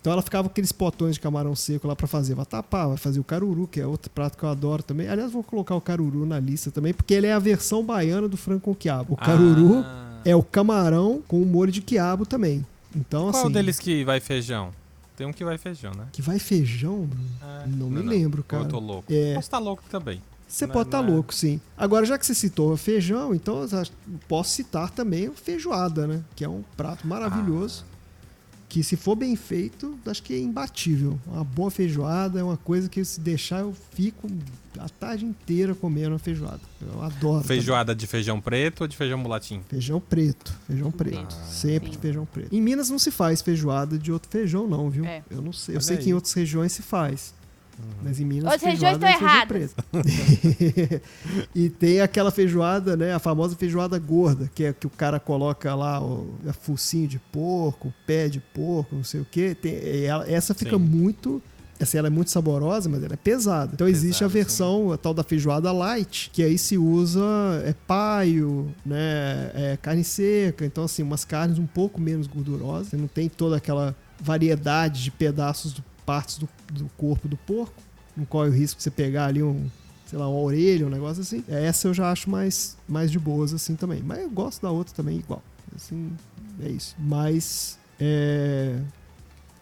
[0.00, 3.18] Então ela ficava com aqueles potões de camarão seco lá pra fazer vatapá, vai fazer
[3.18, 5.08] o caruru, que é outro prato que eu adoro também.
[5.08, 8.36] Aliás, vou colocar o caruru na lista também, porque ele é a versão baiana do
[8.36, 9.14] frango com quiabo.
[9.14, 10.20] O caruru Ah.
[10.24, 12.64] é o camarão com molho de quiabo também.
[12.94, 14.70] Então, Qual assim, deles que vai feijão?
[15.16, 16.06] Tem um que vai feijão, né?
[16.12, 17.08] que vai feijão,
[17.42, 18.62] É, não, me lembro, Ou cara.
[18.64, 19.12] eu tô louco.
[19.12, 19.34] É.
[19.34, 20.20] Posso estar louco também.
[20.48, 21.60] Você Não- pode estar não é- louco, sim.
[21.76, 23.68] Agora, já que você citou o feijão, então eu
[24.28, 26.22] posso citar também o feijoada, né?
[26.36, 27.84] Que é um prato maravilhoso.
[27.92, 27.96] Ah.
[28.68, 31.18] Que se for bem feito, acho que é imbatível.
[31.26, 34.28] Uma boa feijoada é uma coisa que se deixar eu fico
[34.78, 36.60] a tarde inteira comendo a feijoada.
[36.82, 37.44] Eu adoro.
[37.44, 39.60] Feijoada de feijão preto ou de feijão mulatinho?
[39.60, 39.80] também.
[39.80, 40.52] Feijão preto.
[40.66, 41.36] Feijão preto.
[41.40, 41.44] Ah.
[41.46, 41.98] Sempre Sim.
[42.00, 42.54] feijão preto.
[42.54, 45.04] Em Minas não se faz feijoada de outro feijão, não, viu?
[45.04, 45.22] É.
[45.30, 45.76] Eu não sei.
[45.76, 46.10] Eu sei que aí.
[46.10, 47.34] em outras regiões se faz.
[48.02, 49.74] Mas em Minas Outras regiões é estão feijão preto.
[51.54, 53.12] e tem aquela feijoada, né?
[53.14, 57.92] A famosa feijoada gorda, que é que o cara coloca lá o focinho de porco,
[58.06, 59.54] pé de porco, não sei o quê.
[59.60, 60.82] Tem, ela- essa fica Sim.
[60.84, 61.42] muito
[61.78, 63.72] Assim, ela é muito saborosa, mas ela é pesada.
[63.74, 67.20] Então existe a versão, a tal da feijoada light, que aí se usa
[67.66, 69.50] é paio, né?
[69.54, 70.64] É carne seca.
[70.64, 72.86] Então, assim, umas carnes um pouco menos gordurosas.
[72.88, 77.82] Você não tem toda aquela variedade de pedaços, do, partes do, do corpo do porco.
[78.16, 79.68] Não corre o risco de você pegar ali um,
[80.06, 81.44] sei lá, uma orelha, um negócio assim.
[81.48, 84.02] Essa eu já acho mais, mais de boas, assim, também.
[84.02, 85.42] Mas eu gosto da outra também igual.
[85.74, 86.12] Assim,
[86.62, 86.96] é isso.
[86.98, 88.78] Mas, é...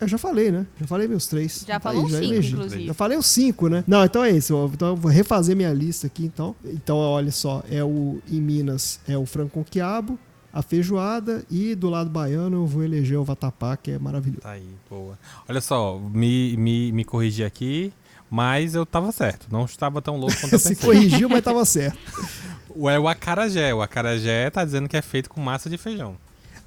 [0.01, 0.67] Eu já falei, né?
[0.79, 1.65] Já falei meus três.
[1.67, 2.87] Já Tá falou já cinco, inclusive.
[2.87, 3.83] Já falei os cinco, né?
[3.87, 4.71] Não, então é isso.
[4.73, 6.55] Então eu vou refazer minha lista aqui, então.
[6.65, 7.63] Então, olha só.
[7.71, 8.21] É o...
[8.31, 10.19] Em Minas, é o frango com quiabo,
[10.55, 14.41] a feijoada e do lado baiano eu vou eleger o vatapá, que é maravilhoso.
[14.43, 15.19] Tá aí, boa.
[15.49, 17.93] Olha só, me, me, me corrigi aqui,
[18.31, 19.49] mas eu tava certo.
[19.51, 20.85] Não estava tão louco quanto eu Se pensei.
[20.87, 21.99] corrigiu, mas tava certo.
[22.91, 23.73] É o acarajé.
[23.73, 26.17] O acarajé tá dizendo que é feito com massa de feijão.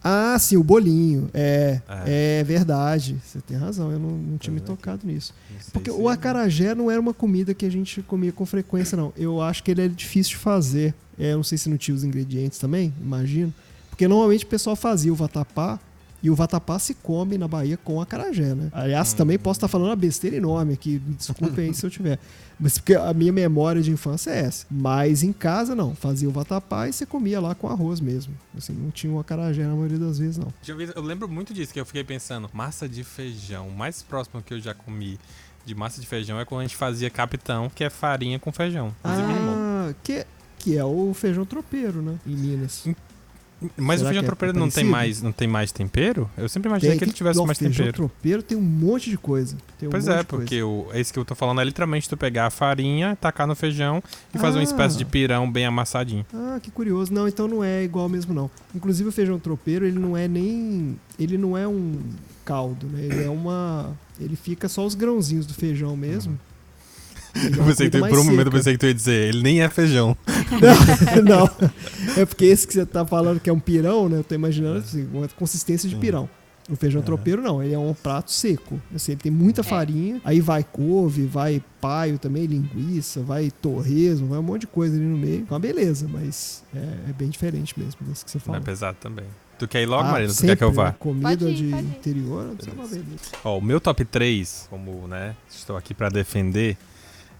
[0.01, 1.29] Ah, sim, o bolinho.
[1.33, 3.17] É, é, verdade.
[3.25, 4.67] Você tem razão, eu não, não tinha me vendo?
[4.67, 5.33] tocado nisso.
[5.51, 8.45] Não sei Porque se- o acarajé não era uma comida que a gente comia com
[8.45, 9.11] frequência, não.
[9.17, 10.93] Eu acho que ele é difícil de fazer.
[11.19, 13.53] É, eu não sei se não tinha os ingredientes também, imagino.
[13.97, 15.79] Porque normalmente o pessoal fazia o vatapá
[16.21, 18.69] e o vatapá se come na Bahia com acarajé, né?
[18.71, 19.15] Aliás, Hum.
[19.17, 21.01] também posso estar falando uma besteira enorme aqui.
[21.03, 22.19] Me desculpem aí se eu tiver.
[22.59, 24.67] Mas porque a minha memória de infância é essa.
[24.69, 25.95] Mas em casa, não.
[25.95, 28.35] Fazia o vatapá e você comia lá com arroz mesmo.
[28.55, 30.53] Assim, não tinha o acarajé na maioria das vezes, não.
[30.95, 33.67] Eu lembro muito disso, que eu fiquei pensando, massa de feijão.
[33.67, 35.19] O mais próximo que eu já comi
[35.65, 38.93] de massa de feijão é quando a gente fazia capitão, que é farinha com feijão.
[39.03, 40.23] Ah, que,
[40.59, 42.15] que é o feijão tropeiro, né?
[42.25, 42.87] Em Minas.
[43.75, 46.29] Mas será o feijão é tropeiro não tem, mais, não tem mais tempero?
[46.37, 47.93] Eu sempre imaginei que ele tivesse mais feijão tempero.
[47.93, 49.57] tropeiro tem um monte de coisa.
[49.79, 52.45] Tem um Pois é, porque o, esse que eu tô falando é literalmente tu pegar
[52.45, 54.01] a farinha, tacar no feijão
[54.33, 54.63] e fazer uma Ah.
[54.63, 56.25] espécie de pirão bem amassadinho.
[56.33, 57.11] Ah, que curioso.
[57.11, 58.49] Não, então não é igual mesmo, não.
[58.75, 60.97] Inclusive o feijão tropeiro, ele não é nem...
[61.19, 61.99] Ele não é um
[62.45, 63.01] caldo, né?
[63.05, 63.91] Ele é uma...
[64.19, 66.33] Ele fica só os grãozinhos do feijão mesmo.
[66.33, 66.56] É
[67.57, 69.61] Eu pensei que tu, por um momento eu pensei que tu ia dizer, ele nem
[69.61, 70.15] é feijão.
[71.23, 71.71] Não, não.
[72.15, 74.17] É porque esse que você tá falando que é um pirão, né?
[74.17, 75.99] Eu tô imaginando assim, uma consistência de Hum.
[75.99, 76.29] pirão.
[76.69, 77.05] O feijão É.
[77.05, 78.79] tropeiro não, ele é um prato seco.
[78.93, 79.63] Assim, ele tem muita É.
[79.63, 84.95] farinha, aí vai couve, vai paio também, linguiça, vai torresmo, vai um monte de coisa
[84.95, 85.45] ali no meio.
[85.49, 88.61] Uma beleza, mas é, é bem diferente mesmo desse que você Não falou.
[88.61, 89.25] é pesado também.
[89.57, 90.33] Tu quer ir logo, Ah, Marina?
[90.33, 90.87] Tu quer que eu vá?
[90.89, 90.95] né?
[90.99, 93.03] Comida Pode ir, de pode interior, isso é uma Beleza.
[93.05, 93.21] beleza.
[93.43, 96.77] Ó, o meu top 3, como, né, estou aqui pra defender,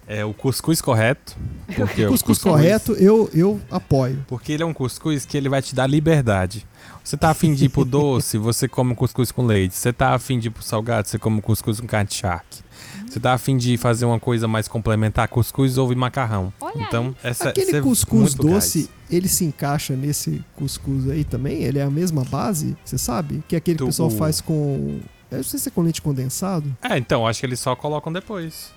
[0.08, 1.36] é o cuscuz correto.
[1.76, 4.24] Porque o Cuscuz correto, eu, eu apoio.
[4.28, 6.66] Porque ele é um cuscuz que ele vai te dar liberdade.
[7.04, 9.76] Você tá afim de ir pro doce, você come cuscuz com leite.
[9.76, 12.60] Você tá afim de ir pro salgado, você come cuscuz com carne de charque.
[13.08, 16.54] Você tá afim de fazer uma coisa mais complementar, cuscuz, ovo e macarrão.
[16.62, 18.90] Olha então, essa Aquele é cuscuz doce, gás.
[19.10, 21.64] ele se encaixa nesse cuscuz aí também?
[21.64, 23.44] Ele é a mesma base, você sabe?
[23.48, 25.00] Que é aquele que o Do- pessoal faz com.
[25.30, 28.12] Eu não sei se é com leite condensado, É, então, acho que eles só colocam
[28.14, 28.72] depois.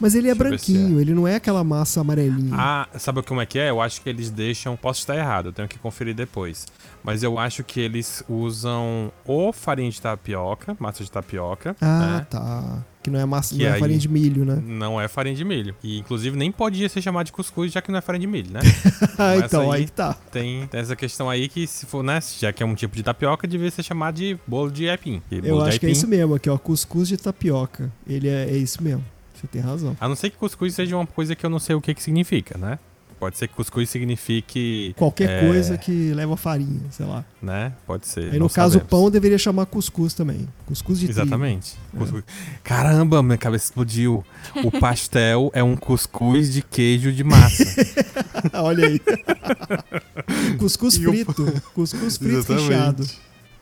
[0.00, 2.54] Mas ele é Deixa branquinho, ele não é aquela massa amarelinha.
[2.54, 3.70] Ah, sabe como é que é?
[3.70, 4.76] Eu acho que eles deixam.
[4.76, 6.66] Posso estar errado, eu tenho que conferir depois.
[7.02, 11.76] Mas eu acho que eles usam ou farinha de tapioca, massa de tapioca.
[11.80, 12.26] Ah, né?
[12.30, 12.82] tá.
[13.02, 14.62] Que não é massa, Que não é farinha de milho, né?
[14.66, 15.74] Não é farinha de milho.
[15.84, 18.50] E inclusive nem podia ser chamado de cuscuz, já que não é farinha de milho,
[18.50, 18.60] né?
[19.18, 20.14] Ah, Essa então, aí- aí tá.
[20.32, 22.18] tem, tem essa questão aí que, se for, né?
[22.40, 25.20] Já que é um tipo de tapioca, devia ser chamado de bolo de aipim.
[25.30, 26.56] Eu acho que é isso mesmo aqui, ó.
[26.56, 27.92] Cuscuz de tapioca.
[28.06, 29.04] Ele é, é isso mesmo.
[29.34, 29.96] Você tem razão.
[30.00, 32.02] A não ser que cuscuz seja uma coisa que eu não sei o que, que
[32.02, 32.78] significa, né?
[33.18, 34.92] Pode ser que cuscuz signifique.
[34.98, 35.46] Qualquer É.
[35.46, 37.24] coisa que leva farinha, sei lá.
[37.40, 37.72] Né?
[37.86, 38.32] Pode ser.
[38.32, 38.90] Aí no caso o sabemos.
[38.90, 40.46] pão deveria chamar cuscuz também.
[40.66, 41.08] Cuscuz de.
[41.08, 41.74] Exatamente.
[41.94, 42.22] É.
[42.62, 44.22] Caramba, minha cabeça explodiu.
[44.62, 47.64] O pastel é um cuscuz de queijo de massa.
[48.54, 49.00] Olha aí.
[50.58, 51.46] cuscuz frito.
[51.74, 52.68] Cuscuz frito Exatamente.
[52.68, 53.06] recheado.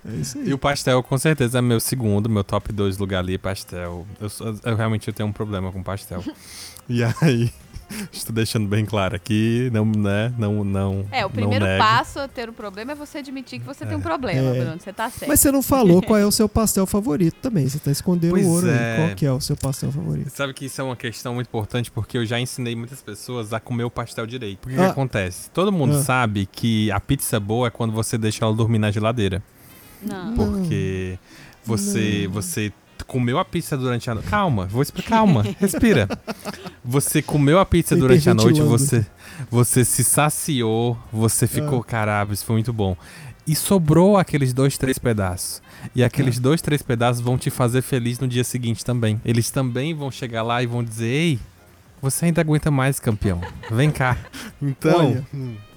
[0.05, 0.49] É isso aí.
[0.49, 4.07] E o pastel, com certeza, é meu segundo, meu top 2 lugar ali é pastel.
[4.21, 6.25] Eu, sou- eu realmente eu tenho um problema com pastel.
[6.89, 7.53] e aí,
[8.11, 10.33] estou deixando bem claro aqui, não, né?
[10.37, 11.07] Não, não.
[11.13, 11.79] É, o não primeiro nego.
[11.79, 14.61] passo a ter o problema é você admitir que você tem um problema, É.
[14.65, 14.81] Bruno.
[14.81, 15.29] Você tá certo.
[15.29, 17.69] Mas você não falou qual é o seu pastel favorito também.
[17.69, 18.97] Você tá escondendo Pois o ouro é.
[18.97, 19.07] aí.
[19.07, 20.31] Qual que é o seu pastel favorito?
[20.31, 23.61] Sabe que isso é uma questão muito importante porque eu já ensinei muitas pessoas a
[23.61, 24.69] comer o pastel direito.
[24.69, 24.75] O Ah.
[24.75, 25.49] que acontece?
[25.51, 26.03] Todo mundo Ah.
[26.03, 29.41] sabe que a pizza boa é quando você deixa ela dormir na geladeira.
[30.05, 30.35] Não.
[30.35, 31.19] Porque
[31.65, 32.33] você, Não.
[32.35, 32.73] você
[33.07, 34.29] comeu a pizza durante a noite.
[34.29, 35.11] Calma, vou explicar.
[35.11, 36.09] Calma, respira.
[36.85, 39.05] Você comeu a pizza durante a noite, você,
[39.51, 41.85] você se saciou, você ficou, Ah.
[41.85, 42.97] caramba, isso foi muito bom.
[43.47, 45.61] E sobrou aqueles dois, três pedaços.
[45.97, 46.41] E aqueles Ah.
[46.41, 49.21] dois, três pedaços vão te fazer feliz no dia seguinte também.
[49.25, 51.39] Eles também vão chegar lá e vão dizer: Ei,
[52.01, 53.41] você ainda aguenta mais, campeão.
[53.71, 54.17] Vem cá.
[54.63, 55.09] Então.
[55.11, 55.25] Olha,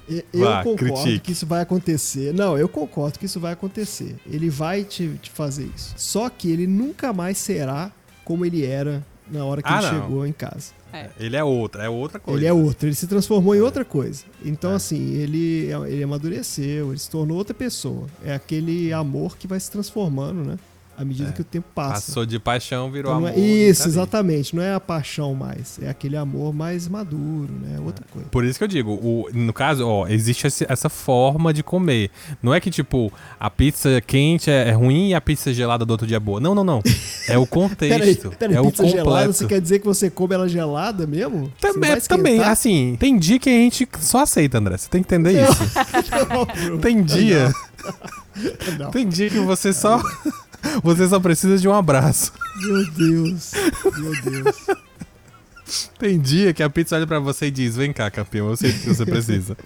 [0.08, 1.20] Eu Vá, concordo critique.
[1.20, 2.34] que isso vai acontecer.
[2.34, 4.16] Não, eu concordo que isso vai acontecer.
[4.30, 5.94] Ele vai te, te fazer isso.
[5.98, 7.92] Só que ele nunca mais será
[8.24, 10.02] como ele era na hora que Ah, ele não.
[10.04, 10.74] chegou em casa.
[11.20, 12.40] Ele é outra, é outra coisa.
[12.40, 14.24] Ele é outro, ele se transformou em outra coisa.
[14.46, 18.08] Então, assim, ele, ele amadureceu, ele se tornou outra pessoa.
[18.24, 20.58] É aquele amor que vai se transformando, né?
[20.98, 21.32] À medida É.
[21.34, 21.94] que o tempo passa.
[22.08, 23.38] Passou de paixão, virou Então, não amor.
[23.38, 23.94] é- isso, tá ali.
[23.94, 24.56] exatamente.
[24.56, 25.78] Não é a paixão mais.
[25.82, 27.78] É aquele amor mais maduro, né?
[27.84, 28.30] Outra coisa.
[28.30, 32.10] Por isso que eu digo, o- no caso, ó, existe esse- essa forma de comer.
[32.42, 35.92] Não é que, tipo, a pizza quente é, é ruim e a pizza gelada do
[35.92, 36.40] outro dia é boa.
[36.40, 36.82] Não, não, não.
[37.28, 38.30] É o Peraí, contexto.
[38.38, 39.04] peraí é o pizza completo.
[39.06, 41.52] gelada, você quer dizer que você come ela gelada mesmo?
[41.62, 44.78] Não Também, também, assim, tem dia que a gente só aceita, André.
[44.78, 45.62] Você tem que entender isso.
[46.70, 46.78] Não.
[46.78, 47.52] Tem dia,
[48.80, 48.92] Não.
[48.92, 50.00] tem dia que você só
[50.84, 52.32] você só precisa de um abraço.
[52.62, 53.52] Meu Deus.
[53.98, 54.56] Meu Deus.
[55.98, 58.72] Tem dia que a pizza olha pra você e diz: "Vem cá, campeão, eu sei
[58.72, 59.58] do que você precisa".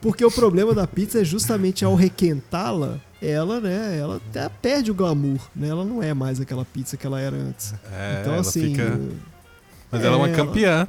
[0.00, 4.94] Porque o problema da pizza é justamente ao requentá-la, ela, né, ela até perde o
[4.94, 5.68] glamour, né?
[5.68, 7.74] Ela não é mais aquela pizza que ela era antes.
[7.92, 8.98] É, então, ela assim, fica-
[9.90, 10.88] Mas ela é uma ela- campeã.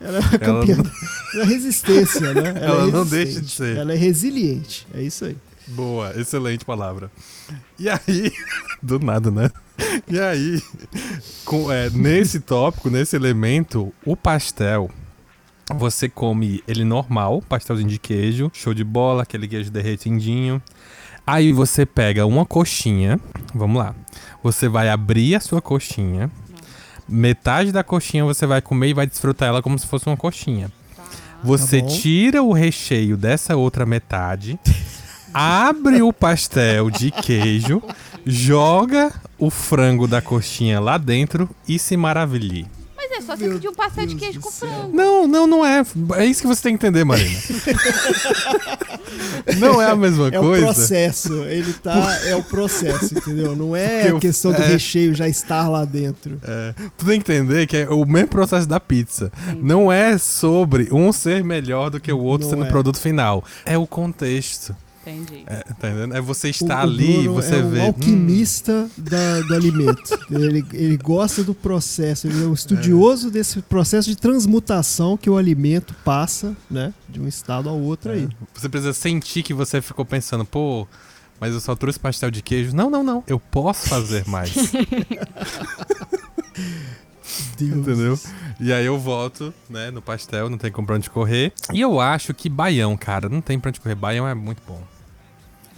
[0.00, 0.76] ela é uma campeã
[1.34, 2.54] da resistência, né?
[2.62, 3.76] Ela é não deixa de ser.
[3.76, 5.36] Ela é resiliente, é isso aí.
[5.68, 7.10] Boa, excelente palavra.
[7.78, 8.32] E aí,
[8.82, 9.50] do nada, né?
[10.10, 10.62] E aí,
[11.44, 14.90] com, é, nesse tópico, nesse elemento, o pastel,
[15.74, 20.62] você come ele normal, pastelzinho de queijo, show de bola, aquele queijo derretidinho.
[21.26, 23.20] Aí você pega uma coxinha,
[23.54, 23.94] vamos lá.
[24.42, 26.30] Você vai abrir a sua coxinha.
[27.06, 30.72] Metade da coxinha você vai comer e vai desfrutar ela como se fosse uma coxinha.
[31.44, 34.58] Você Tá tira o recheio dessa outra metade,
[35.32, 37.82] abre o pastel de queijo,
[38.26, 42.66] joga o frango da coxinha lá dentro e se maravilhe.
[42.96, 44.68] Mas é só você Meu pedir um pastel de Deus queijo do com céu.
[44.68, 44.96] frango.
[44.96, 45.82] Não, não, não é.
[46.16, 47.38] É isso que você tem que entender, Marina.
[49.58, 50.64] não é a mesma É o coisa.
[50.66, 52.18] processo, ele tá.
[52.26, 53.54] É o processo, entendeu?
[53.56, 54.66] Não é a questão do é.
[54.66, 56.40] recheio já estar lá dentro.
[56.44, 59.32] É, tu tem que entender que é o mesmo processo da pizza.
[59.62, 62.68] Não é sobre um ser melhor do que o outro Não sendo é.
[62.68, 63.44] o produto final.
[63.64, 64.74] É o contexto.
[65.10, 65.44] Entendi.
[65.46, 66.14] É, tá entendendo?
[66.14, 67.80] É você O- estar o ali, Bruno você é um vê.
[67.80, 70.18] hum, alquimista da- do alimento.
[70.30, 75.36] Ele, ele gosta do processo, ele é um estudioso desse processo de transmutação que o
[75.36, 76.92] alimento passa, né?
[77.08, 78.28] De um estado ao outro aí.
[78.54, 80.86] Você precisa sentir que você ficou pensando, pô,
[81.40, 82.74] mas eu só trouxe pastel de queijo.
[82.74, 83.24] Não, não, não.
[83.26, 84.52] Eu posso fazer mais.
[87.58, 87.76] Deus.
[87.76, 88.18] Entendeu?
[88.60, 91.52] E aí eu volto, né, no pastel, não tem como pra onde correr.
[91.72, 93.94] E eu acho que baião, cara, não tem pra onde correr.
[93.94, 94.80] Baião é muito bom.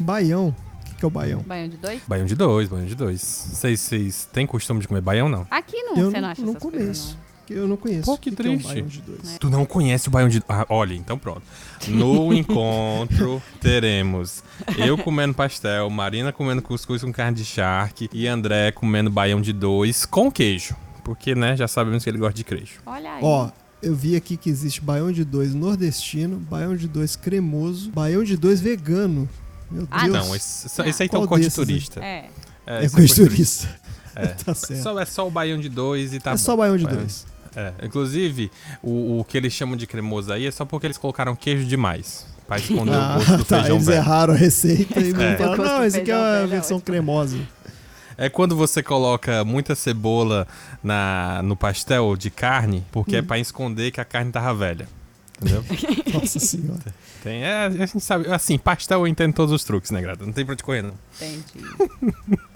[0.02, 0.48] Baião.
[0.48, 1.40] O que, que é o baião?
[1.42, 2.00] Baião de dois?
[2.06, 3.20] Baião de dois, baião de dois.
[3.20, 5.46] Vocês, vocês têm costume de comer baião, não?
[5.50, 7.18] Aqui não, Eu você não, não, acha não essas coisas, conheço.
[7.46, 8.04] Que Eu não conheço.
[8.04, 8.68] Pô, que O que, que é um triste.
[8.68, 9.38] baião de dois?
[9.38, 10.42] Tu não conhece o baião de...
[10.48, 11.42] Ah, olha, então pronto.
[11.88, 14.42] No encontro teremos
[14.78, 19.52] eu comendo pastel, Marina comendo cuscuz com carne de charque e André comendo baião de
[19.52, 20.76] dois com queijo.
[21.02, 22.74] Porque, né, já sabemos que ele gosta de queijo.
[22.86, 22.92] não?
[22.92, 23.20] Olha aí.
[23.22, 23.50] Ó,
[23.82, 28.36] eu vi aqui que existe baião de dois nordestino, baião de dois cremoso, baião de
[28.36, 29.28] dois vegano.
[29.70, 30.12] Meu Ah, Deus.
[30.26, 32.00] Não, esse, esse aí tá um corte desses, turista.
[32.04, 32.26] É.
[32.66, 33.68] É esse coisa corte turista.
[34.16, 34.26] É.
[34.26, 34.82] tá certo.
[34.82, 36.38] Só, é só o baião de dois e tá é bom.
[36.38, 37.24] só baião de Baião- dois.
[37.54, 38.50] É, inclusive,
[38.82, 42.26] o, o que eles chamam de cremoso aí é só porque eles colocaram queijo demais.
[42.46, 43.98] Pra esconder Ah, o gosto do tá, feijão eles velho.
[43.98, 45.12] erraram a receita e É.
[45.12, 46.86] não falaram, O não, esse aqui é feijão a velho é versão ótimo.
[46.86, 47.38] cremosa.
[48.18, 50.46] É quando você coloca muita cebola
[50.82, 53.20] na, no pastel de carne, porque Hum.
[53.20, 54.88] é pra esconder que a carne tava velha.
[55.40, 55.64] Entendeu?
[56.12, 56.94] Nossa senhora.
[57.22, 58.30] Tem, é, a gente sabe.
[58.30, 60.24] Assim, pastel eu entendo todos os truques, né, Grata?
[60.24, 60.94] Não tem pra onde correr, não.
[61.20, 61.66] Entendi.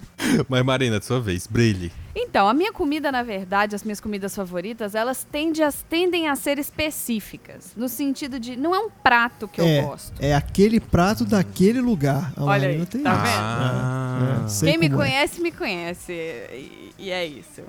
[0.47, 1.91] Mas, Marina, sua vez, brilhe.
[2.15, 6.35] Então, a minha comida, na verdade, as minhas comidas favoritas, elas tendem a, tendem a
[6.35, 7.73] ser específicas.
[7.75, 10.13] No sentido de, não é um prato que é, eu gosto.
[10.19, 12.31] é aquele prato daquele lugar.
[12.37, 13.23] A Olha Marina aí, tem tá isso.
[13.23, 13.35] vendo?
[13.37, 14.39] Ah.
[14.41, 14.89] É, é, sei Quem me é.
[14.89, 16.11] conhece, me conhece.
[16.13, 17.61] E, e é isso.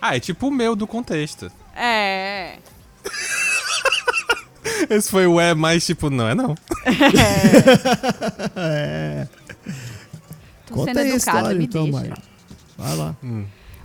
[0.00, 1.50] Ah, é tipo o meu do contexto.
[1.74, 2.58] É.
[4.90, 6.54] Esse foi o é mais tipo, não é não.
[8.56, 9.26] É.
[10.66, 11.98] Tô Conta sendo aí a história, me então, deixa.
[11.98, 12.16] Marina.
[12.76, 13.16] Vai lá.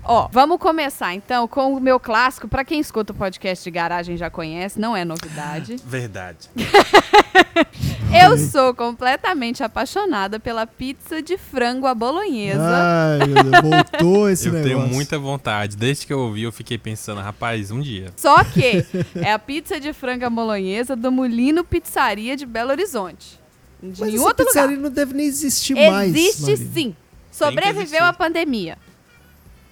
[0.06, 2.48] Ó, vamos começar então com o meu clássico.
[2.48, 5.78] Pra quem escuta o podcast de garagem já conhece, não é novidade.
[5.86, 6.50] Verdade.
[8.14, 12.62] Eu sou completamente apaixonada pela pizza de frango à bolonhesa.
[12.62, 14.78] Ai, meu Deus, voltou esse eu negócio.
[14.78, 15.76] tenho muita vontade.
[15.76, 18.12] Desde que eu ouvi, eu fiquei pensando, rapaz, um dia.
[18.16, 18.86] Só que
[19.16, 23.40] é a pizza de frango à bolonhesa do Molino Pizzaria de Belo Horizonte.
[23.82, 24.84] De Mas em essa outro pizzaria lugar.
[24.84, 26.14] não deve nem existir mais.
[26.16, 26.96] Existe sim.
[27.32, 28.78] Sobreviveu à pandemia.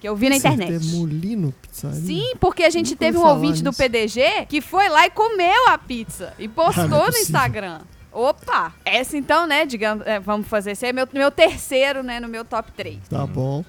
[0.01, 0.79] Que eu vi na Você internet.
[0.79, 2.01] tem Molino Pizzaria?
[2.01, 3.77] Sim, porque a gente teve um ouvinte do nisso.
[3.81, 7.21] PDG que foi lá e comeu a pizza e postou Ah, é no possível.
[7.21, 7.81] Instagram.
[8.11, 8.73] Opa!
[8.83, 12.43] Essa então, né, digamos, é, vamos fazer esse é meu, meu terceiro, né, no meu
[12.43, 12.97] top 3.
[13.09, 13.63] Tá bom.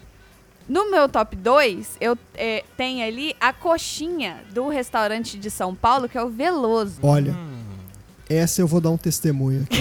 [0.69, 6.09] No meu top 2, eu é, tenho ali a coxinha do restaurante de São Paulo,
[6.09, 6.99] que é o Veloso.
[7.03, 7.59] Olha, Hum,
[8.31, 9.77] essa eu vou dar um testemunho aqui.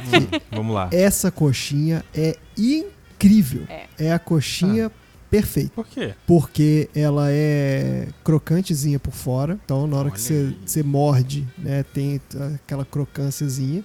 [0.50, 0.88] vamos lá.
[0.92, 3.66] essa coxinha é incrível.
[3.98, 4.12] É.
[4.12, 4.90] a coxinha
[5.30, 5.70] perfeita.
[5.74, 6.14] Por quê?
[6.26, 9.58] Porque ela é crocantezinha por fora.
[9.64, 12.20] Então, na hora Olha que você, você morde, né, tem
[12.64, 13.84] aquela crocânciazinha.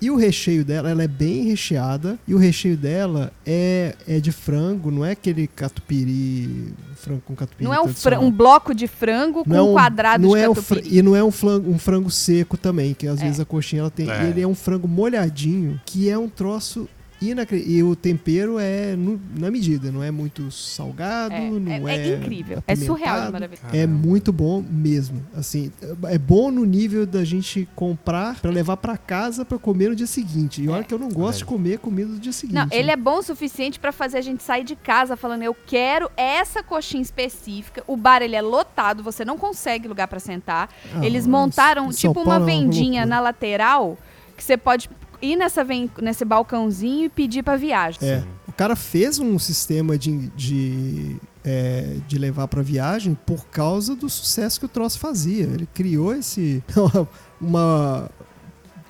[0.00, 2.18] E o recheio dela, ela é bem recheada.
[2.28, 7.64] E o recheio dela é, é de frango, não é aquele catupiry, frango com catupiry
[7.64, 8.20] Não é um, tradicional.
[8.20, 10.98] fra- um bloco de frango com Não é um quadrado não de é um catupiry.
[10.98, 13.24] E não é um frango, um frango seco também, que às É.
[13.24, 14.10] vezes a coxinha ela tem.
[14.10, 14.28] É.
[14.28, 16.86] Ele é um frango molhadinho, que é um troço.
[17.20, 22.08] E o tempero é no- na medida, não é muito salgado, É, não é- é.
[22.10, 22.62] é incrível.
[22.66, 23.32] É surreal apimentado.
[23.32, 23.76] maravilhoso.
[23.76, 25.24] É muito bom mesmo.
[25.34, 25.72] Assim,
[26.04, 30.06] é bom no nível da gente comprar pra levar pra casa pra comer no dia
[30.06, 30.62] seguinte.
[30.62, 30.84] E olha É.
[30.84, 32.54] que eu não gosto de comer comida do dia seguinte.
[32.56, 32.92] Não, ele né?
[32.92, 36.62] é bom o suficiente pra fazer a gente sair de casa falando eu quero essa
[36.62, 37.82] coxinha específica.
[37.86, 40.68] O bar ele é lotado, você não consegue lugar pra sentar.
[40.94, 43.96] Ah, Eles montaram tipo uma é vendinha na lateral
[44.36, 44.90] que você pode
[45.22, 45.64] ir nessa
[46.00, 47.98] nesse balcãozinho e pedir pra viagem.
[48.02, 48.22] É.
[48.48, 54.08] O cara fez um sistema de, de, é, de levar pra viagem por causa do
[54.08, 55.44] sucesso que o troço fazia.
[55.44, 56.62] Ele criou esse.
[57.40, 58.08] uma.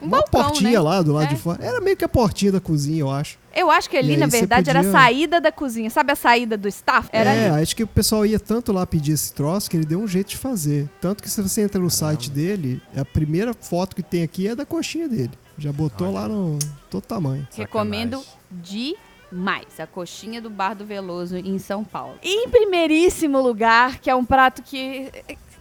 [0.03, 0.81] Um uma balcão, portinha né?
[0.81, 1.35] lá do lado É.
[1.35, 1.65] de fora.
[1.65, 3.39] Era meio que a portinha da cozinha, eu acho.
[3.57, 5.89] Eu acho que ali, na verdade, era a podia- saída da cozinha.
[5.89, 7.09] Sabe a saída do staff?
[7.11, 7.63] Era é, ali.
[7.63, 10.31] acho que o pessoal ia tanto lá pedir esse troço que ele deu um jeito
[10.31, 10.91] de fazer.
[11.01, 14.55] Tanto que se você entra no site dele, a primeira foto que tem aqui é
[14.55, 15.31] da coxinha dele.
[15.59, 16.21] Já botou Olha.
[16.21, 16.59] lá no
[16.91, 17.47] todo tamanho.
[17.55, 18.97] Recomendo Sacanagem.
[19.31, 22.17] demais a coxinha do Bar do Veloso em São Paulo.
[22.23, 25.11] E em primeiríssimo lugar, que é um prato que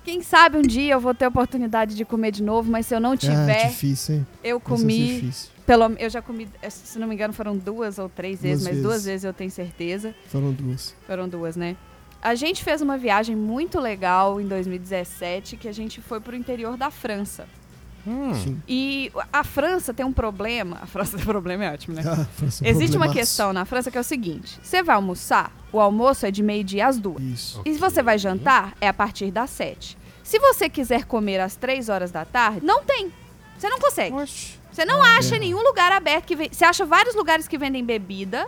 [0.04, 2.96] quem sabe um dia eu vou ter a oportunidade de comer de novo, mas se
[2.96, 4.28] eu não É tiver, difícil, hein?
[4.44, 5.50] eu comi difícil.
[5.66, 8.74] pelo eu já comi, se não me engano, foram duas ou três vezes, Duas mas
[8.74, 8.84] vezes.
[8.84, 10.14] duas vezes eu tenho certeza.
[10.28, 10.94] Foram duas.
[11.08, 11.76] Foram duas, né?
[12.22, 16.78] A gente fez uma viagem muito legal em 2017, que a gente foi pro interior
[16.78, 17.46] da França.
[18.06, 18.58] Hum.
[18.68, 20.78] E a França tem um problema.
[20.82, 22.04] A França tem um problema, é ótimo, né?
[22.06, 25.52] Ah, França, um Existe uma questão na França que é o seguinte: você vai almoçar,
[25.72, 27.22] o almoço é de meio-dia às duas.
[27.24, 27.62] Isso.
[27.66, 29.98] E se você vai jantar, é a partir das sete.
[30.24, 33.12] Se você quiser comer às três horas da tarde, não tem.
[33.58, 34.16] Você não consegue.
[34.16, 34.60] oxe.
[34.72, 36.56] Você não acha nenhum lugar aberto que vende.
[36.56, 38.48] Você acha vários lugares que vendem bebida,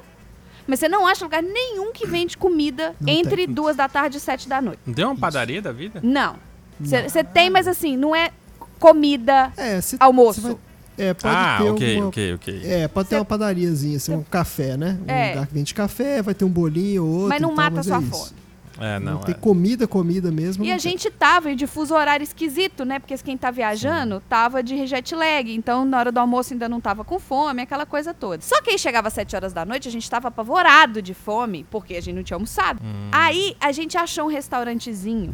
[0.66, 3.54] mas você não acha lugar nenhum que vende comida Não entre tem.
[3.54, 4.80] duas da tarde e sete da noite.
[4.86, 6.00] Não deu uma padaria da vida?
[6.04, 6.38] Não.
[6.80, 8.32] Você tem, mas assim, não é
[8.80, 10.42] comida, É, cê- almoço.
[10.42, 10.58] cê vai-
[10.98, 12.08] é, pode ah, ter ok, alguma...
[12.08, 12.62] ok, ok.
[12.64, 14.98] É, pode ter Cê- uma padariazinha, assim, um café, né?
[15.08, 15.30] Um É.
[15.32, 17.30] lugar que vende café, vai ter um bolinho ou outro.
[17.30, 18.12] mas não tal, mata a mas é sua isso.
[18.30, 18.46] fome.
[18.78, 19.38] É, Não, não, tem é.
[19.38, 20.64] comida, comida mesmo.
[20.66, 20.80] E a tem.
[20.80, 23.00] gente tava em difuso horário esquisito, né?
[23.00, 25.50] Porque quem tá viajando tava de jet lag.
[25.56, 28.42] Então, na hora do almoço ainda não tava com fome, aquela coisa toda.
[28.42, 31.66] Só que aí chegava às 7 horas da noite, a gente tava apavorado de fome,
[31.72, 32.82] porque a gente não tinha almoçado.
[32.84, 33.10] Hum.
[33.14, 35.34] Aí a gente achou um restaurantezinho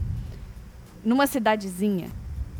[1.03, 2.09] numa cidadezinha.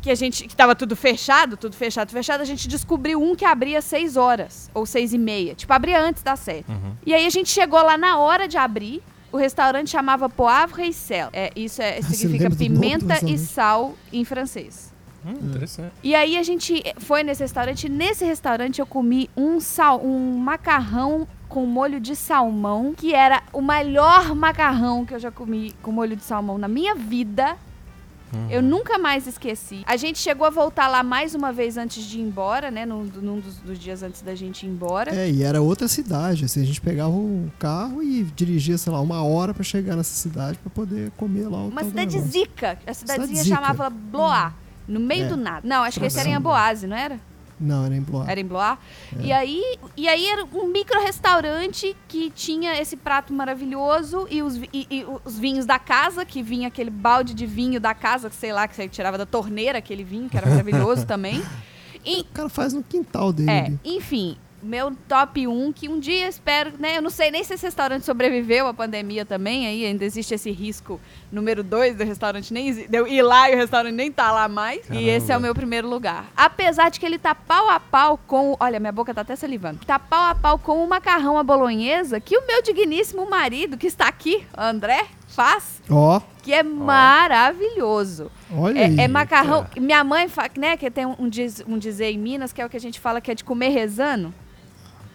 [0.02, 0.46] Que a gente.
[0.46, 2.40] que tava tudo fechado, tudo fechado, fechado.
[2.40, 5.54] A gente descobriu um que abria 6 horas, ou 6 e meia.
[5.54, 6.64] Tipo, abria antes das 7.
[6.68, 6.92] Uhum.
[7.06, 9.02] E aí a gente chegou lá na hora de abrir.
[9.30, 11.30] O restaurante chamava Poivre et Sel.
[11.32, 14.92] É, isso é, Ah, significa pimenta e sal em francês.
[15.24, 15.92] Hum, interessante.
[16.02, 17.86] E aí a gente foi nesse restaurante.
[17.86, 23.42] e Nesse restaurante eu comi um sal, um macarrão com molho de salmão, que era
[23.52, 27.56] o melhor macarrão que eu já comi com molho de salmão na minha vida.
[28.32, 28.50] Uhum.
[28.50, 29.82] Eu nunca mais esqueci.
[29.86, 32.86] A gente chegou a voltar lá mais uma vez antes de ir embora, né?
[32.86, 35.14] Num, num dos, dos dias antes da gente ir embora.
[35.14, 36.44] É, e era outra cidade.
[36.44, 40.14] Assim, a gente pegava o carro e dirigia, sei lá, uma hora pra chegar nessa
[40.14, 42.32] cidade pra poder comer lá o Uma cidade negócio.
[42.32, 42.78] zica.
[42.86, 43.56] A cidadezinha Cidade zica.
[43.56, 44.52] chamava Blois.
[44.88, 45.28] No meio É.
[45.28, 45.60] do nada.
[45.66, 46.34] Não, acho que esse era em.
[46.34, 47.20] Amboase, não era?
[47.62, 48.28] Não, era em Blois.
[48.28, 48.78] Era em Blois.
[49.20, 49.62] E, aí,
[49.96, 55.06] e aí era um micro restaurante que tinha esse prato maravilhoso e os, e- e
[55.24, 58.66] os vinhos da casa, que vinha aquele balde de vinho da casa, que sei lá,
[58.66, 61.42] que você tirava da torneira aquele vinho, que era maravilhoso também.
[62.04, 66.28] E, O cara faz no quintal dele é, enfim, meu top 1, que um dia
[66.28, 66.96] espero, né?
[66.98, 70.50] Eu não sei nem se esse restaurante sobreviveu à pandemia também, aí ainda existe esse
[70.50, 74.10] risco número 2 do restaurante nem exi- de eu ir lá e o restaurante nem
[74.12, 74.80] tá lá mais.
[74.86, 75.02] E Caramba.
[75.10, 76.26] esse é o meu primeiro lugar.
[76.36, 78.56] Apesar de que ele tá pau a pau com.
[78.60, 79.80] Olha, minha boca tá até salivando.
[79.84, 83.86] Tá pau a pau com o macarrão à bolonhesa que o meu digníssimo marido, que
[83.86, 88.30] está aqui, André, faz, Ó, que é maravilhoso.
[88.54, 88.98] olha aí.
[88.98, 89.66] É, é macarrão.
[89.76, 92.66] Minha mãe, fa- né, que tem um, um diz- um dizer em Minas, que é
[92.66, 94.32] o que a gente fala que é de comer rezando.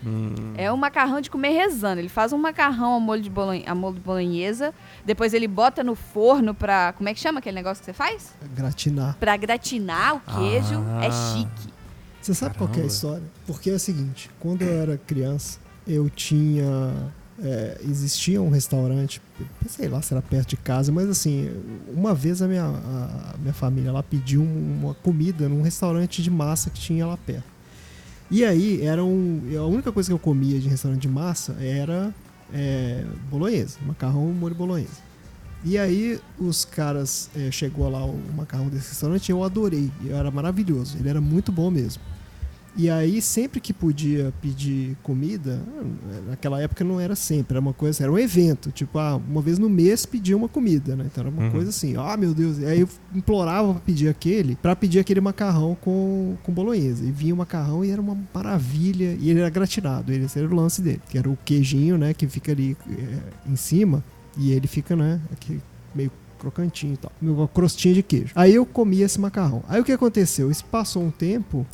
[0.07, 0.53] Hum.
[0.55, 1.99] É um macarrão de comer rezando.
[1.99, 3.61] Ele faz um macarrão ao molho de, bolon...
[3.65, 4.73] a molho de bolonhesa,
[5.05, 6.93] depois ele bota no forno pra.
[6.93, 8.33] Como é que chama aquele negócio que você faz?
[8.55, 9.17] Gratinar.
[9.19, 10.83] Pra gratinar o queijo.
[10.87, 11.05] Ah.
[11.05, 11.73] É chique.
[12.21, 12.93] Você sabe qual que é a Caramba.
[12.93, 13.23] história?
[13.45, 16.65] Porque é o seguinte, quando eu era criança, eu tinha.
[17.41, 19.21] é, existia um restaurante
[19.67, 21.49] sei lá se era perto de casa, mas assim,
[21.93, 26.69] uma vez a minha, a minha família lá pediu uma comida num restaurante de massa
[26.69, 27.56] que tinha lá perto.
[28.29, 32.13] E aí, era um, a única coisa que eu comia de restaurante de massa era
[32.53, 34.55] é, bolonhesa, macarrão molho.
[35.63, 40.97] E aí os caras é, chegou lá o macarrão desse restaurante, eu adorei, era maravilhoso,
[40.99, 42.01] ele era muito bom mesmo.
[42.77, 45.59] E aí sempre que podia pedir comida,
[46.27, 49.57] naquela época não era sempre, era uma coisa, era um evento, tipo, ah, uma vez
[49.57, 51.05] no mês pedia uma comida, né?
[51.11, 51.51] Então era uma uhum.
[51.51, 55.19] coisa assim, ah, meu Deus, e aí eu implorava pra pedir aquele, para pedir aquele
[55.19, 57.03] macarrão com, com bolonhesa.
[57.03, 60.55] E vinha o macarrão e era uma maravilha, e ele era gratinado, esse era o
[60.55, 64.03] lance dele, que era o queijinho, né, que fica ali é, em cima.
[64.37, 65.59] E ele fica, né, aqui
[65.95, 67.11] meio crocantinho e tal.
[67.19, 68.31] Uma crostinha de queijo.
[68.35, 69.63] Aí eu comi esse macarrão.
[69.67, 70.51] Aí o que aconteceu?
[70.51, 71.65] Isso passou um tempo.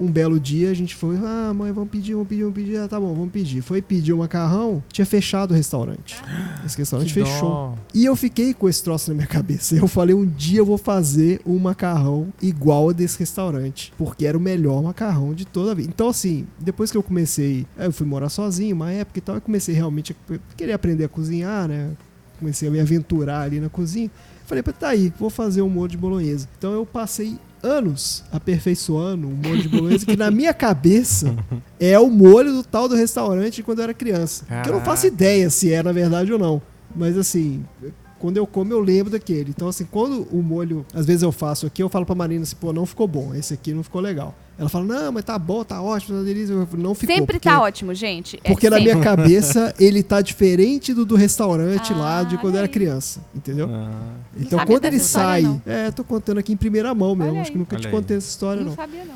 [0.00, 2.76] Um belo dia a gente foi, ah, mãe, vamos pedir, vamos pedir, vamos pedir.
[2.78, 3.60] Ah, tá bom, vamos pedir.
[3.60, 6.16] Foi pedir o macarrão, tinha fechado o restaurante.
[6.64, 7.50] Esse restaurante que fechou.
[7.50, 7.74] Dó.
[7.92, 9.76] E eu fiquei com esse troço na minha cabeça.
[9.76, 13.92] Eu falei, um dia eu vou fazer um macarrão igual a desse restaurante.
[13.98, 15.90] Porque era o melhor macarrão de toda a vida.
[15.94, 19.40] Então, assim, depois que eu comecei, eu fui morar sozinho, uma época e tal, eu
[19.42, 21.90] comecei realmente a querer aprender a cozinhar, né?
[22.38, 24.10] Comecei a me aventurar ali na cozinha.
[24.46, 26.48] Falei, tá aí, vou fazer um molho de bolonhesa.
[26.58, 31.34] Então eu passei anos aperfeiçoando um molho de bolonhesa que na minha cabeça
[31.78, 34.44] é o molho do tal do restaurante quando eu era criança.
[34.62, 36.62] Que eu não faço ideia se é na verdade ou não.
[36.94, 37.64] Mas assim,
[38.20, 39.50] quando eu como, eu lembro daquele.
[39.50, 42.54] Então, assim, quando o molho, às vezes eu faço aqui, eu falo pra Marina assim,
[42.54, 44.34] pô, não ficou bom, esse aqui não ficou legal.
[44.58, 46.54] Ela fala, não, mas tá bom, tá ótimo, tá delícia.
[46.54, 47.16] Não ficou.
[47.16, 48.38] Sempre porque, tá ótimo, gente.
[48.44, 52.56] É porque na minha cabeça, ele tá diferente do do restaurante ah, lá de quando
[52.56, 53.68] eu era criança, entendeu?
[53.72, 53.90] Ah.
[54.38, 55.40] Então, quando ele sai...
[55.40, 57.92] História, é, tô contando aqui em primeira mão mesmo, acho que nunca Olha te aí.
[57.92, 58.68] contei essa história, não.
[58.68, 59.14] Não sabia, não.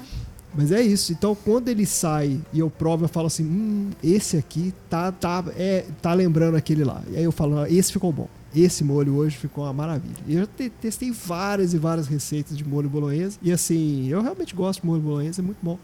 [0.56, 1.12] Mas é isso.
[1.12, 5.44] Então, quando ele sai e eu provo, eu falo assim: hum, esse aqui tá, tá,
[5.56, 7.02] é, tá lembrando aquele lá.
[7.10, 8.28] E aí eu falo: ah, esse ficou bom.
[8.54, 10.16] Esse molho hoje ficou uma maravilha.
[10.26, 13.38] E eu te testei várias e várias receitas de molho bolonhesa.
[13.42, 15.78] E assim, eu realmente gosto de molho bolonhesa, é muito bom.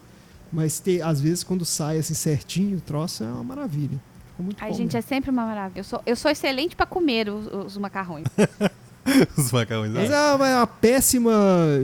[0.52, 4.00] Mas te, às vezes quando sai assim certinho, o troço é uma maravilha.
[4.30, 4.98] Ficou muito Ai, bom, gente, mesmo.
[4.98, 5.80] é sempre uma maravilha.
[5.80, 8.26] Eu sou, eu sou excelente para comer os, os macarrões.
[9.36, 9.92] Os macarrões.
[9.92, 11.32] Mas ela é uma péssima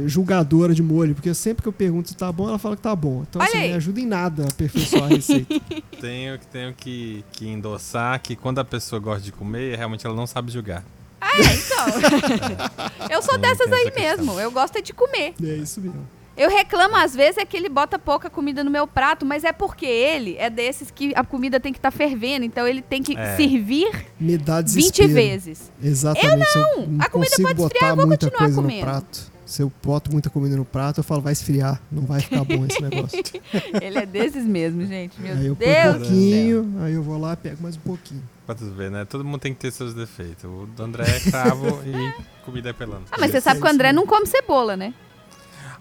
[0.06, 2.94] julgadora de molho, porque sempre que eu pergunto se tá bom, ela fala que tá
[2.94, 3.24] bom.
[3.28, 3.70] Então, Olha assim, aí.
[3.70, 5.54] não ajuda em nada a aperfeiçoar a receita.
[6.00, 10.26] tenho, tenho que, que endossar que quando a pessoa gosta de comer, realmente ela não
[10.26, 10.84] sabe julgar.
[11.20, 13.08] Ah, é, então.
[13.10, 14.38] eu sou dessas aí mesmo.
[14.38, 15.34] Eu gosto é de comer.
[15.42, 16.06] É isso mesmo.
[16.36, 19.52] Eu reclamo às vezes é que ele bota pouca comida no meu prato, mas é
[19.52, 23.02] porque ele é desses que a comida tem que estar tá fervendo, então ele tem
[23.02, 23.36] que é.
[23.36, 25.72] servir Me dá 20 vezes.
[25.82, 26.56] Exatamente.
[26.56, 26.86] Eu não.
[26.86, 28.80] não a comida pode esfriar, eu vou muita continuar coisa comendo.
[28.80, 29.36] No prato.
[29.46, 32.66] Se eu boto muita comida no prato, eu falo, vai esfriar, não vai ficar bom
[32.66, 33.22] esse negócio.
[33.80, 35.18] ele é desses mesmo, gente.
[35.20, 38.22] Meu aí eu Deus um pouquinho, aí eu vou lá e pego mais um pouquinho.
[38.44, 39.04] Pra tu ver, né?
[39.04, 40.44] Todo mundo tem que ter seus defeitos.
[40.44, 43.04] O do André é cravo e comida é pelando.
[43.12, 44.92] Ah, mas você sabe que o André não come cebola, né?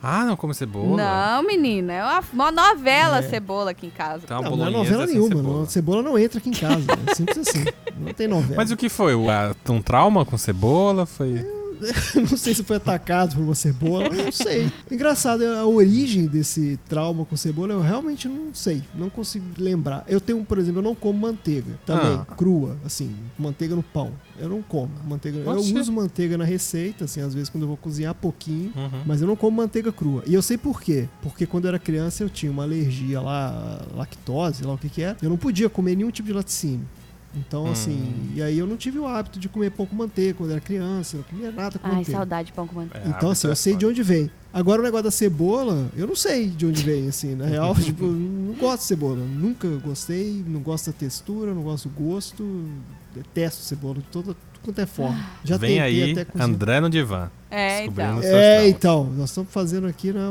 [0.02, 0.98] Ah, não come cebola?
[0.98, 1.94] Não, menina.
[1.94, 3.22] É uma, uma novela é.
[3.24, 4.22] cebola aqui em casa.
[4.26, 5.28] Então, não, não é novela nenhuma.
[5.28, 5.60] Cebola.
[5.60, 6.86] Não, cebola não entra aqui em casa.
[7.08, 7.66] É simples assim.
[7.98, 8.56] Não tem novela.
[8.58, 9.16] Mas o que foi?
[9.16, 11.06] Um trauma com cebola?
[11.06, 11.46] Foi...
[12.16, 14.72] não sei se foi atacado por uma cebola, não sei.
[14.90, 20.04] Engraçado, a origem desse trauma com cebola eu realmente não sei, não consigo lembrar.
[20.08, 22.26] Eu tenho, por exemplo, eu não como manteiga também, ah.
[22.36, 24.12] crua, assim, manteiga no pão.
[24.38, 25.40] Eu não como manteiga.
[25.40, 29.02] Eu uso manteiga na receita, assim, às vezes quando eu vou cozinhar pouquinho, uhum.
[29.06, 30.24] mas eu não como manteiga crua.
[30.26, 31.08] E eu sei por quê.
[31.22, 35.04] Porque quando eu era criança eu tinha uma alergia lá, lactose, lá o que que
[35.04, 35.16] é.
[35.22, 36.88] Eu não podia comer nenhum tipo de laticínio.
[37.36, 37.72] Então, hum.
[37.72, 40.62] assim, e aí eu não tive o hábito de comer pão com manteiga quando era
[40.62, 42.18] criança, não comia nada com Ai, manteiga.
[42.18, 43.07] saudade de pão com manteiga.
[43.07, 44.30] É, então, assim, eu é sei de onde vem.
[44.53, 48.06] Agora o negócio da cebola, eu não sei de onde vem, assim, na real, tipo,
[48.06, 49.18] não gosto de cebola.
[49.18, 52.66] Nunca gostei, não gosto da textura, não gosto do gosto,
[53.14, 54.36] detesto cebola de toda,
[54.66, 55.24] quanto é forma.
[55.44, 57.30] Já Vem aí, André no divã.
[57.52, 58.22] É, então.
[58.22, 59.04] É, então.
[59.16, 60.22] Nós estamos fazendo aqui, né,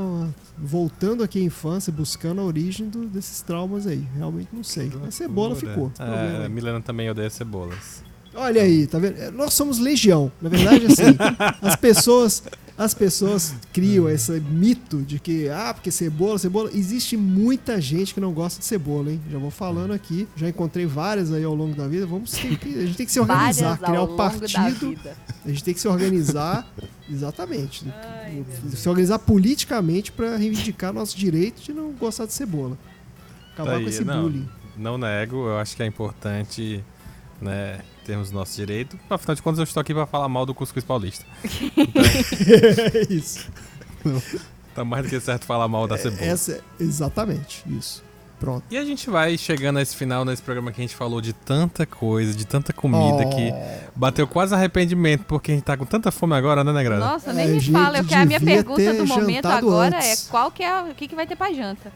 [0.59, 4.05] voltando aqui à infância, buscando a origem do, desses traumas aí.
[4.17, 4.91] Realmente não sei.
[5.07, 5.91] A cebola ficou.
[5.99, 8.03] É, Milena também odeia cebolas.
[8.35, 9.31] Olha aí, tá vendo?
[9.33, 10.31] Nós somos legião.
[10.43, 11.17] Na verdade, assim,
[11.63, 12.43] as pessoas
[12.77, 16.71] as pessoas criam esse mito de que, ah, porque cebola, cebola.
[16.75, 19.21] Existe muita gente que não gosta de cebola, hein?
[19.31, 20.27] Já vou falando aqui.
[20.35, 22.05] Já encontrei várias aí ao longo da vida.
[22.05, 24.99] Vamos ter que, a gente tem que se organizar, criar o um partido.
[25.45, 26.67] A gente tem que se organizar.
[27.09, 27.87] Exatamente.
[27.95, 28.45] Ai,
[28.75, 32.77] se organizar politicamente para reivindicar nosso direito de não gostar de cebola.
[33.53, 34.49] Acabar com esse não, bullying.
[34.77, 36.83] Não nego, eu acho que é importante,
[37.41, 37.81] né?
[38.05, 38.99] Temos nosso direito.
[39.11, 41.25] Afinal de contas, eu estou aqui para falar mal do cuscuz paulista.
[41.77, 42.03] Então,
[42.95, 43.49] é isso.
[44.75, 46.23] Tá mais do que certo falar mal da cebola.
[46.25, 48.03] Essa, exatamente, isso.
[48.41, 48.65] Pronto.
[48.71, 51.33] E a gente vai chegando a esse final nesse programa que a gente falou de
[51.33, 53.31] tanta coisa, de tanta comida Oh.
[53.31, 53.55] que
[53.97, 57.03] bateu quase arrependimento porque a gente tá com tanta fome agora, né, Negrada?
[57.03, 57.99] Nossa, nem É, me gente, fala.
[57.99, 60.27] Eu quero a minha pergunta do momento agora antes.
[60.27, 61.91] é qual que é o que, que vai ter pra janta.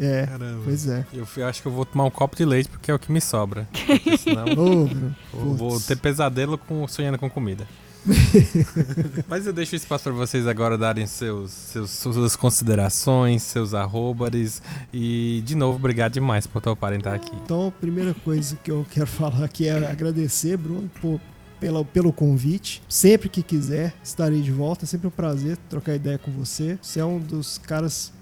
[0.00, 0.62] É, Caramba.
[0.64, 1.04] pois é.
[1.12, 3.20] Eu acho que eu vou tomar um copo de leite porque é o que me
[3.20, 3.68] sobra.
[4.18, 5.16] Senão Bruno.
[5.32, 5.86] eu vou putz.
[5.86, 7.66] ter pesadelo com, sonhando com comida.
[9.28, 14.62] Mas eu deixo espaço para vocês agora darem seus, seus, suas considerações, seus arrobares.
[14.92, 17.30] E, de novo, obrigado demais por toparem estar aqui.
[17.44, 21.20] Então, a primeira coisa que eu quero falar aqui é agradecer, Bruno, por,
[21.60, 22.82] pela, pelo convite.
[22.88, 24.84] Sempre que quiser, estarei de volta.
[24.84, 26.78] É sempre um prazer trocar ideia com você.
[26.80, 28.12] Você é um dos caras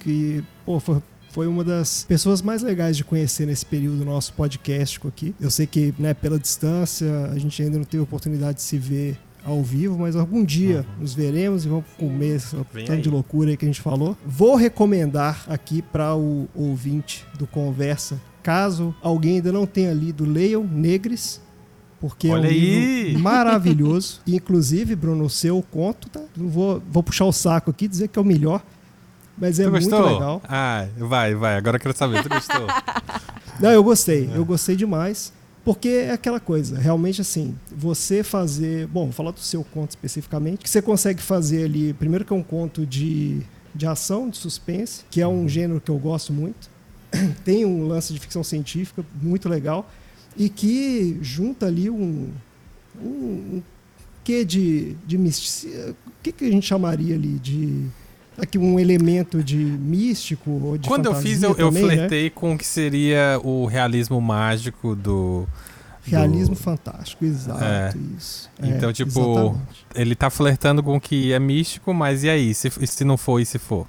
[0.00, 5.00] que, pô, foi, foi uma das pessoas mais legais de conhecer nesse período nosso podcast
[5.06, 5.34] aqui.
[5.40, 9.18] Eu sei que, né, pela distância, a gente ainda não teve oportunidade de se ver
[9.44, 12.40] ao vivo, mas algum dia nos veremos e vamos comer
[12.72, 14.16] Vem tanto de loucura aí que a gente falou.
[14.26, 20.64] Vou recomendar aqui para o ouvinte do Conversa, caso alguém ainda não tenha lido, leiam
[20.64, 21.40] Negres,
[22.00, 23.04] porque Olha é um aí!
[23.04, 24.20] livro maravilhoso.
[24.26, 26.20] E, Inclusive, Bruno, o seu conto, tá?
[26.36, 28.62] Não vou, vou puxar o saco aqui, dizer que é o melhor,
[29.36, 30.12] mas é tu muito gostou?
[30.12, 30.42] legal.
[30.48, 31.56] Ah, vai, vai.
[31.56, 32.22] Agora eu quero saber.
[32.22, 32.66] Tu gostou?
[33.60, 35.32] Não, eu gostei, eu gostei demais.
[35.64, 38.86] Porque é aquela coisa, realmente assim, você fazer.
[38.86, 41.92] Bom, vou falar do seu conto especificamente, que você consegue fazer ali.
[41.92, 43.42] Primeiro, que é um conto de,
[43.74, 46.70] de ação, de suspense, que é um gênero que eu gosto muito.
[47.44, 49.90] Tem um lance de ficção científica muito legal.
[50.36, 52.30] E que junta ali um.
[53.02, 53.62] um, um
[54.22, 55.90] quê de, de misticismo.
[56.06, 57.86] O que, que a gente chamaria ali de.
[58.38, 61.94] Aqui um elemento de místico ou de Quando eu fiz, eu, eu também, né?
[61.96, 65.46] flertei com o que seria o realismo mágico do.
[66.04, 67.92] Realismo do- fantástico, exato, É.
[68.16, 68.48] isso.
[68.62, 69.86] Então, É, tipo, exatamente.
[69.94, 72.54] Ele tá flertando com o que é místico, mas e aí?
[72.54, 73.86] Se, se não for e se for?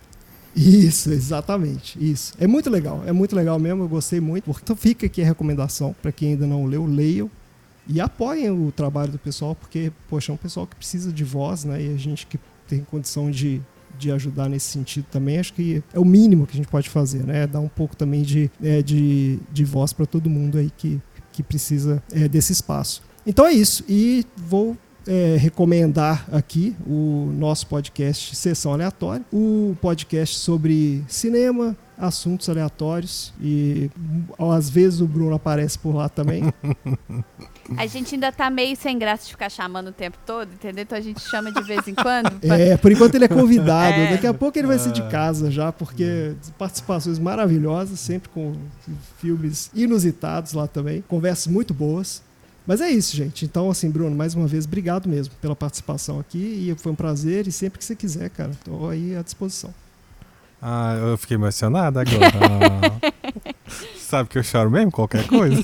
[0.56, 2.34] Isso, exatamente, isso.
[2.40, 4.50] É muito legal, é muito legal mesmo, eu gostei muito.
[4.64, 7.30] Então fica aqui a recomendação para quem ainda não leu, leiam
[7.88, 11.64] e apoiem o trabalho do pessoal, porque, poxa, é um pessoal que precisa de voz,
[11.64, 11.80] né?
[11.84, 13.62] E a gente que tem condição de,
[13.98, 17.24] de ajudar nesse sentido também, acho que é o mínimo que a gente pode fazer,
[17.24, 17.48] né?
[17.48, 21.02] Dar um pouco também de, é, de, de voz para todo mundo aí que,
[21.32, 23.02] que precisa é, desse espaço.
[23.26, 30.38] Então é isso, e vou é, recomendar aqui o nosso podcast Sessão Aleatória, o podcast
[30.38, 33.90] sobre cinema, assuntos aleatórios e
[34.38, 36.44] às vezes o Bruno aparece por lá também.
[37.76, 40.84] A gente ainda tá meio sem graça de ficar chamando o tempo todo, entendeu?
[40.84, 42.32] Então a gente chama de vez em quando.
[42.40, 43.98] pra- É, por enquanto ele é convidado.
[43.98, 44.12] É.
[44.12, 48.56] Daqui a pouco ele vai ser de casa já, porque participações maravilhosas, sempre com
[49.20, 52.22] filmes inusitados lá também, conversas muito boas.
[52.66, 53.46] Mas é isso, gente.
[53.46, 56.38] Então, assim, Bruno, mais uma vez, obrigado mesmo pela participação aqui.
[56.70, 57.48] E foi um prazer.
[57.48, 59.74] E sempre que você quiser, cara, tô aí à disposição.
[60.62, 62.92] Ah, eu fiquei emocionado agora.
[64.08, 64.90] Sabe que eu choro mesmo?
[64.90, 65.62] Qualquer coisa.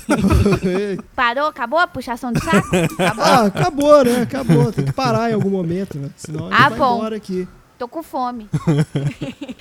[1.16, 1.46] Parou?
[1.46, 2.68] Acabou a puxação de saco?
[2.76, 3.24] Acabou?
[3.24, 4.20] ah, acabou, né?
[4.20, 4.70] Acabou.
[4.70, 6.10] Tem que parar em algum momento, né?
[6.14, 6.96] Senão Ah, vai bom.
[6.96, 7.48] embora aqui.
[7.78, 8.46] Tô com fome.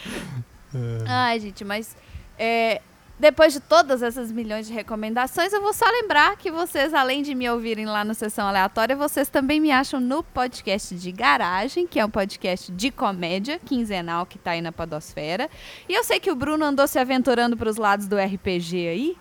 [1.07, 1.95] Ai, gente, mas
[2.37, 2.81] é,
[3.23, 7.33] depois de todas essas milhões de recomendações, eu vou só lembrar que vocês, além de
[7.33, 12.01] me ouvirem lá no Sessão Aleatória, vocês também me acham no podcast de Garagem, que
[12.01, 15.49] é um podcast de comédia quinzenal que tá aí na Podosfera.
[15.87, 19.17] E eu sei que o Bruno andou se aventurando pros lados do RPG aí.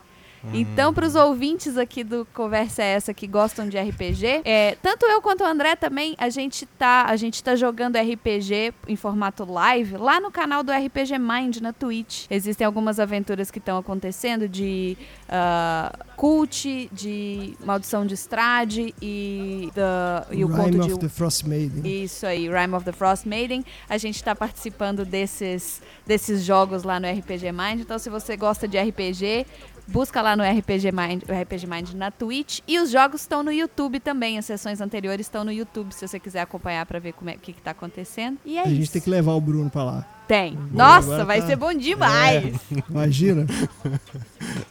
[0.52, 5.06] Então, para os ouvintes aqui do Conversa é Essa que gostam de RPG, é, tanto
[5.06, 9.44] eu quanto o André também, a gente tá, a gente tá jogando RPG em formato
[9.44, 12.26] live lá no canal do RPG Mind na Twitch.
[12.30, 14.96] Existem algumas aventuras que estão acontecendo de
[15.28, 21.08] ah, cult, de maldição de Strade e, da, e o Rime conto of de the
[21.08, 22.04] Frost Maiden.
[22.04, 23.64] isso aí, Rime of the Frost Maiden.
[23.88, 27.80] A gente está participando desses, desses jogos lá no RPG Mind.
[27.80, 29.46] Então, se você gosta de RPG,
[29.88, 32.60] busca lá no RPG Mind, o RPG Mind na Twitch.
[32.66, 34.38] E os jogos estão no YouTube também.
[34.38, 37.38] As sessões anteriores estão no YouTube, se você quiser acompanhar para ver como é, o
[37.38, 38.38] que, está acontecendo.
[38.44, 38.74] E é a isso.
[38.76, 40.06] gente tem que levar o Bruno pra lá.
[40.28, 40.54] Tem.
[40.54, 40.68] Boa,
[41.00, 42.54] Nossa, vai tá- ser bom demais.
[42.88, 43.46] Imagina?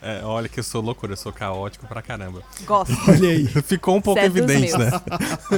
[0.01, 2.41] É, olha que eu sou loucura, eu sou caótico pra caramba.
[2.65, 2.91] Gosto.
[3.07, 3.45] Olha aí.
[3.47, 4.89] Ficou um pouco Cê é evidente, né?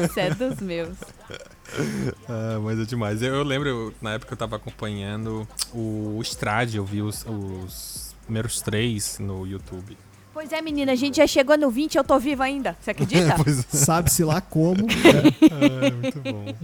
[0.05, 0.97] Isso é dos meus.
[2.27, 3.21] Ah, mas é demais.
[3.21, 8.02] Eu, eu lembro, eu- na época eu tava acompanhando o Strade, eu vi os, os
[8.24, 9.98] primeiros três no YouTube.
[10.34, 12.76] Pois é, menina, a gente já chegou no 20 e eu tô viva ainda.
[12.82, 13.36] Você acredita?
[13.48, 14.88] É, Sabe-se lá como.
[14.88, 14.91] né?
[15.52, 16.56] Ah, muito bom.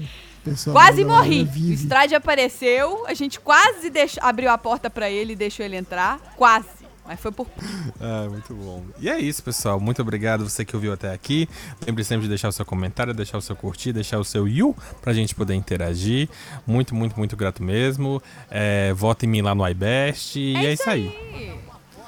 [0.44, 1.44] Pessoal Quase morri.
[1.44, 1.74] O.
[1.74, 6.18] Strade apareceu, a gente quase deixou- abriu a porta pra ele e deixou ele entrar.
[6.36, 6.79] Quase.
[7.10, 7.48] Mas foi por.
[8.00, 8.84] Ah, muito bom.
[9.00, 9.80] E é isso, pessoal.
[9.80, 11.50] Muito obrigado você que ouviu até aqui.
[11.86, 14.76] Lembre sempre de deixar o seu comentário, deixar o seu curtir, deixar o seu you
[15.02, 16.30] pra gente poder interagir.
[16.68, 18.22] Muito, muito, muito grato mesmo.
[18.50, 20.38] É, vote em mim lá no iBest.
[20.40, 21.60] e é isso aí.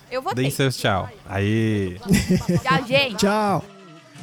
[0.10, 1.10] Eu vou Deem seus tchau.
[1.28, 1.99] Aí.
[2.61, 3.15] Tchau, gente.
[3.15, 3.65] Tchau.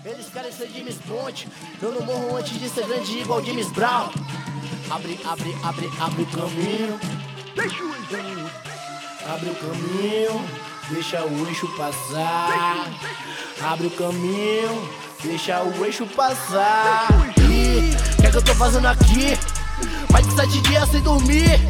[0.05, 1.49] Eles querem ser James Bond.
[1.83, 4.11] Eu não morro antes de ser grande igual James Brown.
[4.91, 7.01] Abre, abre, abre, abre o caminho.
[9.29, 10.49] Abre o caminho.
[10.91, 12.89] Deixa o eixo passar.
[13.61, 14.89] Abre o caminho.
[15.23, 17.09] Deixa o eixo passar.
[17.11, 19.39] O que é que eu tô fazendo aqui?
[20.11, 21.61] Mais de sete dias sem dormir.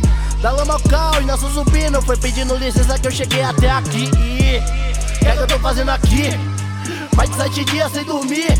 [0.41, 3.69] Da lama ao cal e nosso zumbi não foi pedindo licença que eu cheguei até
[3.69, 4.05] aqui.
[4.07, 6.31] O que é que eu tô fazendo aqui?
[7.17, 8.55] Mais de sete dias sem dormir.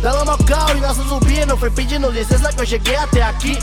[0.00, 3.22] Da lama ao cal e nosso zumbi não foi pedindo licença que eu cheguei até
[3.22, 3.58] aqui.